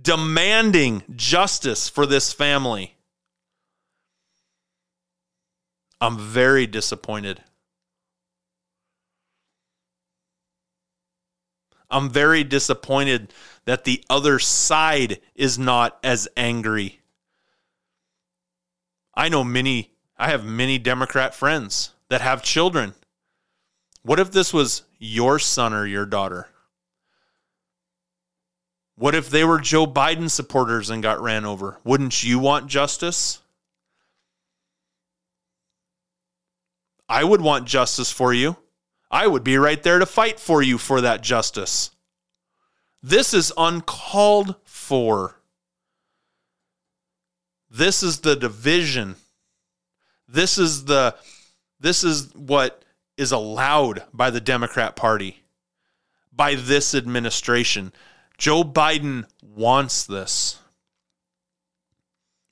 Demanding 0.00 1.02
justice 1.14 1.86
for 1.90 2.06
this 2.06 2.32
family. 2.32 2.94
I'm 6.00 6.18
very 6.18 6.66
disappointed. 6.66 7.42
I'm 11.90 12.10
very 12.10 12.44
disappointed 12.44 13.32
that 13.64 13.84
the 13.84 14.04
other 14.10 14.38
side 14.38 15.20
is 15.34 15.58
not 15.58 15.98
as 16.02 16.28
angry. 16.36 17.00
I 19.14 19.28
know 19.28 19.42
many, 19.42 19.92
I 20.16 20.30
have 20.30 20.44
many 20.44 20.78
Democrat 20.78 21.34
friends 21.34 21.92
that 22.08 22.20
have 22.20 22.42
children. 22.42 22.94
What 24.02 24.20
if 24.20 24.30
this 24.30 24.52
was 24.52 24.82
your 24.98 25.38
son 25.38 25.72
or 25.72 25.86
your 25.86 26.06
daughter? 26.06 26.48
What 28.96 29.14
if 29.14 29.30
they 29.30 29.44
were 29.44 29.60
Joe 29.60 29.86
Biden 29.86 30.28
supporters 30.28 30.90
and 30.90 31.02
got 31.02 31.20
ran 31.20 31.44
over? 31.44 31.78
Wouldn't 31.84 32.24
you 32.24 32.38
want 32.38 32.66
justice? 32.66 33.40
I 37.08 37.24
would 37.24 37.40
want 37.40 37.66
justice 37.66 38.10
for 38.10 38.34
you. 38.34 38.56
I 39.10 39.26
would 39.26 39.44
be 39.44 39.56
right 39.56 39.82
there 39.82 39.98
to 39.98 40.06
fight 40.06 40.38
for 40.38 40.62
you 40.62 40.78
for 40.78 41.00
that 41.00 41.22
justice. 41.22 41.90
This 43.02 43.32
is 43.32 43.52
uncalled 43.56 44.56
for. 44.64 45.40
This 47.70 48.02
is 48.02 48.20
the 48.20 48.36
division. 48.36 49.16
This 50.28 50.58
is 50.58 50.84
the 50.86 51.16
this 51.80 52.02
is 52.04 52.34
what 52.34 52.84
is 53.16 53.32
allowed 53.32 54.02
by 54.12 54.30
the 54.30 54.40
Democrat 54.40 54.96
Party, 54.96 55.42
by 56.32 56.54
this 56.54 56.94
administration. 56.94 57.92
Joe 58.36 58.62
Biden 58.62 59.26
wants 59.42 60.04
this. 60.04 60.58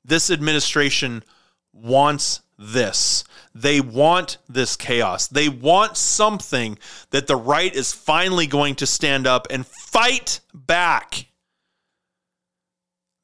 This 0.05 0.31
administration 0.31 1.25
wants 1.73 2.41
this. 2.59 3.25
They 3.55 3.81
want 3.81 4.39
this 4.49 4.77
chaos. 4.77 5.27
They 5.29 5.49
want 5.49 5.97
something 5.97 6.79
that 7.11 7.27
the 7.27 7.37
right 7.37 7.75
is 7.75 7.93
finally 7.93 8.47
going 8.47 8.75
to 8.77 8.87
stand 8.87 9.27
up 9.27 9.47
and 9.51 9.67
fight 9.67 10.41
back. 10.55 11.27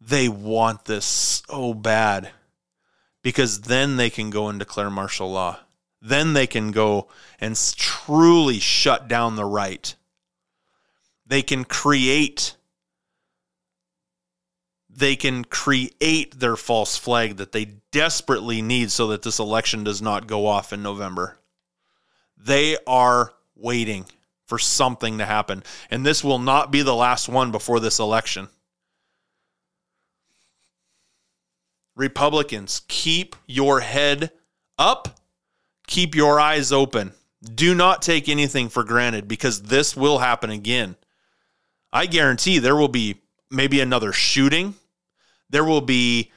They 0.00 0.28
want 0.28 0.86
this 0.86 1.04
so 1.04 1.74
bad 1.74 2.30
because 3.22 3.62
then 3.62 3.96
they 3.96 4.10
can 4.10 4.30
go 4.30 4.48
and 4.48 4.58
declare 4.58 4.90
martial 4.90 5.30
law. 5.30 5.60
Then 6.00 6.32
they 6.32 6.48
can 6.48 6.72
go 6.72 7.08
and 7.40 7.56
truly 7.76 8.58
shut 8.58 9.06
down 9.06 9.36
the 9.36 9.44
right. 9.44 9.94
They 11.24 11.42
can 11.42 11.64
create 11.64 12.56
they 14.94 15.16
can 15.16 15.44
create 15.44 16.38
their 16.38 16.56
false 16.56 16.96
flag 16.96 17.36
that 17.38 17.52
they 17.52 17.66
desperately 17.90 18.60
need 18.60 18.90
so 18.90 19.08
that 19.08 19.22
this 19.22 19.38
election 19.38 19.84
does 19.84 20.02
not 20.02 20.26
go 20.26 20.46
off 20.46 20.72
in 20.72 20.82
November. 20.82 21.38
They 22.36 22.76
are 22.86 23.32
waiting 23.56 24.06
for 24.46 24.58
something 24.58 25.18
to 25.18 25.24
happen. 25.24 25.62
And 25.90 26.04
this 26.04 26.22
will 26.22 26.38
not 26.38 26.70
be 26.70 26.82
the 26.82 26.94
last 26.94 27.28
one 27.28 27.50
before 27.52 27.80
this 27.80 27.98
election. 27.98 28.48
Republicans, 31.96 32.82
keep 32.88 33.36
your 33.46 33.80
head 33.80 34.30
up, 34.78 35.20
keep 35.86 36.14
your 36.14 36.40
eyes 36.40 36.72
open. 36.72 37.12
Do 37.42 37.74
not 37.74 38.02
take 38.02 38.28
anything 38.28 38.68
for 38.68 38.84
granted 38.84 39.26
because 39.26 39.62
this 39.62 39.96
will 39.96 40.18
happen 40.18 40.50
again. 40.50 40.96
I 41.92 42.06
guarantee 42.06 42.58
there 42.58 42.76
will 42.76 42.88
be 42.88 43.22
maybe 43.50 43.80
another 43.80 44.12
shooting. 44.12 44.74
There 45.52 45.64
will 45.64 45.82
be 45.82 46.32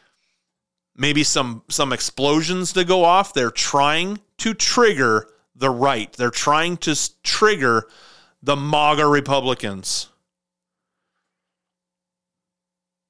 maybe 0.95 1.23
some 1.23 1.63
some 1.69 1.91
explosions 1.91 2.73
to 2.73 2.83
go 2.83 3.03
off. 3.03 3.33
They're 3.33 3.49
trying 3.49 4.19
to 4.37 4.53
trigger 4.53 5.27
the 5.55 5.69
right. 5.69 6.11
They're 6.13 6.29
trying 6.29 6.77
to 6.77 6.95
trigger 7.23 7.87
the 8.43 8.57
MAGA 8.57 9.07
Republicans. 9.07 10.09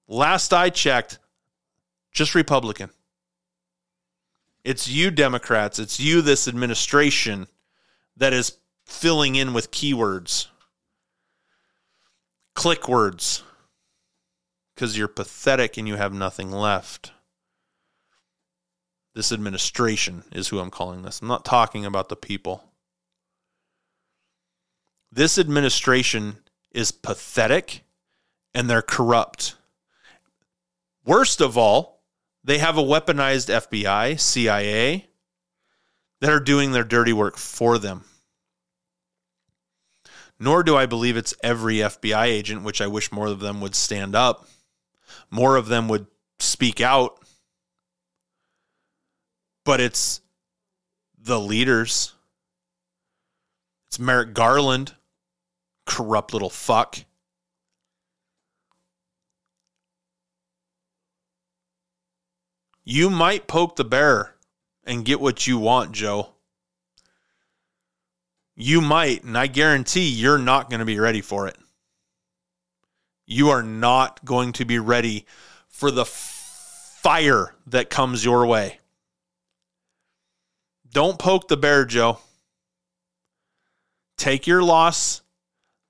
Last 0.07 0.53
I 0.53 0.69
checked, 0.69 1.17
just 2.11 2.35
Republican. 2.35 2.91
It's 4.63 4.87
you, 4.87 5.09
Democrats. 5.09 5.79
It's 5.79 5.99
you, 5.99 6.21
this 6.21 6.47
administration, 6.47 7.47
that 8.15 8.33
is 8.33 8.57
filling 8.85 9.35
in 9.35 9.53
with 9.53 9.71
keywords. 9.71 10.47
click 12.53 12.87
words 12.87 13.43
because 14.75 14.97
you're 14.97 15.07
pathetic 15.07 15.77
and 15.77 15.87
you 15.87 15.95
have 15.95 16.13
nothing 16.13 16.51
left. 16.51 17.11
This 19.13 19.31
administration 19.31 20.25
is 20.33 20.49
who 20.49 20.59
I'm 20.59 20.69
calling 20.69 21.01
this. 21.01 21.21
I'm 21.21 21.29
not 21.29 21.45
talking 21.45 21.85
about 21.85 22.09
the 22.09 22.17
people. 22.17 22.65
This 25.09 25.39
administration 25.39 26.39
is 26.71 26.91
pathetic 26.91 27.83
and 28.53 28.69
they're 28.69 28.81
corrupt. 28.81 29.55
Worst 31.05 31.39
of 31.39 31.57
all, 31.57 32.01
they 32.43 32.57
have 32.57 32.77
a 32.77 32.83
weaponized 32.83 33.49
FBI, 33.49 34.19
CIA 34.19 35.07
that 36.19 36.29
are 36.29 36.39
doing 36.41 36.73
their 36.73 36.83
dirty 36.83 37.13
work 37.13 37.37
for 37.37 37.77
them. 37.77 38.03
Nor 40.37 40.63
do 40.63 40.75
I 40.75 40.85
believe 40.85 41.15
it's 41.15 41.33
every 41.41 41.77
FBI 41.77 42.25
agent, 42.25 42.63
which 42.63 42.81
I 42.81 42.87
wish 42.87 43.11
more 43.11 43.27
of 43.27 43.39
them 43.39 43.61
would 43.61 43.75
stand 43.75 44.15
up, 44.15 44.47
more 45.29 45.55
of 45.55 45.67
them 45.67 45.87
would 45.87 46.07
speak 46.39 46.81
out. 46.81 47.19
But 49.63 49.81
it's 49.81 50.21
the 51.17 51.39
leaders. 51.39 52.13
It's 53.87 53.99
Merrick 53.99 54.33
Garland, 54.33 54.93
corrupt 55.85 56.33
little 56.33 56.49
fuck. 56.49 56.97
You 62.83 63.09
might 63.09 63.47
poke 63.47 63.75
the 63.75 63.83
bear 63.83 64.35
and 64.83 65.03
get 65.03 65.19
what 65.19 65.47
you 65.47 65.57
want, 65.57 65.91
Joe. 65.91 66.29
You 68.55 68.79
might, 68.79 69.23
and 69.23 69.35
I 69.35 69.47
guarantee 69.47 70.07
you're 70.07 70.37
not 70.37 70.69
going 70.69 70.79
to 70.79 70.85
be 70.85 70.99
ready 70.99 71.21
for 71.21 71.47
it. 71.47 71.57
You 73.25 73.49
are 73.49 73.63
not 73.63 74.23
going 74.23 74.53
to 74.53 74.65
be 74.65 74.79
ready 74.79 75.25
for 75.67 75.91
the 75.91 76.05
fire 76.05 77.55
that 77.67 77.89
comes 77.89 78.23
your 78.23 78.45
way. 78.45 78.79
Don't 80.91 81.19
poke 81.19 81.47
the 81.47 81.57
bear, 81.57 81.85
Joe. 81.85 82.19
Take 84.17 84.47
your 84.47 84.63
loss 84.63 85.21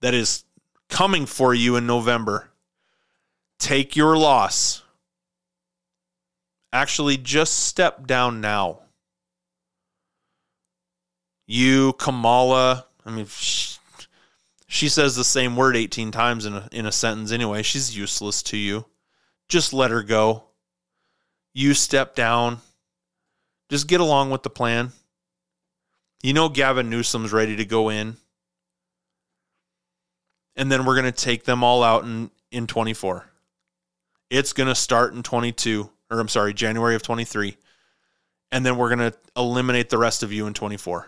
that 0.01 0.13
is 0.13 0.45
coming 0.89 1.25
for 1.25 1.53
you 1.53 1.75
in 1.75 1.86
November. 1.86 2.49
Take 3.59 3.95
your 3.95 4.17
loss 4.17 4.83
Actually, 6.75 7.15
just 7.15 7.57
step 7.57 8.05
down 8.05 8.41
now. 8.41 8.79
You, 11.47 11.93
Kamala, 11.93 12.86
I 13.05 13.11
mean, 13.11 13.27
she 14.68 14.89
says 14.89 15.16
the 15.16 15.24
same 15.24 15.55
word 15.55 15.76
18 15.76 16.11
times 16.11 16.45
in 16.45 16.53
a, 16.53 16.68
in 16.72 16.86
a 16.86 16.91
sentence 16.91 17.32
anyway. 17.32 17.63
She's 17.63 17.95
useless 17.95 18.41
to 18.43 18.57
you. 18.57 18.86
Just 19.47 19.74
let 19.74 19.91
her 19.91 20.03
go. 20.03 20.43
You 21.53 21.74
step 21.74 22.16
down. 22.16 22.59
Just 23.70 23.88
get 23.88 24.01
along 24.01 24.32
with 24.32 24.43
the 24.43 24.49
plan. 24.49 24.91
You 26.24 26.34
know 26.34 26.49
Gavin 26.49 26.89
Newsom's 26.89 27.32
ready 27.32 27.55
to 27.57 27.66
go 27.66 27.89
in. 27.89 28.18
And 30.55 30.72
then 30.72 30.86
we're 30.86 30.95
going 30.95 31.11
to 31.11 31.11
take 31.11 31.43
them 31.43 31.63
all 31.63 31.84
out 31.84 32.03
in, 32.03 32.32
in 32.51 32.66
24. 32.66 33.26
It's 34.30 34.53
going 34.53 34.70
to 34.70 34.76
start 34.76 35.13
in 35.13 35.22
22 35.22 35.89
or 36.09 36.20
I'm 36.20 36.28
sorry, 36.28 36.53
January 36.53 36.95
of 36.95 37.01
23. 37.01 37.57
And 38.51 38.66
then 38.66 38.78
we're 38.78 38.95
going 38.95 39.11
to 39.11 39.18
eliminate 39.36 39.89
the 39.89 39.97
rest 39.97 40.24
of 40.24 40.32
you 40.32 40.47
in 40.47 40.53
24. 40.53 41.07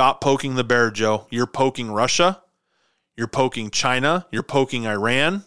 Stop 0.00 0.22
poking 0.22 0.54
the 0.54 0.64
bear, 0.64 0.90
Joe. 0.90 1.26
You're 1.28 1.46
poking 1.46 1.90
Russia. 1.90 2.42
You're 3.18 3.26
poking 3.26 3.70
China. 3.70 4.24
You're 4.32 4.42
poking 4.42 4.86
Iran. 4.86 5.44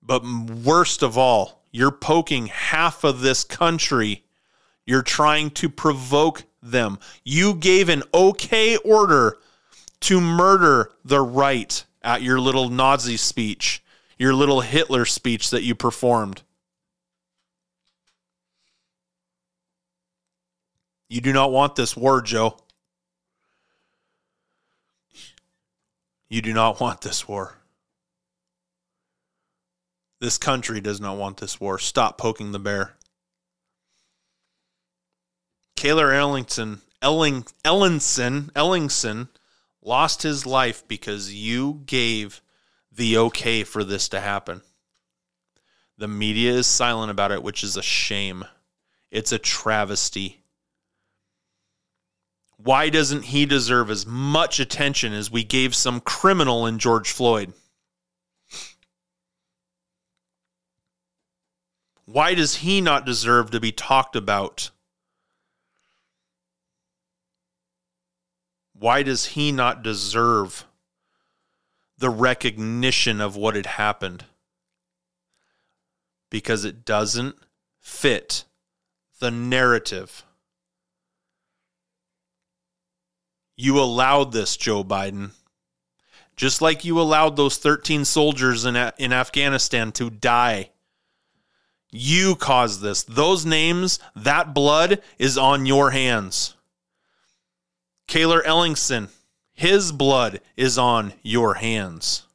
But 0.00 0.24
worst 0.24 1.02
of 1.02 1.18
all, 1.18 1.64
you're 1.72 1.90
poking 1.90 2.46
half 2.46 3.02
of 3.02 3.20
this 3.20 3.42
country. 3.42 4.22
You're 4.86 5.02
trying 5.02 5.50
to 5.54 5.68
provoke 5.68 6.44
them. 6.62 7.00
You 7.24 7.54
gave 7.54 7.88
an 7.88 8.04
okay 8.14 8.76
order 8.76 9.38
to 10.02 10.20
murder 10.20 10.92
the 11.04 11.20
right 11.20 11.84
at 12.00 12.22
your 12.22 12.38
little 12.38 12.68
Nazi 12.68 13.16
speech, 13.16 13.82
your 14.20 14.32
little 14.34 14.60
Hitler 14.60 15.04
speech 15.04 15.50
that 15.50 15.64
you 15.64 15.74
performed. 15.74 16.42
You 21.08 21.20
do 21.20 21.32
not 21.32 21.50
want 21.50 21.74
this 21.74 21.96
war, 21.96 22.22
Joe. 22.22 22.56
You 26.28 26.42
do 26.42 26.52
not 26.52 26.80
want 26.80 27.00
this 27.00 27.26
war. 27.26 27.58
This 30.20 30.36
country 30.36 30.80
does 30.80 31.00
not 31.00 31.16
want 31.16 31.38
this 31.38 31.60
war. 31.60 31.78
Stop 31.78 32.18
poking 32.18 32.52
the 32.52 32.58
bear. 32.58 32.94
Cayler 35.76 36.08
Ellingson, 36.08 36.80
Elling, 37.00 37.44
Ellenson, 37.64 38.50
Ellingson 38.52 39.28
lost 39.80 40.22
his 40.22 40.44
life 40.44 40.86
because 40.88 41.32
you 41.32 41.82
gave 41.86 42.42
the 42.90 43.16
okay 43.16 43.62
for 43.62 43.84
this 43.84 44.08
to 44.08 44.20
happen. 44.20 44.62
The 45.96 46.08
media 46.08 46.52
is 46.52 46.66
silent 46.66 47.10
about 47.10 47.30
it, 47.30 47.42
which 47.42 47.62
is 47.62 47.76
a 47.76 47.82
shame. 47.82 48.44
It's 49.10 49.32
a 49.32 49.38
travesty. 49.38 50.37
Why 52.58 52.90
doesn't 52.90 53.26
he 53.26 53.46
deserve 53.46 53.88
as 53.88 54.04
much 54.04 54.58
attention 54.58 55.12
as 55.12 55.30
we 55.30 55.44
gave 55.44 55.74
some 55.74 56.00
criminal 56.00 56.66
in 56.66 56.78
George 56.78 57.12
Floyd? 57.12 57.52
Why 62.04 62.34
does 62.34 62.56
he 62.56 62.80
not 62.80 63.06
deserve 63.06 63.52
to 63.52 63.60
be 63.60 63.70
talked 63.70 64.16
about? 64.16 64.70
Why 68.72 69.02
does 69.02 69.26
he 69.26 69.52
not 69.52 69.82
deserve 69.82 70.64
the 71.96 72.10
recognition 72.10 73.20
of 73.20 73.36
what 73.36 73.54
had 73.54 73.66
happened? 73.66 74.24
Because 76.30 76.64
it 76.64 76.84
doesn't 76.84 77.36
fit 77.78 78.44
the 79.20 79.30
narrative. 79.30 80.24
You 83.60 83.80
allowed 83.80 84.30
this, 84.30 84.56
Joe 84.56 84.84
Biden. 84.84 85.32
Just 86.36 86.62
like 86.62 86.84
you 86.84 87.00
allowed 87.00 87.34
those 87.34 87.56
13 87.58 88.04
soldiers 88.04 88.64
in, 88.64 88.76
in 88.98 89.12
Afghanistan 89.12 89.90
to 89.92 90.10
die. 90.10 90.70
You 91.90 92.36
caused 92.36 92.82
this. 92.82 93.02
Those 93.02 93.44
names, 93.44 93.98
that 94.14 94.54
blood 94.54 95.02
is 95.18 95.36
on 95.36 95.66
your 95.66 95.90
hands. 95.90 96.54
Cayler 98.06 98.42
Ellingson, 98.42 99.08
his 99.54 99.90
blood 99.90 100.40
is 100.56 100.78
on 100.78 101.14
your 101.22 101.54
hands. 101.54 102.26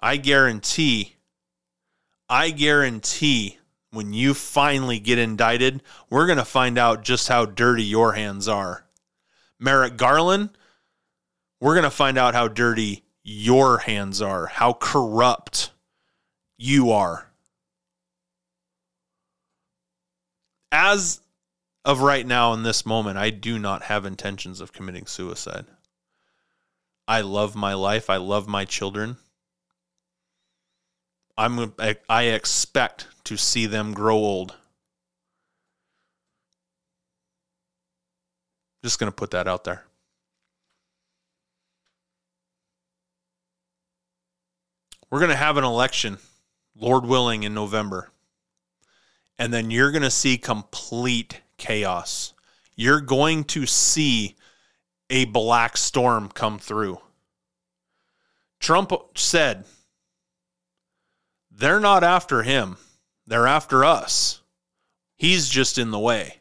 I 0.00 0.16
guarantee, 0.16 1.14
I 2.28 2.50
guarantee 2.50 3.58
when 3.92 4.14
you 4.14 4.32
finally 4.34 4.98
get 4.98 5.18
indicted, 5.18 5.82
we're 6.10 6.26
going 6.26 6.38
to 6.38 6.44
find 6.44 6.78
out 6.78 7.04
just 7.04 7.28
how 7.28 7.44
dirty 7.44 7.84
your 7.84 8.14
hands 8.14 8.48
are. 8.48 8.86
Merrick 9.60 9.96
Garland, 9.96 10.50
we're 11.60 11.74
going 11.74 11.84
to 11.84 11.90
find 11.90 12.16
out 12.16 12.34
how 12.34 12.48
dirty 12.48 13.04
your 13.22 13.78
hands 13.78 14.20
are, 14.20 14.46
how 14.46 14.72
corrupt 14.72 15.70
you 16.56 16.90
are. 16.90 17.30
As 20.72 21.20
of 21.84 22.00
right 22.00 22.26
now 22.26 22.54
in 22.54 22.62
this 22.62 22.86
moment, 22.86 23.18
I 23.18 23.28
do 23.28 23.58
not 23.58 23.82
have 23.82 24.06
intentions 24.06 24.60
of 24.60 24.72
committing 24.72 25.06
suicide. 25.06 25.66
I 27.06 27.20
love 27.20 27.54
my 27.54 27.74
life. 27.74 28.08
I 28.08 28.16
love 28.16 28.48
my 28.48 28.64
children. 28.64 29.18
I'm 31.36 31.72
I 32.08 32.22
expect 32.22 33.08
to 33.24 33.36
see 33.36 33.66
them 33.66 33.94
grow 33.94 34.16
old. 34.16 34.54
Just 38.84 38.98
going 38.98 39.10
to 39.10 39.14
put 39.14 39.30
that 39.30 39.46
out 39.46 39.64
there. 39.64 39.84
We're 45.10 45.20
going 45.20 45.30
to 45.30 45.36
have 45.36 45.56
an 45.56 45.64
election, 45.64 46.18
Lord 46.74 47.04
willing, 47.04 47.42
in 47.42 47.54
November. 47.54 48.10
And 49.38 49.52
then 49.52 49.70
you're 49.70 49.92
going 49.92 50.02
to 50.02 50.10
see 50.10 50.38
complete 50.38 51.42
chaos. 51.58 52.32
You're 52.76 53.00
going 53.00 53.44
to 53.44 53.66
see 53.66 54.36
a 55.10 55.26
black 55.26 55.76
storm 55.76 56.28
come 56.28 56.58
through. 56.58 56.98
Trump 58.58 58.92
said, 59.14 59.64
they're 61.62 61.78
not 61.78 62.02
after 62.02 62.42
him, 62.42 62.76
they're 63.24 63.46
after 63.46 63.84
us. 63.84 64.40
He's 65.16 65.48
just 65.48 65.78
in 65.78 65.92
the 65.92 65.98
way. 65.98 66.40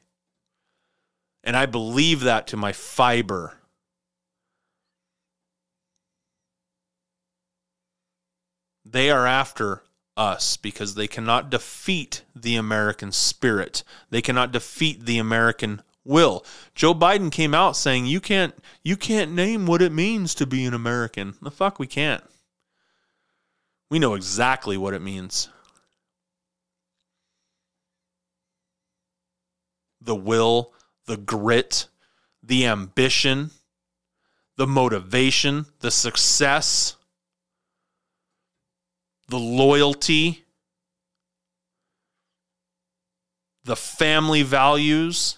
And 1.43 1.55
I 1.55 1.67
believe 1.67 2.21
that 2.21 2.47
to 2.47 2.57
my 2.57 2.71
fiber. 2.71 3.53
They 8.83 9.11
are 9.11 9.27
after 9.27 9.83
us 10.17 10.57
because 10.57 10.95
they 10.95 11.07
cannot 11.07 11.51
defeat 11.51 12.23
the 12.35 12.55
American 12.55 13.11
spirit. 13.11 13.83
They 14.09 14.23
cannot 14.23 14.51
defeat 14.51 15.05
the 15.05 15.19
American 15.19 15.83
will. 16.03 16.43
Joe 16.73 16.95
Biden 16.95 17.31
came 17.31 17.53
out 17.53 17.77
saying 17.77 18.07
you 18.07 18.19
can't 18.19 18.55
you 18.83 18.97
can't 18.97 19.31
name 19.31 19.67
what 19.67 19.83
it 19.83 19.91
means 19.91 20.33
to 20.35 20.47
be 20.47 20.65
an 20.65 20.73
American. 20.73 21.35
The 21.43 21.51
fuck 21.51 21.77
we 21.77 21.85
can't. 21.85 22.23
We 23.91 23.99
know 23.99 24.13
exactly 24.13 24.77
what 24.77 24.93
it 24.93 25.01
means. 25.01 25.49
The 29.99 30.15
will, 30.15 30.71
the 31.07 31.17
grit, 31.17 31.87
the 32.41 32.67
ambition, 32.67 33.51
the 34.55 34.65
motivation, 34.65 35.65
the 35.81 35.91
success, 35.91 36.95
the 39.27 39.37
loyalty, 39.37 40.45
the 43.65 43.75
family 43.75 44.41
values, 44.41 45.37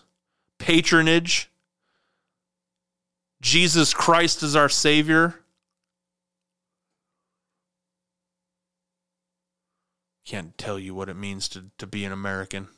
patronage, 0.59 1.49
Jesus 3.41 3.95
Christ 3.95 4.43
is 4.43 4.55
our 4.55 4.69
Savior. 4.69 5.42
Can't 10.25 10.57
tell 10.57 10.79
you 10.79 10.95
what 10.95 11.09
it 11.09 11.15
means 11.15 11.47
to, 11.49 11.65
to 11.77 11.87
be 11.87 12.05
an 12.05 12.11
American. 12.11 12.69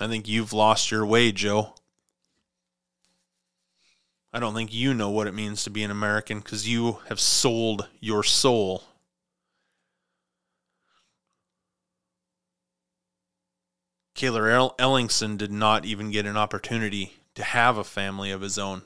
I 0.00 0.08
think 0.08 0.26
you've 0.26 0.52
lost 0.52 0.90
your 0.90 1.06
way, 1.06 1.30
Joe. 1.30 1.74
I 4.32 4.40
don't 4.40 4.54
think 4.54 4.72
you 4.72 4.94
know 4.94 5.10
what 5.10 5.26
it 5.26 5.34
means 5.34 5.62
to 5.64 5.70
be 5.70 5.84
an 5.84 5.90
American 5.90 6.40
because 6.40 6.66
you 6.66 6.98
have 7.08 7.20
sold 7.20 7.86
your 8.00 8.22
soul. 8.22 8.84
Cayler 14.14 14.44
Ellingson 14.78 15.36
did 15.36 15.52
not 15.52 15.84
even 15.84 16.10
get 16.10 16.26
an 16.26 16.36
opportunity 16.36 17.14
to 17.34 17.42
have 17.42 17.76
a 17.76 17.84
family 17.84 18.30
of 18.30 18.40
his 18.40 18.58
own. 18.58 18.82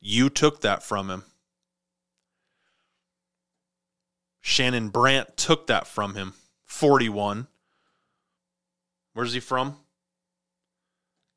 You 0.00 0.30
took 0.30 0.60
that 0.62 0.82
from 0.82 1.10
him. 1.10 1.24
Shannon 4.46 4.90
Brandt 4.90 5.36
took 5.36 5.66
that 5.66 5.88
from 5.88 6.14
him. 6.14 6.32
41. 6.66 7.48
Where's 9.12 9.32
he 9.32 9.40
from? 9.40 9.76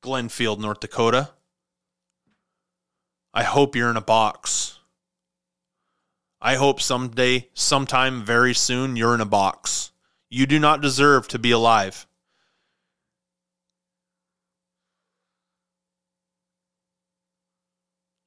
Glenfield, 0.04 0.60
North 0.60 0.80
Dakota. 0.80 1.32
I 3.34 3.42
hope 3.42 3.76
you're 3.76 3.90
in 3.90 3.98
a 3.98 4.02
box. 4.02 4.78
I 6.40 6.54
hope 6.54 6.80
someday, 6.80 7.50
sometime 7.56 8.24
very 8.24 8.54
soon, 8.54 8.96
you're 8.96 9.16
in 9.16 9.22
a 9.22 9.26
box. 9.26 9.92
You 10.30 10.46
do 10.46 10.60
not 10.60 10.80
deserve 10.80 11.28
to 11.30 11.40
be 11.40 11.50
alive. 11.50 12.06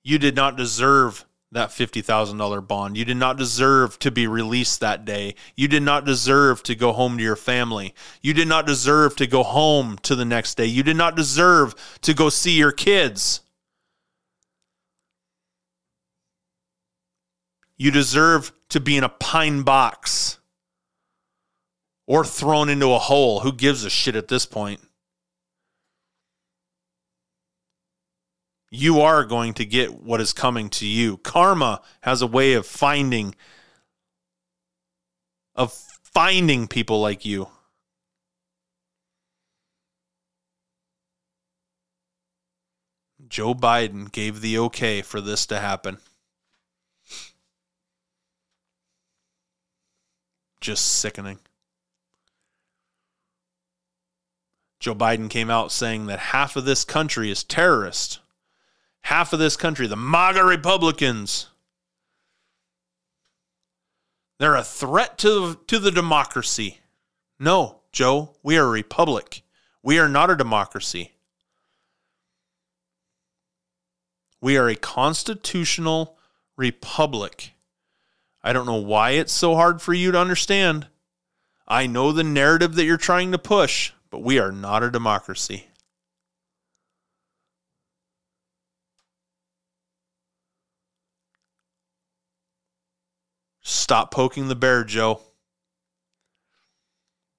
You 0.02 0.18
did 0.18 0.34
not 0.34 0.56
deserve 0.56 1.24
that 1.52 1.68
$50,000 1.68 2.66
bond. 2.66 2.96
You 2.96 3.04
did 3.04 3.18
not 3.18 3.36
deserve 3.36 3.98
to 4.00 4.10
be 4.10 4.26
released 4.26 4.80
that 4.80 5.04
day. 5.04 5.34
You 5.54 5.68
did 5.68 5.82
not 5.82 6.06
deserve 6.06 6.62
to 6.64 6.74
go 6.74 6.92
home 6.92 7.18
to 7.18 7.22
your 7.22 7.36
family. 7.36 7.94
You 8.22 8.32
did 8.32 8.48
not 8.48 8.66
deserve 8.66 9.16
to 9.16 9.26
go 9.26 9.42
home 9.42 9.98
to 10.02 10.14
the 10.14 10.24
next 10.24 10.56
day. 10.56 10.64
You 10.64 10.82
did 10.82 10.96
not 10.96 11.14
deserve 11.14 11.74
to 12.02 12.14
go 12.14 12.30
see 12.30 12.52
your 12.52 12.72
kids. 12.72 13.42
You 17.76 17.90
deserve 17.90 18.52
to 18.70 18.80
be 18.80 18.96
in 18.96 19.04
a 19.04 19.08
pine 19.10 19.62
box 19.62 20.38
or 22.06 22.24
thrown 22.24 22.70
into 22.70 22.92
a 22.92 22.98
hole. 22.98 23.40
Who 23.40 23.52
gives 23.52 23.84
a 23.84 23.90
shit 23.90 24.16
at 24.16 24.28
this 24.28 24.46
point? 24.46 24.80
You 28.74 29.02
are 29.02 29.24
going 29.24 29.52
to 29.54 29.66
get 29.66 30.02
what 30.02 30.20
is 30.20 30.32
coming 30.32 30.70
to 30.70 30.86
you. 30.86 31.18
Karma 31.18 31.82
has 32.00 32.22
a 32.22 32.26
way 32.26 32.54
of 32.54 32.66
finding 32.66 33.34
of 35.54 35.72
finding 36.02 36.66
people 36.66 37.00
like 37.00 37.26
you. 37.26 37.48
Joe 43.28 43.54
Biden 43.54 44.10
gave 44.10 44.40
the 44.40 44.58
okay 44.58 45.02
for 45.02 45.20
this 45.20 45.46
to 45.46 45.60
happen. 45.60 45.98
just 50.62 50.86
sickening. 50.86 51.40
Joe 54.80 54.94
Biden 54.94 55.28
came 55.28 55.50
out 55.50 55.70
saying 55.70 56.06
that 56.06 56.18
half 56.18 56.56
of 56.56 56.64
this 56.64 56.84
country 56.84 57.30
is 57.30 57.44
terrorist. 57.44 58.20
Half 59.02 59.32
of 59.32 59.38
this 59.38 59.56
country, 59.56 59.86
the 59.86 59.96
MAGA 59.96 60.44
Republicans, 60.44 61.48
they're 64.38 64.56
a 64.56 64.64
threat 64.64 65.18
to, 65.18 65.60
to 65.66 65.78
the 65.78 65.90
democracy. 65.90 66.78
No, 67.38 67.80
Joe, 67.92 68.36
we 68.42 68.56
are 68.56 68.66
a 68.66 68.70
republic. 68.70 69.42
We 69.82 69.98
are 69.98 70.08
not 70.08 70.30
a 70.30 70.36
democracy. 70.36 71.12
We 74.40 74.56
are 74.56 74.68
a 74.68 74.76
constitutional 74.76 76.16
republic. 76.56 77.52
I 78.42 78.52
don't 78.52 78.66
know 78.66 78.74
why 78.74 79.10
it's 79.10 79.32
so 79.32 79.54
hard 79.54 79.80
for 79.80 79.94
you 79.94 80.10
to 80.10 80.18
understand. 80.18 80.88
I 81.68 81.86
know 81.86 82.12
the 82.12 82.24
narrative 82.24 82.74
that 82.74 82.84
you're 82.84 82.96
trying 82.96 83.32
to 83.32 83.38
push, 83.38 83.92
but 84.10 84.22
we 84.22 84.38
are 84.38 84.50
not 84.50 84.82
a 84.82 84.90
democracy. 84.90 85.68
Stop 93.92 94.10
poking 94.10 94.48
the 94.48 94.56
bear, 94.56 94.84
Joe. 94.84 95.20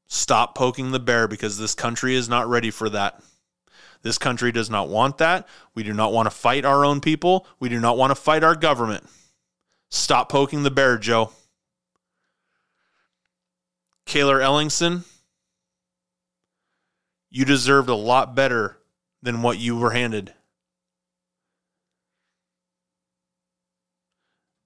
Stop 0.05 0.53
poking 0.53 0.91
the 0.91 0.99
bear 0.99 1.27
because 1.27 1.57
this 1.57 1.73
country 1.73 2.13
is 2.13 2.29
not 2.29 2.47
ready 2.47 2.69
for 2.69 2.91
that. 2.91 3.19
This 4.03 4.19
country 4.19 4.51
does 4.51 4.69
not 4.69 4.87
want 4.87 5.17
that. 5.17 5.47
We 5.73 5.81
do 5.81 5.93
not 5.93 6.13
want 6.13 6.27
to 6.27 6.29
fight 6.29 6.63
our 6.63 6.85
own 6.85 7.01
people. 7.01 7.47
We 7.59 7.69
do 7.69 7.79
not 7.79 7.97
want 7.97 8.11
to 8.11 8.15
fight 8.15 8.43
our 8.43 8.53
government. 8.53 9.03
Stop 9.89 10.29
poking 10.29 10.61
the 10.61 10.69
bear, 10.69 10.99
Joe. 10.99 11.31
Cayler 14.05 14.39
Ellingson, 14.39 15.05
you 17.31 17.45
deserved 17.45 17.89
a 17.89 17.95
lot 17.95 18.35
better 18.35 18.77
than 19.23 19.41
what 19.41 19.57
you 19.57 19.75
were 19.75 19.89
handed. 19.89 20.35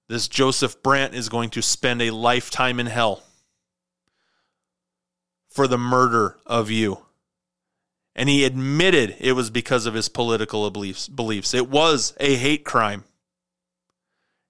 This 0.08 0.28
Joseph 0.28 0.82
Brandt 0.82 1.14
is 1.14 1.28
going 1.28 1.50
to 1.50 1.62
spend 1.62 2.00
a 2.00 2.10
lifetime 2.10 2.80
in 2.80 2.86
hell 2.86 3.22
for 5.50 5.66
the 5.66 5.78
murder 5.78 6.38
of 6.46 6.70
you. 6.70 7.04
And 8.14 8.28
he 8.28 8.44
admitted 8.44 9.16
it 9.20 9.32
was 9.32 9.50
because 9.50 9.86
of 9.86 9.94
his 9.94 10.08
political 10.08 10.68
beliefs. 10.70 11.54
It 11.54 11.68
was 11.68 12.14
a 12.18 12.34
hate 12.34 12.64
crime 12.64 13.04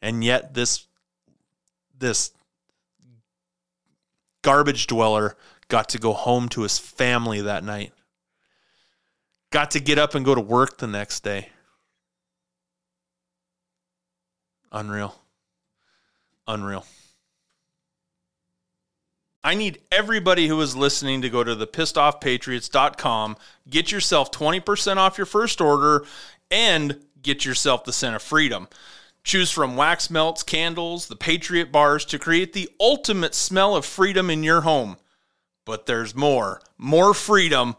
and 0.01 0.25
yet 0.25 0.55
this 0.55 0.87
this 1.97 2.33
garbage 4.43 4.87
dweller 4.87 5.37
got 5.69 5.89
to 5.89 5.99
go 5.99 6.13
home 6.13 6.49
to 6.49 6.63
his 6.63 6.79
family 6.79 7.41
that 7.41 7.65
night 7.65 7.93
got 9.51 9.71
to 9.73 9.81
get 9.81 9.99
up 9.99 10.15
and 10.15 10.25
go 10.25 10.35
to 10.35 10.41
work 10.41 10.79
the 10.79 10.87
next 10.87 11.25
day 11.25 11.49
unreal 14.71 15.15
unreal 16.49 16.85
I 19.45 19.55
need 19.55 19.81
everybody 19.93 20.49
who 20.49 20.61
is 20.61 20.77
listening 20.77 21.23
to 21.23 21.31
go 21.31 21.45
to 21.45 21.55
the 21.55 21.67
pissedoffpatriots.com, 21.67 23.37
get 23.71 23.93
yourself 23.93 24.31
20% 24.31 24.97
off 24.97 25.17
your 25.17 25.27
first 25.27 25.61
order, 25.61 26.05
and 26.51 26.99
get 27.23 27.45
yourself 27.45 27.85
the 27.85 27.93
scent 27.93 28.17
of 28.17 28.23
freedom. 28.23 28.69
Choose 29.25 29.51
from 29.51 29.77
wax 29.77 30.11
melts, 30.11 30.43
candles, 30.43 31.07
the 31.07 31.17
Patriot 31.17 31.71
bars 31.71 32.05
to 32.07 32.19
create 32.19 32.53
the 32.53 32.69
ultimate 32.81 33.35
smell 33.35 33.77
of 33.77 33.85
freedom 33.85 34.29
in 34.29 34.43
your 34.43 34.63
home. 34.63 34.97
But 35.65 35.87
there's 35.87 36.15
more. 36.15 36.61
More 36.77 37.15
freedom. 37.15 37.77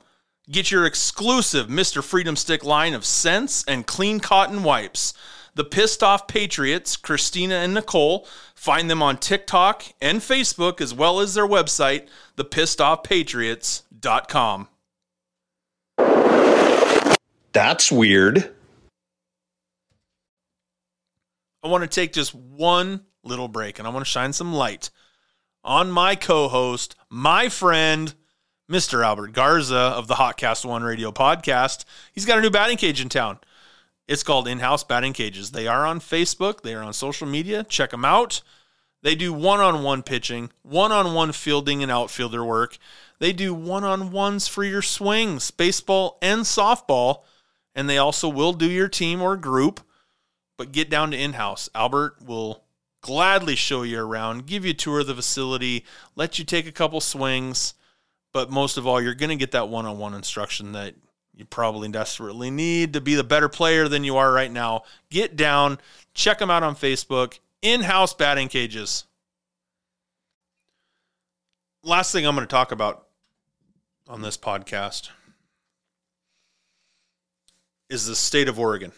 Get 0.49 0.71
your 0.71 0.85
exclusive 0.85 1.67
Mr. 1.67 2.03
Freedom 2.03 2.35
Stick 2.35 2.63
line 2.63 2.93
of 2.93 3.05
scents 3.05 3.63
and 3.67 3.85
clean 3.85 4.19
cotton 4.19 4.63
wipes. 4.63 5.13
The 5.59 5.65
Pissed 5.65 6.01
Off 6.03 6.25
Patriots, 6.25 6.95
Christina 6.95 7.55
and 7.55 7.73
Nicole, 7.73 8.25
find 8.55 8.89
them 8.89 9.03
on 9.03 9.17
TikTok 9.17 9.83
and 10.01 10.21
Facebook 10.21 10.79
as 10.79 10.93
well 10.93 11.19
as 11.19 11.33
their 11.33 11.45
website, 11.45 12.07
thepissedoffpatriots.com. 12.37 14.67
com. 15.97 17.17
That's 17.51 17.91
weird. 17.91 18.49
I 21.61 21.67
want 21.67 21.83
to 21.83 21.89
take 21.89 22.13
just 22.13 22.33
one 22.33 23.01
little 23.25 23.49
break 23.49 23.79
and 23.79 23.85
I 23.85 23.91
want 23.91 24.05
to 24.05 24.09
shine 24.09 24.31
some 24.31 24.53
light 24.53 24.89
on 25.65 25.91
my 25.91 26.15
co 26.15 26.47
host, 26.47 26.95
my 27.09 27.49
friend, 27.49 28.13
Mr. 28.71 29.03
Albert 29.03 29.33
Garza 29.33 29.75
of 29.75 30.07
the 30.07 30.15
Hotcast 30.15 30.63
One 30.63 30.83
Radio 30.83 31.11
podcast. 31.11 31.83
He's 32.13 32.25
got 32.25 32.37
a 32.37 32.41
new 32.41 32.49
batting 32.49 32.77
cage 32.77 33.01
in 33.01 33.09
town. 33.09 33.39
It's 34.09 34.23
called 34.23 34.47
In 34.47 34.57
House 34.57 34.83
Batting 34.83 35.13
Cages. 35.13 35.51
They 35.51 35.67
are 35.67 35.85
on 35.85 35.99
Facebook, 35.99 36.61
they 36.61 36.73
are 36.73 36.81
on 36.81 36.93
social 36.93 37.27
media. 37.27 37.63
Check 37.63 37.91
them 37.91 38.03
out. 38.03 38.41
They 39.03 39.13
do 39.13 39.31
one 39.31 39.59
on 39.59 39.83
one 39.83 40.01
pitching, 40.01 40.49
one 40.63 40.91
on 40.91 41.13
one 41.13 41.31
fielding 41.31 41.83
and 41.83 41.91
outfielder 41.91 42.43
work. 42.43 42.79
They 43.19 43.33
do 43.33 43.53
one 43.53 43.83
on 43.83 44.11
ones 44.11 44.47
for 44.47 44.63
your 44.63 44.81
swings, 44.81 45.51
baseball 45.51 46.17
and 46.23 46.41
softball. 46.41 47.21
And 47.75 47.87
they 47.87 47.99
also 47.99 48.27
will 48.27 48.53
do 48.53 48.67
your 48.67 48.89
team 48.89 49.21
or 49.21 49.37
group. 49.37 49.79
But 50.57 50.71
get 50.71 50.89
down 50.89 51.11
to 51.11 51.17
in 51.17 51.33
house. 51.33 51.69
Albert 51.75 52.15
will 52.19 52.63
gladly 53.01 53.55
show 53.55 53.83
you 53.83 54.01
around, 54.01 54.47
give 54.47 54.65
you 54.65 54.71
a 54.71 54.73
tour 54.73 55.01
of 55.01 55.07
the 55.07 55.13
facility, 55.13 55.85
let 56.15 56.39
you 56.39 56.45
take 56.45 56.65
a 56.65 56.71
couple 56.71 56.99
swings. 56.99 57.75
But 58.33 58.49
most 58.49 58.75
of 58.75 58.87
all, 58.87 58.99
you're 58.99 59.13
going 59.13 59.29
to 59.29 59.35
get 59.35 59.51
that 59.51 59.69
one 59.69 59.85
on 59.85 59.99
one 59.99 60.15
instruction 60.15 60.71
that 60.71 60.95
you 61.39 61.45
probably 61.45 61.87
desperately 61.87 62.51
need 62.51 62.91
to 62.91 62.99
be 62.99 63.15
the 63.15 63.23
better 63.23 63.47
player 63.47 63.87
than 63.87 64.03
you 64.03 64.17
are 64.17 64.29
right 64.29 64.51
now. 64.51 64.83
Get 65.09 65.37
down, 65.37 65.79
check 66.13 66.37
them 66.37 66.51
out 66.51 66.63
on 66.63 66.75
Facebook, 66.75 67.39
in 67.61 67.83
house 67.83 68.13
batting 68.13 68.49
cages. 68.49 69.05
Last 71.81 72.11
thing 72.11 72.27
I'm 72.27 72.35
going 72.35 72.45
to 72.45 72.51
talk 72.51 72.73
about 72.73 73.07
on 74.09 74.21
this 74.21 74.35
podcast 74.35 75.11
is 77.89 78.05
the 78.05 78.17
state 78.17 78.49
of 78.49 78.59
Oregon. 78.59 78.91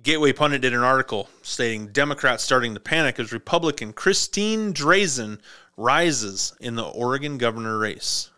Gateway 0.00 0.32
Pundit 0.32 0.62
did 0.62 0.72
an 0.72 0.84
article 0.84 1.28
stating 1.42 1.88
Democrats 1.88 2.44
starting 2.44 2.74
to 2.74 2.80
panic 2.80 3.18
as 3.18 3.32
Republican 3.32 3.92
Christine 3.92 4.72
Drazan 4.72 5.40
rises 5.76 6.54
in 6.60 6.76
the 6.76 6.84
Oregon 6.84 7.38
governor 7.38 7.76
race. 7.76 8.28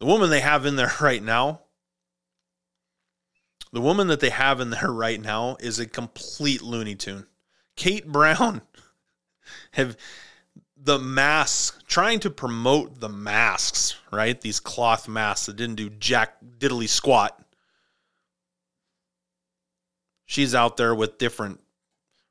The 0.00 0.06
woman 0.06 0.30
they 0.30 0.40
have 0.40 0.66
in 0.66 0.76
there 0.76 0.92
right 1.00 1.22
now, 1.22 1.60
the 3.72 3.80
woman 3.80 4.08
that 4.08 4.20
they 4.20 4.30
have 4.30 4.60
in 4.60 4.70
there 4.70 4.90
right 4.90 5.20
now 5.20 5.56
is 5.60 5.78
a 5.78 5.86
complete 5.86 6.62
Looney 6.62 6.96
Tune. 6.96 7.26
Kate 7.76 8.06
Brown 8.06 8.62
have 9.72 9.96
the 10.76 10.98
masks 10.98 11.78
trying 11.86 12.20
to 12.20 12.30
promote 12.30 13.00
the 13.00 13.08
masks, 13.08 13.96
right? 14.10 14.40
These 14.40 14.60
cloth 14.60 15.06
masks 15.06 15.46
that 15.46 15.56
didn't 15.56 15.76
do 15.76 15.90
jack 15.90 16.38
diddly 16.58 16.88
squat. 16.88 17.40
She's 20.24 20.54
out 20.54 20.76
there 20.76 20.94
with 20.94 21.18
different 21.18 21.60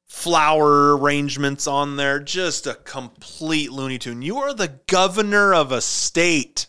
flower 0.05 0.97
arrangements 0.97 1.67
on 1.67 1.97
there. 1.97 2.19
Just 2.19 2.65
a 2.65 2.73
complete 2.73 3.71
Looney 3.71 3.99
Tune. 3.99 4.21
You 4.21 4.37
are 4.37 4.53
the 4.53 4.79
governor 4.87 5.53
of 5.53 5.71
a 5.71 5.81
state. 5.81 6.67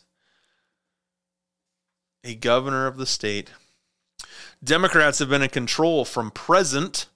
A 2.23 2.35
governor 2.35 2.87
of 2.87 2.97
the 2.97 3.07
state. 3.07 3.51
Democrats 4.63 5.19
have 5.21 5.31
been 5.31 5.43
in 5.43 5.49
control 5.49 6.05
from 6.05 6.31
present 6.31 7.07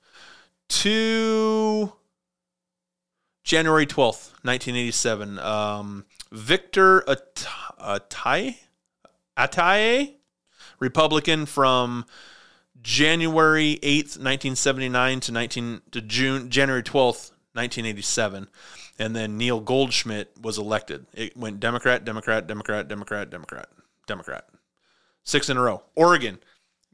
to 0.68 1.92
January 3.42 3.86
12th, 3.86 4.32
1987. 4.42 5.38
Um, 5.38 6.06
Victor 6.32 7.02
Atiyeh, 7.02 8.56
Atiyeh, 9.36 10.14
Republican 10.80 11.46
from 11.46 12.06
January 12.82 13.78
8th, 13.82 14.18
1979 14.18 15.20
to 15.20 15.32
19 15.32 15.80
to 15.90 16.00
June 16.00 16.50
January 16.50 16.82
12th, 16.82 17.32
1987. 17.52 18.48
And 18.98 19.14
then 19.14 19.36
Neil 19.36 19.60
Goldschmidt 19.60 20.32
was 20.40 20.56
elected. 20.56 21.06
It 21.12 21.36
went 21.36 21.60
Democrat, 21.60 22.04
Democrat, 22.04 22.46
Democrat, 22.46 22.88
Democrat, 22.88 23.30
Democrat, 23.30 23.68
Democrat. 24.06 24.48
Six 25.24 25.48
in 25.48 25.56
a 25.56 25.62
row. 25.62 25.82
Oregon, 25.94 26.38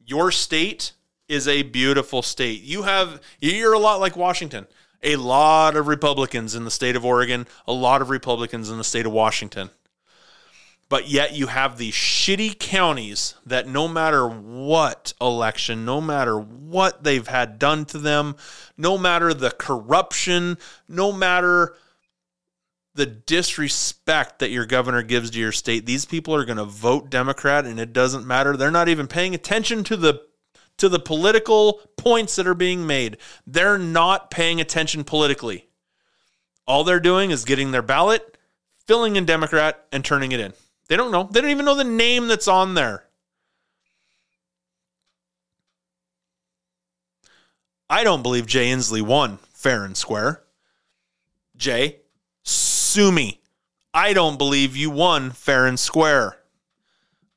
your 0.04 0.30
state 0.30 0.92
is 1.28 1.46
a 1.46 1.62
beautiful 1.62 2.22
state. 2.22 2.62
You 2.62 2.82
have 2.82 3.20
you're 3.40 3.74
a 3.74 3.78
lot 3.78 4.00
like 4.00 4.16
Washington 4.16 4.66
a 5.02 5.16
lot 5.16 5.76
of 5.76 5.88
Republicans 5.88 6.54
in 6.54 6.64
the 6.64 6.70
state 6.70 6.96
of 6.96 7.04
Oregon, 7.04 7.46
a 7.66 7.72
lot 7.72 8.02
of 8.02 8.10
Republicans 8.10 8.70
in 8.70 8.78
the 8.78 8.84
state 8.84 9.06
of 9.06 9.12
Washington. 9.12 9.70
But 10.88 11.08
yet 11.08 11.34
you 11.34 11.46
have 11.46 11.78
these 11.78 11.94
shitty 11.94 12.58
counties 12.58 13.36
that 13.46 13.68
no 13.68 13.86
matter 13.86 14.28
what 14.28 15.12
election, 15.20 15.84
no 15.84 16.00
matter 16.00 16.38
what 16.38 17.04
they've 17.04 17.28
had 17.28 17.60
done 17.60 17.84
to 17.86 17.98
them, 17.98 18.34
no 18.76 18.98
matter 18.98 19.32
the 19.32 19.52
corruption, 19.52 20.58
no 20.88 21.12
matter 21.12 21.74
the 23.00 23.06
disrespect 23.06 24.40
that 24.40 24.50
your 24.50 24.66
governor 24.66 25.02
gives 25.02 25.30
to 25.30 25.38
your 25.38 25.52
state, 25.52 25.86
these 25.86 26.04
people 26.04 26.34
are 26.34 26.44
going 26.44 26.58
to 26.58 26.66
vote 26.66 27.08
Democrat 27.08 27.64
and 27.64 27.80
it 27.80 27.94
doesn't 27.94 28.26
matter. 28.26 28.58
They're 28.58 28.70
not 28.70 28.90
even 28.90 29.06
paying 29.06 29.34
attention 29.34 29.84
to 29.84 29.96
the 29.96 30.20
to 30.76 30.90
the 30.90 30.98
political 30.98 31.80
points 31.96 32.36
that 32.36 32.46
are 32.46 32.54
being 32.54 32.86
made. 32.86 33.16
They're 33.46 33.78
not 33.78 34.30
paying 34.30 34.60
attention 34.60 35.04
politically. 35.04 35.66
All 36.66 36.84
they're 36.84 37.00
doing 37.00 37.30
is 37.30 37.46
getting 37.46 37.70
their 37.70 37.80
ballot, 37.80 38.36
filling 38.86 39.16
in 39.16 39.24
Democrat, 39.24 39.82
and 39.90 40.04
turning 40.04 40.32
it 40.32 40.40
in. 40.40 40.52
They 40.88 40.96
don't 40.96 41.10
know. 41.10 41.24
They 41.24 41.40
don't 41.40 41.50
even 41.50 41.64
know 41.64 41.74
the 41.76 41.84
name 41.84 42.28
that's 42.28 42.48
on 42.48 42.74
there. 42.74 43.04
I 47.88 48.04
don't 48.04 48.22
believe 48.22 48.44
Jay 48.46 48.68
Inslee 48.70 49.00
won 49.00 49.38
fair 49.54 49.84
and 49.84 49.96
square. 49.96 50.42
Jay, 51.56 52.00
sue 52.90 53.12
me. 53.12 53.40
I 53.94 54.12
don't 54.12 54.38
believe 54.38 54.76
you 54.76 54.90
won 54.90 55.30
fair 55.30 55.66
and 55.66 55.78
square. 55.78 56.38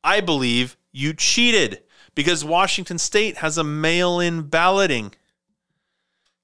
I 0.04 0.20
believe 0.20 0.78
you 0.92 1.14
cheated 1.14 1.84
because 2.16 2.44
Washington 2.44 2.98
State 2.98 3.38
has 3.38 3.58
a 3.58 3.64
mail 3.64 4.20
in 4.20 4.44
balloting. 4.44 5.14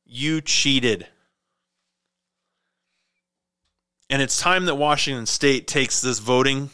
You 0.05 0.41
cheated. 0.41 1.07
And 4.10 4.22
it's 4.22 4.39
time 4.39 4.66
that 4.66 4.76
Washington 4.76 5.26
State 5.26 5.68
takes 5.68 6.01
this 6.01 6.20
voting 6.20 6.70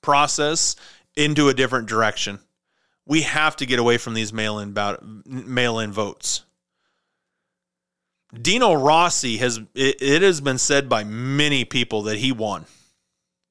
process 0.00 0.74
into 1.16 1.48
a 1.48 1.54
different 1.54 1.88
direction. 1.88 2.40
We 3.06 3.22
have 3.22 3.56
to 3.56 3.66
get 3.66 3.78
away 3.78 3.98
from 3.98 4.14
these 4.14 4.32
mail 4.32 4.58
in 4.58 4.74
mail 5.24 5.78
in 5.78 5.92
votes. 5.92 6.42
Dino 8.32 8.74
Rossi 8.74 9.38
has 9.38 9.58
it, 9.74 10.02
it 10.02 10.22
has 10.22 10.40
been 10.40 10.58
said 10.58 10.88
by 10.88 11.04
many 11.04 11.64
people 11.64 12.02
that 12.02 12.18
he 12.18 12.32
won. 12.32 12.66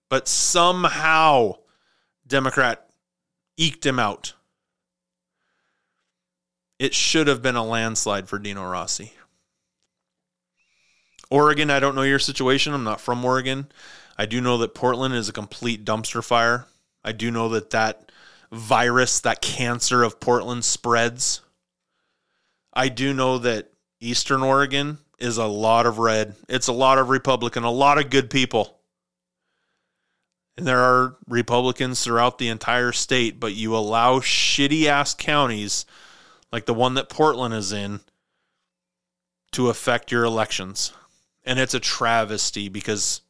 But 0.09 0.27
somehow 0.27 1.55
Democrat 2.25 2.89
eked 3.57 3.85
him 3.85 3.99
out. 3.99 4.33
It 6.79 6.93
should 6.93 7.27
have 7.27 7.41
been 7.41 7.55
a 7.55 7.65
landslide 7.65 8.29
for 8.29 8.37
Dino 8.37 8.63
Rossi. 8.63 9.13
Oregon, 11.29 11.71
I 11.71 11.79
don't 11.79 11.95
know 11.95 12.03
your 12.03 12.19
situation. 12.19 12.73
I'm 12.73 12.83
not 12.83 13.01
from 13.01 13.25
Oregon. 13.25 13.69
I 14.17 14.25
do 14.25 14.39
know 14.39 14.57
that 14.59 14.75
Portland 14.75 15.13
is 15.13 15.27
a 15.27 15.33
complete 15.33 15.83
dumpster 15.83 16.23
fire. 16.23 16.65
I 17.03 17.11
do 17.11 17.31
know 17.31 17.49
that 17.49 17.71
that 17.71 18.11
virus, 18.51 19.19
that 19.21 19.41
cancer 19.41 20.03
of 20.03 20.19
Portland 20.19 20.63
spreads. 20.63 21.41
I 22.73 22.89
do 22.89 23.13
know 23.13 23.39
that 23.39 23.71
Eastern 23.99 24.43
Oregon 24.43 24.99
is 25.19 25.37
a 25.37 25.45
lot 25.45 25.85
of 25.85 25.97
red. 25.97 26.35
It's 26.47 26.67
a 26.67 26.73
lot 26.73 26.97
of 26.97 27.09
Republican, 27.09 27.63
a 27.63 27.71
lot 27.71 27.97
of 27.97 28.09
good 28.09 28.29
people. 28.29 28.79
And 30.57 30.65
there 30.65 30.79
are 30.79 31.17
Republicans 31.27 32.03
throughout 32.03 32.37
the 32.37 32.49
entire 32.49 32.91
state, 32.91 33.39
but 33.39 33.53
you 33.53 33.75
allow 33.75 34.19
shitty 34.19 34.85
ass 34.85 35.13
counties 35.13 35.85
like 36.51 36.65
the 36.65 36.73
one 36.73 36.93
that 36.95 37.09
Portland 37.09 37.53
is 37.53 37.71
in, 37.71 37.99
to 39.51 39.69
affect 39.69 40.11
your 40.11 40.23
elections. 40.23 40.93
And 41.43 41.59
it's 41.59 41.73
a 41.73 41.79
travesty 41.79 42.69
because 42.69 43.21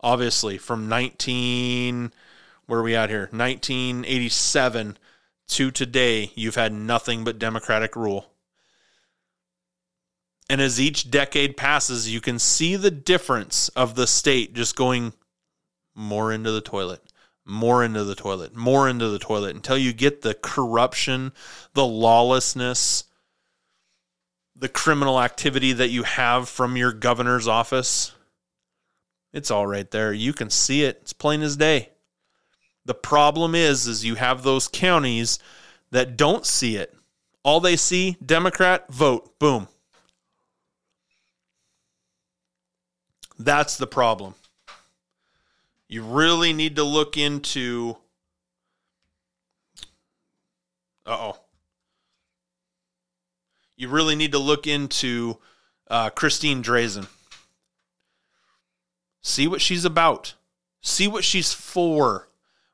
obviously 0.00 0.58
from 0.58 0.88
19 0.88 2.12
where 2.66 2.80
are 2.80 2.82
we 2.82 2.94
at 2.94 3.10
here 3.10 3.28
1987 3.32 4.98
to 5.48 5.70
today 5.70 6.30
you've 6.34 6.54
had 6.54 6.72
nothing 6.72 7.24
but 7.24 7.38
democratic 7.38 7.96
rule 7.96 8.26
and 10.48 10.60
as 10.60 10.80
each 10.80 11.10
decade 11.10 11.56
passes 11.56 12.12
you 12.12 12.20
can 12.20 12.38
see 12.38 12.76
the 12.76 12.90
difference 12.90 13.68
of 13.70 13.94
the 13.94 14.06
state 14.06 14.54
just 14.54 14.76
going 14.76 15.12
more 15.94 16.32
into 16.32 16.50
the 16.50 16.60
toilet 16.60 17.02
more 17.46 17.84
into 17.84 18.02
the 18.02 18.16
toilet, 18.16 18.56
more 18.56 18.88
into 18.88 19.08
the 19.08 19.20
toilet 19.20 19.54
until 19.54 19.78
you 19.78 19.92
get 19.92 20.22
the 20.22 20.34
corruption, 20.34 21.32
the 21.74 21.86
lawlessness, 21.86 23.04
the 24.54 24.68
criminal 24.68 25.20
activity 25.20 25.72
that 25.72 25.90
you 25.90 26.02
have 26.02 26.48
from 26.48 26.76
your 26.76 26.92
governor's 26.92 27.46
office 27.46 28.12
It's 29.32 29.50
all 29.50 29.66
right 29.66 29.90
there. 29.90 30.14
You 30.14 30.32
can 30.32 30.48
see 30.48 30.82
it. 30.82 30.98
It's 31.02 31.12
plain 31.12 31.42
as 31.42 31.56
day. 31.56 31.90
The 32.86 32.94
problem 32.94 33.54
is 33.54 33.86
is 33.86 34.04
you 34.04 34.14
have 34.14 34.42
those 34.42 34.66
counties 34.66 35.38
that 35.90 36.16
don't 36.16 36.46
see 36.46 36.76
it. 36.76 36.94
All 37.42 37.60
they 37.60 37.76
see, 37.76 38.16
Democrat, 38.24 38.90
vote, 38.90 39.38
boom. 39.38 39.68
That's 43.38 43.76
the 43.76 43.86
problem. 43.86 44.34
You 45.88 46.02
really 46.02 46.52
need 46.52 46.76
to 46.76 46.82
look 46.82 47.16
into 47.16 47.96
Uh-oh. 51.06 51.38
You 53.76 53.88
really 53.88 54.16
need 54.16 54.32
to 54.32 54.38
look 54.38 54.66
into 54.66 55.38
uh, 55.88 56.10
Christine 56.10 56.62
Drazan. 56.62 57.06
See 59.22 59.46
what 59.46 59.60
she's 59.60 59.84
about. 59.84 60.34
See 60.80 61.06
what 61.06 61.24
she's 61.24 61.52
for. 61.52 62.28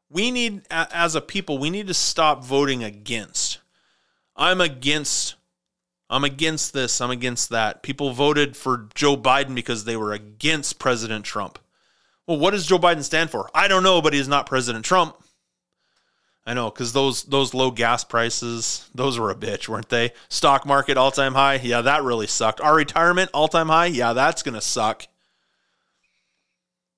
We 0.08 0.30
need, 0.30 0.62
as 0.70 1.14
a 1.14 1.20
people, 1.20 1.58
we 1.58 1.70
need 1.70 1.88
to 1.88 1.94
stop 1.94 2.44
voting 2.44 2.84
against. 2.84 3.58
I'm 4.36 4.60
against. 4.60 5.34
I'm 6.12 6.24
against 6.24 6.74
this. 6.74 7.00
I'm 7.00 7.10
against 7.10 7.48
that. 7.48 7.82
People 7.82 8.12
voted 8.12 8.54
for 8.54 8.88
Joe 8.94 9.16
Biden 9.16 9.54
because 9.54 9.84
they 9.84 9.96
were 9.96 10.12
against 10.12 10.78
President 10.78 11.24
Trump. 11.24 11.58
Well, 12.26 12.38
what 12.38 12.50
does 12.50 12.66
Joe 12.66 12.78
Biden 12.78 13.02
stand 13.02 13.30
for? 13.30 13.50
I 13.54 13.66
don't 13.66 13.82
know, 13.82 14.02
but 14.02 14.12
he's 14.12 14.28
not 14.28 14.46
President 14.46 14.84
Trump. 14.84 15.16
I 16.44 16.54
know 16.54 16.70
because 16.70 16.92
those 16.92 17.22
those 17.22 17.54
low 17.54 17.70
gas 17.70 18.04
prices, 18.04 18.90
those 18.94 19.18
were 19.18 19.30
a 19.30 19.34
bitch, 19.34 19.68
weren't 19.68 19.88
they? 19.88 20.12
Stock 20.28 20.66
market 20.66 20.96
all 20.96 21.12
time 21.12 21.34
high, 21.34 21.54
yeah, 21.54 21.80
that 21.80 22.02
really 22.02 22.26
sucked. 22.26 22.60
Our 22.60 22.74
retirement 22.74 23.30
all 23.32 23.48
time 23.48 23.68
high, 23.68 23.86
yeah, 23.86 24.12
that's 24.12 24.42
gonna 24.42 24.60
suck. 24.60 25.06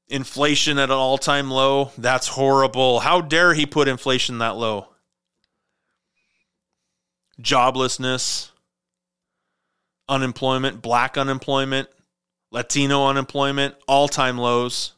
Inflation 0.08 0.78
at 0.78 0.90
an 0.90 0.96
all 0.96 1.18
time 1.18 1.50
low, 1.50 1.92
that's 1.98 2.28
horrible. 2.28 3.00
How 3.00 3.20
dare 3.20 3.52
he 3.54 3.66
put 3.66 3.86
inflation 3.86 4.38
that 4.38 4.56
low? 4.56 4.88
Joblessness, 7.40 8.50
unemployment, 10.08 10.82
black 10.82 11.16
unemployment, 11.16 11.88
Latino 12.50 13.06
unemployment, 13.06 13.74
all 13.88 14.08
time 14.08 14.38
lows. 14.38 14.92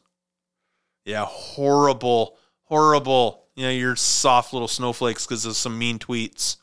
Yeah, 1.05 1.25
horrible, 1.27 2.37
horrible 2.63 3.47
you 3.57 3.63
know, 3.63 3.71
your 3.71 3.95
soft 3.95 4.53
little 4.53 4.67
snowflakes 4.67 5.25
because 5.25 5.43
of 5.43 5.57
some 5.57 5.79
mean 5.79 5.97
tweets. 5.97 6.57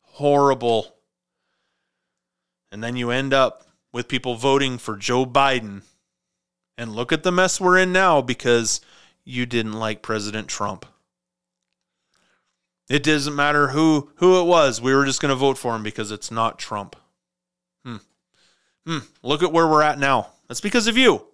Horrible. 0.00 0.96
And 2.72 2.82
then 2.82 2.96
you 2.96 3.10
end 3.10 3.32
up 3.32 3.64
with 3.92 4.08
people 4.08 4.34
voting 4.34 4.78
for 4.78 4.96
Joe 4.96 5.24
Biden. 5.24 5.82
And 6.76 6.92
look 6.92 7.12
at 7.12 7.22
the 7.22 7.30
mess 7.30 7.60
we're 7.60 7.78
in 7.78 7.92
now 7.92 8.20
because 8.20 8.80
you 9.24 9.46
didn't 9.46 9.74
like 9.74 10.02
President 10.02 10.48
Trump. 10.48 10.84
It 12.88 13.04
doesn't 13.04 13.34
matter 13.34 13.68
who 13.68 14.10
who 14.16 14.40
it 14.40 14.44
was. 14.44 14.80
We 14.80 14.92
were 14.92 15.06
just 15.06 15.22
going 15.22 15.30
to 15.30 15.36
vote 15.36 15.56
for 15.56 15.74
him 15.74 15.84
because 15.84 16.10
it's 16.10 16.32
not 16.32 16.58
Trump. 16.58 16.96
Hmm. 17.86 17.96
Hmm. 18.84 18.98
Look 19.22 19.44
at 19.44 19.52
where 19.52 19.68
we're 19.68 19.82
at 19.82 19.98
now. 19.98 20.28
That's 20.48 20.60
because 20.60 20.88
of 20.88 20.96
you. 20.96 21.24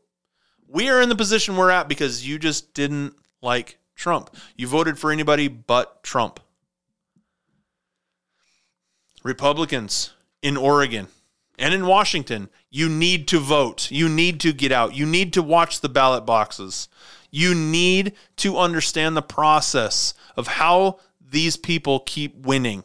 We 0.69 0.91
are 0.91 1.01
in 1.01 1.09
the 1.09 1.17
position 1.17 1.57
we're 1.57 1.71
at 1.71 1.89
because 1.89 2.27
you 2.27 2.39
just 2.39 2.75
didn't 2.75 3.15
like 3.41 3.79
Trump. 3.97 4.35
You 4.57 4.67
voted 4.67 4.99
for 4.99 5.11
anybody 5.11 5.49
but 5.49 6.03
Trump. 6.03 6.41
Republicans 9.23 10.13
in 10.43 10.57
Oregon 10.57 11.09
and 11.59 11.73
in 11.73 11.87
Washington, 11.87 12.49
you 12.71 12.89
need 12.89 13.29
to 13.29 13.39
vote. 13.39 13.91
You 13.91 14.09
need 14.09 14.41
to 14.41 14.53
get 14.53 14.73
out. 14.73 14.95
You 14.95 15.07
need 15.07 15.33
to 15.35 15.43
watch 15.43 15.81
the 15.81 15.89
ballot 15.89 16.27
boxes. 16.27 16.89
You 17.31 17.55
need 17.55 18.13
to 18.39 18.59
understand 18.59 19.17
the 19.17 19.23
process 19.23 20.13
of 20.37 20.47
how 20.47 20.99
these 21.21 21.57
people 21.57 22.01
keep 22.01 22.45
winning. 22.45 22.85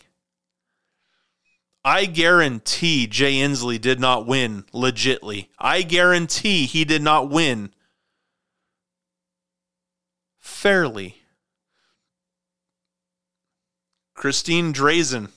I 1.90 2.04
guarantee 2.04 3.08
Jay 3.08 3.36
Inslee 3.36 3.80
did 3.80 3.98
not 3.98 4.28
win 4.28 4.66
legitly. 4.74 5.48
I 5.58 5.84
guarantee 5.84 6.66
he 6.66 6.84
did 6.84 7.02
not 7.02 7.30
win 7.30 7.74
fairly. 10.38 11.16
Christine 14.16 14.74
Drazan, 14.74 15.30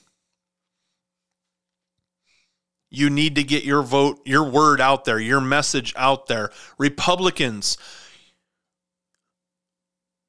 you 2.89 3.09
need 3.09 3.35
to 3.35 3.43
get 3.43 3.63
your 3.63 3.81
vote, 3.81 4.19
your 4.25 4.43
word 4.43 4.81
out 4.81 5.05
there, 5.05 5.19
your 5.19 5.39
message 5.39 5.93
out 5.95 6.27
there. 6.27 6.51
Republicans, 6.77 7.77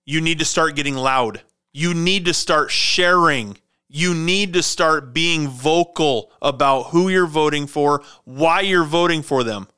you 0.06 0.20
need 0.20 0.38
to 0.38 0.44
start 0.44 0.76
getting 0.76 0.94
loud. 0.94 1.42
You 1.72 1.94
need 1.94 2.26
to 2.26 2.32
start 2.32 2.70
sharing. 2.70 3.58
You 3.94 4.14
need 4.14 4.54
to 4.54 4.62
start 4.62 5.12
being 5.12 5.48
vocal 5.48 6.32
about 6.40 6.84
who 6.84 7.10
you're 7.10 7.26
voting 7.26 7.66
for, 7.66 8.02
why 8.24 8.62
you're 8.62 8.84
voting 8.84 9.20
for 9.20 9.44
them. 9.44 9.68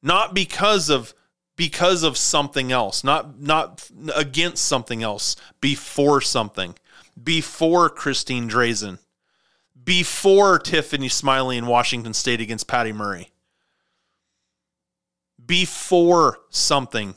Not 0.00 0.32
because 0.32 0.88
of 0.88 1.12
because 1.56 2.04
of 2.04 2.16
something 2.16 2.70
else, 2.70 3.02
not 3.02 3.40
not 3.40 3.90
against 4.14 4.64
something 4.64 5.02
else, 5.02 5.34
before 5.60 6.20
something, 6.20 6.76
before 7.20 7.90
Christine 7.90 8.48
Drazan, 8.48 9.00
before 9.82 10.60
Tiffany 10.60 11.08
Smiley 11.08 11.58
in 11.58 11.66
Washington 11.66 12.14
State 12.14 12.40
against 12.40 12.68
Patty 12.68 12.92
Murray, 12.92 13.32
before 15.44 16.38
something. 16.48 17.16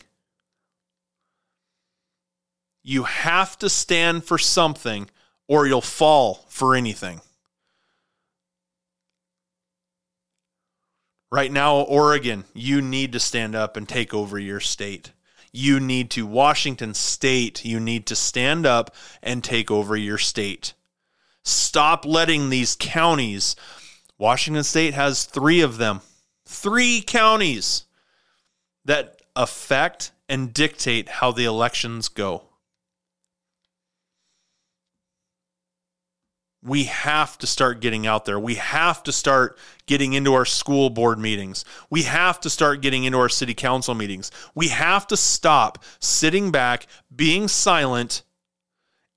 You 2.82 3.04
have 3.04 3.60
to 3.60 3.70
stand 3.70 4.24
for 4.24 4.40
something 4.40 5.08
or 5.52 5.68
you'll 5.68 5.82
fall 5.82 6.46
for 6.48 6.76
anything. 6.76 7.20
Right 11.30 11.52
now, 11.52 11.82
Oregon, 11.82 12.46
you 12.54 12.82
need 12.82 13.12
to 13.12 13.20
stand 13.20 13.54
up 13.54 13.76
and 13.76 13.88
take 13.88 14.14
over 14.14 14.40
your 14.40 14.62
state. 14.62 15.12
You 15.52 15.82
need 15.82 16.10
to, 16.12 16.26
Washington 16.26 16.94
State, 16.94 17.66
you 17.66 17.82
need 17.82 18.06
to 18.06 18.16
stand 18.16 18.66
up 18.66 18.96
and 19.22 19.44
take 19.44 19.70
over 19.70 19.98
your 19.98 20.18
state. 20.18 20.74
Stop 21.44 22.06
letting 22.06 22.50
these 22.50 22.78
counties, 22.80 23.58
Washington 24.18 24.64
State 24.64 24.94
has 24.94 25.26
three 25.26 25.60
of 25.60 25.78
them, 25.78 26.00
three 26.46 27.02
counties 27.02 27.84
that 28.86 29.22
affect 29.36 30.14
and 30.30 30.54
dictate 30.54 31.10
how 31.10 31.34
the 31.34 31.44
elections 31.44 32.08
go. 32.08 32.51
We 36.64 36.84
have 36.84 37.38
to 37.40 37.48
start 37.48 37.82
getting 37.82 38.06
out 38.06 38.26
there. 38.26 38.40
We 38.40 38.56
have 38.56 39.02
to 39.04 39.12
start 39.12 39.58
getting 39.88 40.14
into 40.14 40.34
our 40.34 40.46
school 40.46 40.90
board 40.90 41.18
meetings. 41.18 41.66
We 41.90 42.04
have 42.04 42.40
to 42.42 42.50
start 42.50 42.82
getting 42.82 43.04
into 43.04 43.18
our 43.18 43.30
city 43.30 43.56
council 43.56 43.96
meetings. 43.96 44.32
We 44.54 44.68
have 44.68 45.08
to 45.08 45.18
stop 45.18 45.84
sitting 46.00 46.52
back, 46.52 46.86
being 47.14 47.48
silent, 47.48 48.22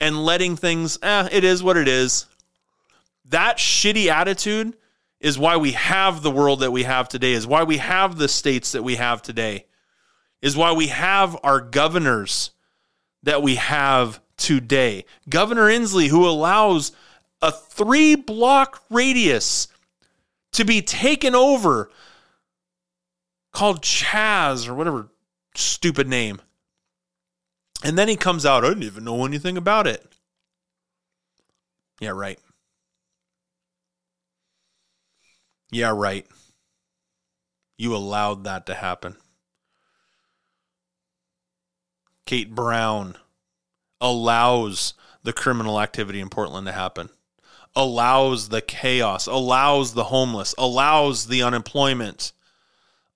and 0.01 0.25
letting 0.25 0.57
things, 0.57 0.99
eh, 1.03 1.29
it 1.31 1.45
is 1.45 1.63
what 1.63 1.77
it 1.77 1.87
is. 1.87 2.27
That 3.27 3.59
shitty 3.59 4.07
attitude 4.07 4.77
is 5.21 5.39
why 5.39 5.57
we 5.57 5.73
have 5.73 6.23
the 6.23 6.31
world 6.31 6.61
that 6.61 6.73
we 6.73 6.83
have 6.83 7.09
today, 7.09 7.33
is 7.33 7.47
why 7.47 7.63
we 7.63 7.79
have 7.79 8.17
the 8.17 8.29
states 8.29 8.73
that 8.73 8.83
we 8.83 8.97
have 8.97 9.23
today, 9.23 9.67
is 10.43 10.57
why 10.57 10.73
we 10.73 10.89
have 10.89 11.37
our 11.43 11.61
governors 11.61 12.51
that 13.23 13.43
we 13.43 13.55
have 13.55 14.21
today. 14.37 15.05
Governor 15.29 15.69
Inslee, 15.69 16.09
who 16.09 16.29
allows 16.29 16.93
a 17.45 17.53
three 17.53 18.15
block 18.15 18.83
radius 18.89 19.69
to 20.53 20.65
be 20.65 20.81
taken 20.81 21.35
over 21.35 21.91
called 23.53 23.83
Chaz 23.83 24.67
or 24.67 24.73
whatever 24.73 25.09
stupid 25.55 26.09
name. 26.09 26.41
And 27.85 27.99
then 27.99 28.09
he 28.09 28.17
comes 28.17 28.47
out, 28.47 28.65
I 28.65 28.69
didn't 28.69 28.85
even 28.85 29.05
know 29.05 29.27
anything 29.27 29.59
about 29.59 29.87
it. 29.87 30.11
Yeah, 32.01 32.11
right. 32.11 32.39
Yeah, 35.71 35.93
right. 35.95 36.27
You 37.77 37.95
allowed 37.95 38.45
that 38.45 38.65
to 38.67 38.75
happen. 38.75 39.17
Kate 42.25 42.55
Brown 42.55 43.17
allows 44.01 44.95
the 45.25 45.35
criminal 45.35 45.79
activity 45.79 46.21
in 46.21 46.31
Portland 46.31 46.67
to 46.67 46.73
happen 46.73 47.11
allows 47.77 48.49
the 48.49 48.61
chaos, 48.61 49.27
allows 49.27 49.95
the 49.95 50.05
homeless, 50.05 50.55
allows 50.57 51.27
the 51.27 51.43
unemployment, 51.43 52.33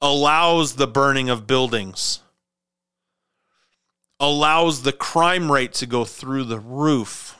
allows 0.00 0.76
the 0.76 0.86
burning 0.86 1.28
of 1.28 1.46
buildings, 1.46 2.20
allows 4.18 4.82
the 4.82 4.92
crime 4.92 5.50
rate 5.50 5.72
to 5.74 5.86
go 5.86 6.04
through 6.04 6.44
the 6.44 6.58
roof 6.58 7.36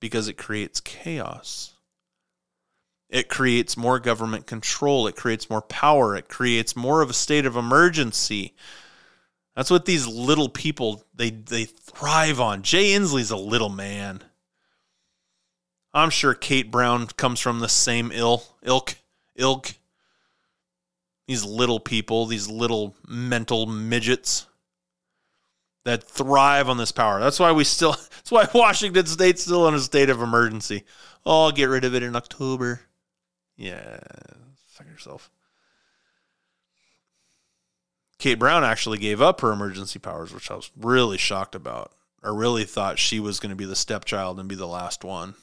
because 0.00 0.28
it 0.28 0.34
creates 0.34 0.80
chaos. 0.80 1.72
It 3.08 3.28
creates 3.28 3.76
more 3.76 4.00
government 4.00 4.46
control. 4.46 5.06
It 5.06 5.16
creates 5.16 5.48
more 5.48 5.62
power. 5.62 6.16
It 6.16 6.28
creates 6.28 6.74
more 6.74 7.02
of 7.02 7.10
a 7.10 7.14
state 7.14 7.46
of 7.46 7.56
emergency. 7.56 8.54
That's 9.54 9.70
what 9.70 9.86
these 9.86 10.06
little 10.06 10.48
people 10.48 11.04
they 11.14 11.30
they 11.30 11.64
thrive 11.64 12.40
on. 12.40 12.62
Jay 12.62 12.90
Inslee's 12.90 13.30
a 13.30 13.36
little 13.36 13.68
man. 13.68 14.22
I'm 15.96 16.10
sure 16.10 16.34
Kate 16.34 16.70
Brown 16.70 17.06
comes 17.06 17.40
from 17.40 17.60
the 17.60 17.70
same 17.70 18.12
ill 18.12 18.44
ilk 18.62 18.96
ilk. 19.34 19.72
These 21.26 21.44
little 21.44 21.80
people, 21.80 22.26
these 22.26 22.48
little 22.48 22.94
mental 23.08 23.64
midgets 23.66 24.46
that 25.84 26.04
thrive 26.04 26.68
on 26.68 26.76
this 26.76 26.92
power. 26.92 27.18
That's 27.18 27.40
why 27.40 27.50
we 27.52 27.64
still 27.64 27.92
that's 28.10 28.30
why 28.30 28.46
Washington 28.54 29.06
State's 29.06 29.42
still 29.42 29.66
in 29.68 29.74
a 29.74 29.80
state 29.80 30.10
of 30.10 30.20
emergency. 30.20 30.84
Oh, 31.24 31.44
I'll 31.44 31.52
get 31.52 31.70
rid 31.70 31.84
of 31.84 31.94
it 31.94 32.02
in 32.02 32.14
October. 32.14 32.82
Yeah, 33.56 33.98
fuck 34.68 34.86
yourself. 34.86 35.30
Kate 38.18 38.38
Brown 38.38 38.64
actually 38.64 38.98
gave 38.98 39.22
up 39.22 39.40
her 39.40 39.50
emergency 39.50 39.98
powers, 39.98 40.32
which 40.32 40.50
I 40.50 40.56
was 40.56 40.70
really 40.76 41.16
shocked 41.16 41.54
about. 41.54 41.92
I 42.22 42.28
really 42.28 42.64
thought 42.64 42.98
she 42.98 43.18
was 43.18 43.40
going 43.40 43.50
to 43.50 43.56
be 43.56 43.64
the 43.64 43.76
stepchild 43.76 44.38
and 44.38 44.48
be 44.48 44.54
the 44.54 44.66
last 44.66 45.02
one. 45.02 45.36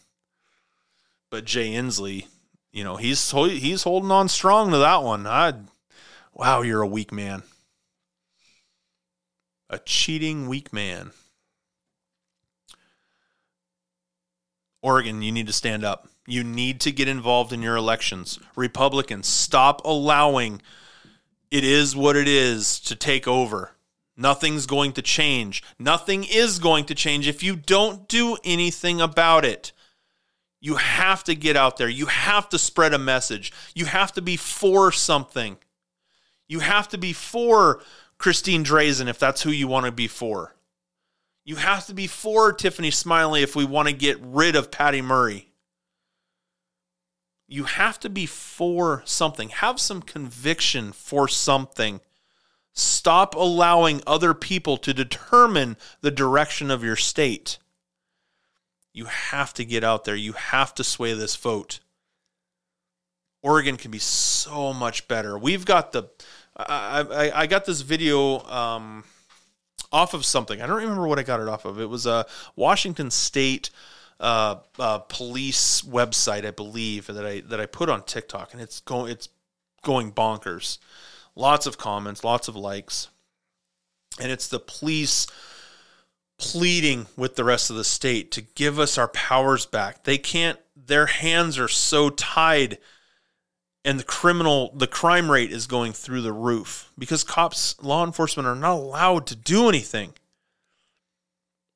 But 1.34 1.46
Jay 1.46 1.72
Inslee, 1.72 2.28
you 2.72 2.84
know, 2.84 2.98
he's 2.98 3.32
he's 3.32 3.82
holding 3.82 4.12
on 4.12 4.30
strong 4.30 4.70
to 4.70 4.78
that 4.78 5.02
one. 5.02 5.26
I, 5.26 5.56
wow, 6.32 6.62
you're 6.62 6.84
a 6.84 6.88
weak 6.88 7.12
man, 7.12 7.42
a 9.68 9.80
cheating 9.80 10.48
weak 10.48 10.72
man. 10.72 11.10
Oregon, 14.84 15.24
you 15.24 15.32
need 15.32 15.48
to 15.48 15.54
stand 15.54 15.84
up. 15.84 16.08
You 16.28 16.44
need 16.44 16.80
to 16.82 16.92
get 16.92 17.08
involved 17.08 17.52
in 17.52 17.64
your 17.64 17.78
elections. 17.78 18.38
Republicans, 18.56 19.26
stop 19.26 19.82
allowing 19.84 20.62
it 21.50 21.64
is 21.64 21.96
what 21.96 22.16
it 22.16 22.28
is 22.28 22.80
to 22.82 22.96
take 22.96 23.28
over. 23.28 23.72
Nothing's 24.16 24.68
going 24.68 24.92
to 24.92 25.02
change. 25.02 25.64
Nothing 25.80 26.26
is 26.26 26.60
going 26.60 26.86
to 26.86 26.94
change 26.94 27.28
if 27.28 27.42
you 27.42 27.56
don't 27.56 28.08
do 28.08 28.38
anything 28.44 29.02
about 29.02 29.44
it. 29.46 29.72
You 30.64 30.76
have 30.76 31.26
to 31.26 31.36
get 31.36 31.58
out 31.58 31.76
there. 31.76 31.90
You 31.90 32.06
have 32.06 32.48
to 32.48 32.58
spread 32.58 32.94
a 32.94 32.98
message. 32.98 33.52
You 33.76 33.84
have 33.84 34.14
to 34.14 34.22
be 34.22 34.38
for 34.38 34.94
something. 34.94 35.58
You 36.48 36.62
have 36.62 36.88
to 36.90 36.98
be 36.98 37.12
for 37.12 37.82
Christine 38.18 38.64
Drazan 38.64 39.10
if 39.10 39.20
that's 39.20 39.42
who 39.42 39.52
you 39.52 39.68
want 39.68 39.88
to 39.88 39.92
be 39.92 40.08
for. 40.08 40.56
You 41.44 41.58
have 41.58 41.86
to 41.88 41.94
be 41.94 42.08
for 42.08 42.54
Tiffany 42.54 42.92
Smiley 42.92 43.44
if 43.44 43.58
we 43.58 43.66
want 43.66 43.90
to 43.90 43.94
get 43.94 44.18
rid 44.22 44.56
of 44.56 44.72
Patty 44.72 45.02
Murray. 45.02 45.50
You 47.46 47.66
have 47.66 48.00
to 48.00 48.10
be 48.10 48.26
for 48.26 49.02
something. 49.04 49.50
Have 49.50 49.82
some 49.82 50.02
conviction 50.02 50.94
for 50.94 51.28
something. 51.28 52.00
Stop 52.72 53.36
allowing 53.36 54.02
other 54.08 54.34
people 54.34 54.78
to 54.78 54.94
determine 54.94 55.76
the 56.00 56.10
direction 56.10 56.72
of 56.72 56.86
your 56.86 56.96
state. 56.96 57.58
You 58.94 59.06
have 59.06 59.54
to 59.56 59.66
get 59.66 59.84
out 59.84 60.06
there. 60.06 60.16
You 60.16 60.34
have 60.34 60.74
to 60.76 60.84
sway 60.84 61.14
this 61.14 61.36
vote. 61.36 61.80
Oregon 63.42 63.76
can 63.76 63.92
be 63.92 64.00
so 64.00 64.72
much 64.74 65.08
better. 65.08 65.38
We've 65.38 65.66
got 65.66 65.92
the, 65.92 66.04
I, 66.56 67.02
I, 67.02 67.42
I 67.42 67.48
got 67.48 67.66
this 67.66 67.82
video 67.82 68.40
um, 68.42 69.04
off 69.92 70.14
of 70.14 70.24
something. 70.24 70.62
I 70.62 70.68
don't 70.68 70.78
remember 70.78 71.08
what 71.08 71.20
I 71.20 71.24
got 71.24 71.42
it 71.42 71.48
off 71.48 71.66
of. 71.66 71.80
It 71.80 71.90
was 71.90 72.06
a 72.06 72.26
Washington 72.56 73.12
State 73.12 73.70
uh, 74.20 74.58
uh, 74.80 75.00
police 75.00 75.82
website, 75.82 76.46
I 76.46 76.52
believe, 76.52 77.08
that 77.08 77.26
I 77.26 77.42
that 77.42 77.60
I 77.60 77.66
put 77.66 77.90
on 77.90 78.04
TikTok, 78.04 78.54
and 78.54 78.62
it's 78.62 78.80
going 78.80 79.12
it's 79.12 79.28
going 79.82 80.12
bonkers. 80.12 80.78
Lots 81.36 81.66
of 81.66 81.78
comments, 81.78 82.24
lots 82.24 82.48
of 82.48 82.56
likes, 82.56 83.10
and 84.22 84.32
it's 84.32 84.48
the 84.48 84.60
police 84.60 85.28
pleading 86.38 87.08
with 87.16 87.36
the 87.36 87.44
rest 87.44 87.70
of 87.70 87.76
the 87.76 87.84
state 87.84 88.32
to 88.32 88.42
give 88.42 88.80
us 88.80 88.98
our 88.98 89.08
powers 89.08 89.66
back. 89.66 90.04
They 90.04 90.18
can't. 90.18 90.60
Their 90.76 91.06
hands 91.06 91.58
are 91.58 91.68
so 91.68 92.10
tied 92.10 92.78
and 93.86 94.00
the 94.00 94.04
criminal 94.04 94.72
the 94.76 94.88
crime 94.88 95.30
rate 95.30 95.52
is 95.52 95.68
going 95.68 95.94
through 95.94 96.22
the 96.22 96.34
roof 96.34 96.92
because 96.98 97.24
cops 97.24 97.82
law 97.82 98.06
enforcement 98.06 98.48
are 98.48 98.56
not 98.56 98.76
allowed 98.76 99.28
to 99.28 99.36
do 99.36 99.70
anything. 99.70 100.14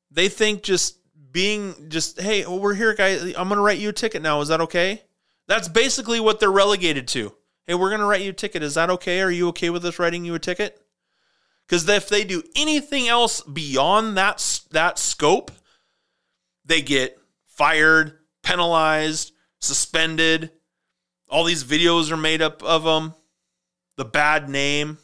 They 0.09 0.29
think 0.29 0.63
just 0.63 0.97
being 1.31 1.89
just 1.89 2.19
hey 2.19 2.43
oh, 2.43 2.55
we're 2.57 2.75
here 2.75 2.93
guys. 2.93 3.21
I'm 3.23 3.49
going 3.49 3.57
to 3.57 3.61
write 3.61 3.79
you 3.79 3.89
a 3.89 3.93
ticket 3.93 4.21
now. 4.21 4.41
Is 4.41 4.47
that 4.47 4.61
okay? 4.61 5.03
That's 5.47 5.67
basically 5.67 6.19
what 6.19 6.39
they're 6.39 6.51
relegated 6.51 7.07
to. 7.09 7.33
Hey 7.65 7.75
we're 7.75 7.89
going 7.89 8.01
to 8.01 8.07
write 8.07 8.21
you 8.21 8.31
a 8.31 8.33
ticket. 8.33 8.63
Is 8.63 8.75
that 8.75 8.89
okay? 8.89 9.21
Are 9.21 9.31
you 9.31 9.49
okay 9.49 9.69
with 9.69 9.85
us 9.85 9.99
writing 9.99 10.23
you 10.23 10.35
a 10.35 10.39
ticket 10.39 10.81
because 11.67 11.87
if 11.89 12.07
they 12.07 12.23
do 12.23 12.43
anything 12.55 13.07
else 13.07 13.41
beyond 13.41 14.17
that 14.17 14.61
that 14.71 14.97
scope 14.97 15.51
they 16.65 16.81
get 16.81 17.19
fired 17.47 18.17
penalized 18.43 19.33
suspended 19.59 20.51
all 21.29 21.43
these 21.43 21.63
videos 21.63 22.11
are 22.11 22.17
made 22.17 22.41
up 22.41 22.63
of 22.63 22.83
them. 22.83 23.13
The 23.97 24.05
bad 24.05 24.49
name. 24.49 24.97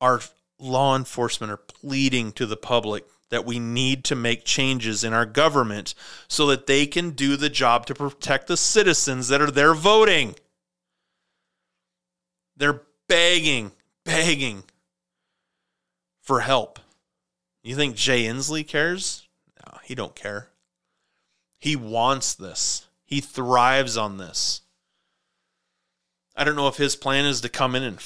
Our 0.00 0.20
law 0.58 0.96
enforcement 0.96 1.52
are 1.52 1.56
pleading 1.56 2.32
to 2.32 2.46
the 2.46 2.56
public 2.56 3.04
that 3.30 3.44
we 3.44 3.58
need 3.58 4.04
to 4.04 4.14
make 4.14 4.44
changes 4.44 5.02
in 5.04 5.12
our 5.12 5.26
government 5.26 5.94
so 6.28 6.46
that 6.46 6.66
they 6.66 6.86
can 6.86 7.10
do 7.10 7.36
the 7.36 7.48
job 7.48 7.86
to 7.86 7.94
protect 7.94 8.46
the 8.46 8.56
citizens 8.56 9.28
that 9.28 9.40
are 9.40 9.50
there 9.50 9.74
voting. 9.74 10.34
They're 12.56 12.82
begging, 13.08 13.72
begging 14.06 14.62
for 16.22 16.40
help. 16.40 16.78
You 17.62 17.76
think 17.76 17.96
Jay 17.96 18.24
Inslee 18.24 18.66
cares? 18.66 19.28
No, 19.66 19.78
he 19.82 19.94
don't 19.94 20.14
care. 20.14 20.48
He 21.58 21.76
wants 21.76 22.34
this. 22.34 22.86
He 23.04 23.20
thrives 23.20 23.96
on 23.96 24.16
this. 24.16 24.62
I 26.36 26.44
don't 26.44 26.56
know 26.56 26.68
if 26.68 26.76
his 26.76 26.96
plan 26.96 27.26
is 27.26 27.40
to 27.42 27.48
come 27.48 27.74
in 27.74 27.82
and 27.82 27.98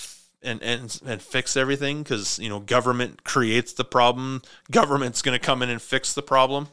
and 0.43 0.63
and, 0.63 1.01
and 1.05 1.21
fix 1.23 1.57
everything 1.57 2.03
because 2.03 2.39
you 2.39 2.49
know 2.49 2.61
government 2.61 3.25
creates 3.25 3.73
the 3.73 3.85
problem. 3.85 4.43
Government's 4.71 5.23
going 5.23 5.39
to 5.39 5.45
come 5.45 5.63
in 5.63 5.69
and 5.69 5.83
fix 5.83 6.15
the 6.15 6.23
problem. 6.23 6.69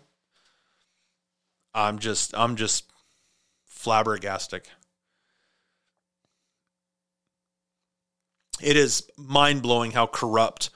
I'm 1.73 1.99
just 1.99 2.35
I'm 2.37 2.55
just 2.55 2.91
flabbergastic. 3.69 4.63
It 8.61 8.75
is 8.75 9.03
mind 9.17 9.61
blowing 9.61 9.91
how 9.91 10.07
corrupt 10.07 10.69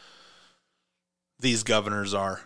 these 1.39 1.63
governors 1.63 2.13
are 2.13 2.41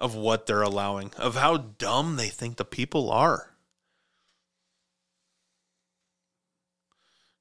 of 0.00 0.14
what 0.14 0.46
they're 0.46 0.62
allowing, 0.62 1.12
of 1.18 1.34
how 1.34 1.56
dumb 1.56 2.16
they 2.16 2.28
think 2.28 2.56
the 2.56 2.64
people 2.64 3.10
are. 3.10 3.50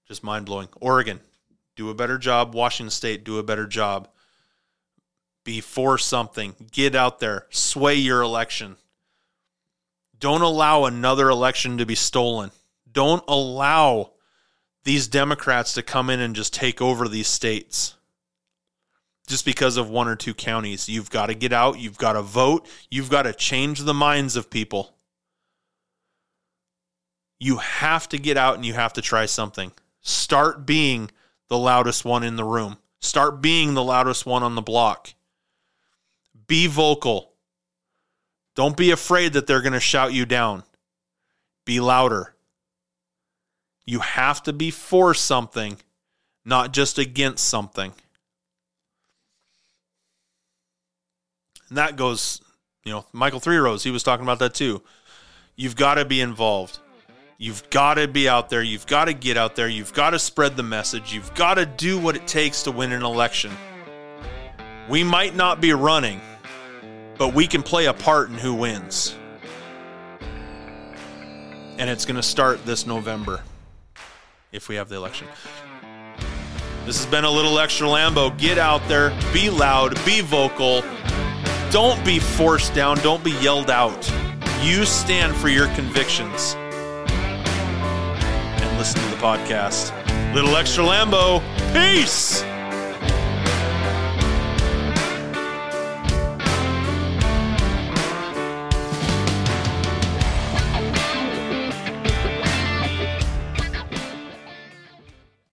just 0.07 0.23
mind 0.23 0.45
blowing. 0.45 0.69
Oregon, 0.79 1.19
do 1.75 1.89
a 1.89 1.95
better 1.95 2.17
job. 2.17 2.55
Washington 2.55 2.91
State, 2.91 3.23
do 3.23 3.37
a 3.37 3.43
better 3.43 3.67
job. 3.67 4.07
Be 5.43 5.61
for 5.61 5.97
something. 5.97 6.55
Get 6.71 6.95
out 6.95 7.19
there. 7.19 7.45
Sway 7.49 7.95
your 7.95 8.21
election. 8.21 8.77
Don't 10.19 10.41
allow 10.41 10.85
another 10.85 11.29
election 11.29 11.77
to 11.77 11.85
be 11.85 11.95
stolen. 11.95 12.51
Don't 12.91 13.23
allow 13.27 14.13
these 14.87 15.09
Democrats 15.09 15.73
to 15.73 15.83
come 15.83 16.09
in 16.09 16.21
and 16.21 16.33
just 16.33 16.53
take 16.53 16.81
over 16.81 17.09
these 17.09 17.27
states 17.27 17.95
just 19.27 19.43
because 19.43 19.75
of 19.75 19.89
one 19.89 20.07
or 20.07 20.15
two 20.15 20.33
counties. 20.33 20.87
You've 20.87 21.09
got 21.09 21.25
to 21.25 21.35
get 21.35 21.51
out. 21.51 21.77
You've 21.77 21.97
got 21.97 22.13
to 22.13 22.21
vote. 22.21 22.65
You've 22.89 23.09
got 23.09 23.23
to 23.23 23.33
change 23.33 23.81
the 23.81 23.93
minds 23.93 24.37
of 24.37 24.49
people. 24.49 24.95
You 27.37 27.57
have 27.57 28.07
to 28.09 28.17
get 28.17 28.37
out 28.37 28.55
and 28.55 28.65
you 28.65 28.75
have 28.75 28.93
to 28.93 29.01
try 29.01 29.25
something. 29.25 29.73
Start 29.99 30.65
being 30.65 31.11
the 31.49 31.57
loudest 31.57 32.05
one 32.05 32.23
in 32.23 32.37
the 32.37 32.45
room. 32.45 32.77
Start 33.01 33.41
being 33.41 33.73
the 33.73 33.83
loudest 33.83 34.25
one 34.25 34.41
on 34.41 34.55
the 34.55 34.61
block. 34.61 35.13
Be 36.47 36.65
vocal. 36.65 37.33
Don't 38.55 38.77
be 38.77 38.91
afraid 38.91 39.33
that 39.33 39.47
they're 39.47 39.61
going 39.61 39.73
to 39.73 39.81
shout 39.81 40.13
you 40.13 40.25
down. 40.25 40.63
Be 41.65 41.81
louder. 41.81 42.36
You 43.87 43.99
have 43.99 44.43
to 44.43 44.53
be 44.53 44.69
for 44.69 45.15
something, 45.15 45.77
not 46.45 46.73
just 46.73 46.99
against 46.99 47.47
something. 47.47 47.91
And 51.69 51.77
that 51.79 51.95
goes, 51.95 52.41
you 52.83 52.91
know, 52.91 53.05
Michael 53.11 53.39
Three 53.39 53.57
Rose, 53.57 53.83
he 53.83 53.89
was 53.89 54.03
talking 54.03 54.23
about 54.23 54.37
that 54.39 54.53
too. 54.53 54.83
You've 55.55 55.75
got 55.75 55.95
to 55.95 56.05
be 56.05 56.21
involved. 56.21 56.77
You've 57.39 57.67
got 57.71 57.95
to 57.95 58.07
be 58.07 58.29
out 58.29 58.49
there. 58.49 58.61
You've 58.61 58.85
got 58.85 59.05
to 59.05 59.13
get 59.13 59.37
out 59.37 59.55
there. 59.55 59.67
You've 59.67 59.93
got 59.93 60.11
to 60.11 60.19
spread 60.19 60.55
the 60.55 60.63
message. 60.63 61.13
You've 61.13 61.33
got 61.33 61.55
to 61.55 61.65
do 61.65 61.97
what 61.97 62.15
it 62.15 62.27
takes 62.27 62.63
to 62.63 62.71
win 62.71 62.91
an 62.91 63.03
election. 63.03 63.51
We 64.89 65.03
might 65.03 65.35
not 65.35 65.61
be 65.61 65.73
running, 65.73 66.21
but 67.17 67.33
we 67.33 67.47
can 67.47 67.63
play 67.63 67.85
a 67.85 67.93
part 67.93 68.29
in 68.29 68.35
who 68.35 68.53
wins. 68.53 69.15
and 71.77 71.89
it's 71.89 72.05
going 72.05 72.15
to 72.15 72.23
start 72.23 72.65
this 72.65 72.87
November 72.87 73.41
if 74.57 74.67
we 74.67 74.75
have 74.75 74.89
the 74.89 74.95
election. 74.95 75.27
This 76.85 76.97
has 76.97 77.05
been 77.05 77.23
a 77.23 77.29
little 77.29 77.59
extra 77.59 77.87
Lambo. 77.87 78.37
Get 78.37 78.57
out 78.57 78.85
there, 78.89 79.17
be 79.31 79.49
loud, 79.49 79.95
be 80.05 80.21
vocal. 80.21 80.83
Don't 81.71 82.03
be 82.03 82.19
forced 82.19 82.73
down, 82.73 82.97
don't 82.97 83.23
be 83.23 83.31
yelled 83.31 83.69
out. 83.69 84.11
You 84.61 84.83
stand 84.85 85.35
for 85.35 85.47
your 85.47 85.67
convictions. 85.75 86.55
And 88.57 88.77
listen 88.77 88.99
to 89.01 89.09
the 89.09 89.17
podcast. 89.17 89.93
Little 90.33 90.57
extra 90.57 90.83
Lambo. 90.83 91.41
Peace. 91.73 92.43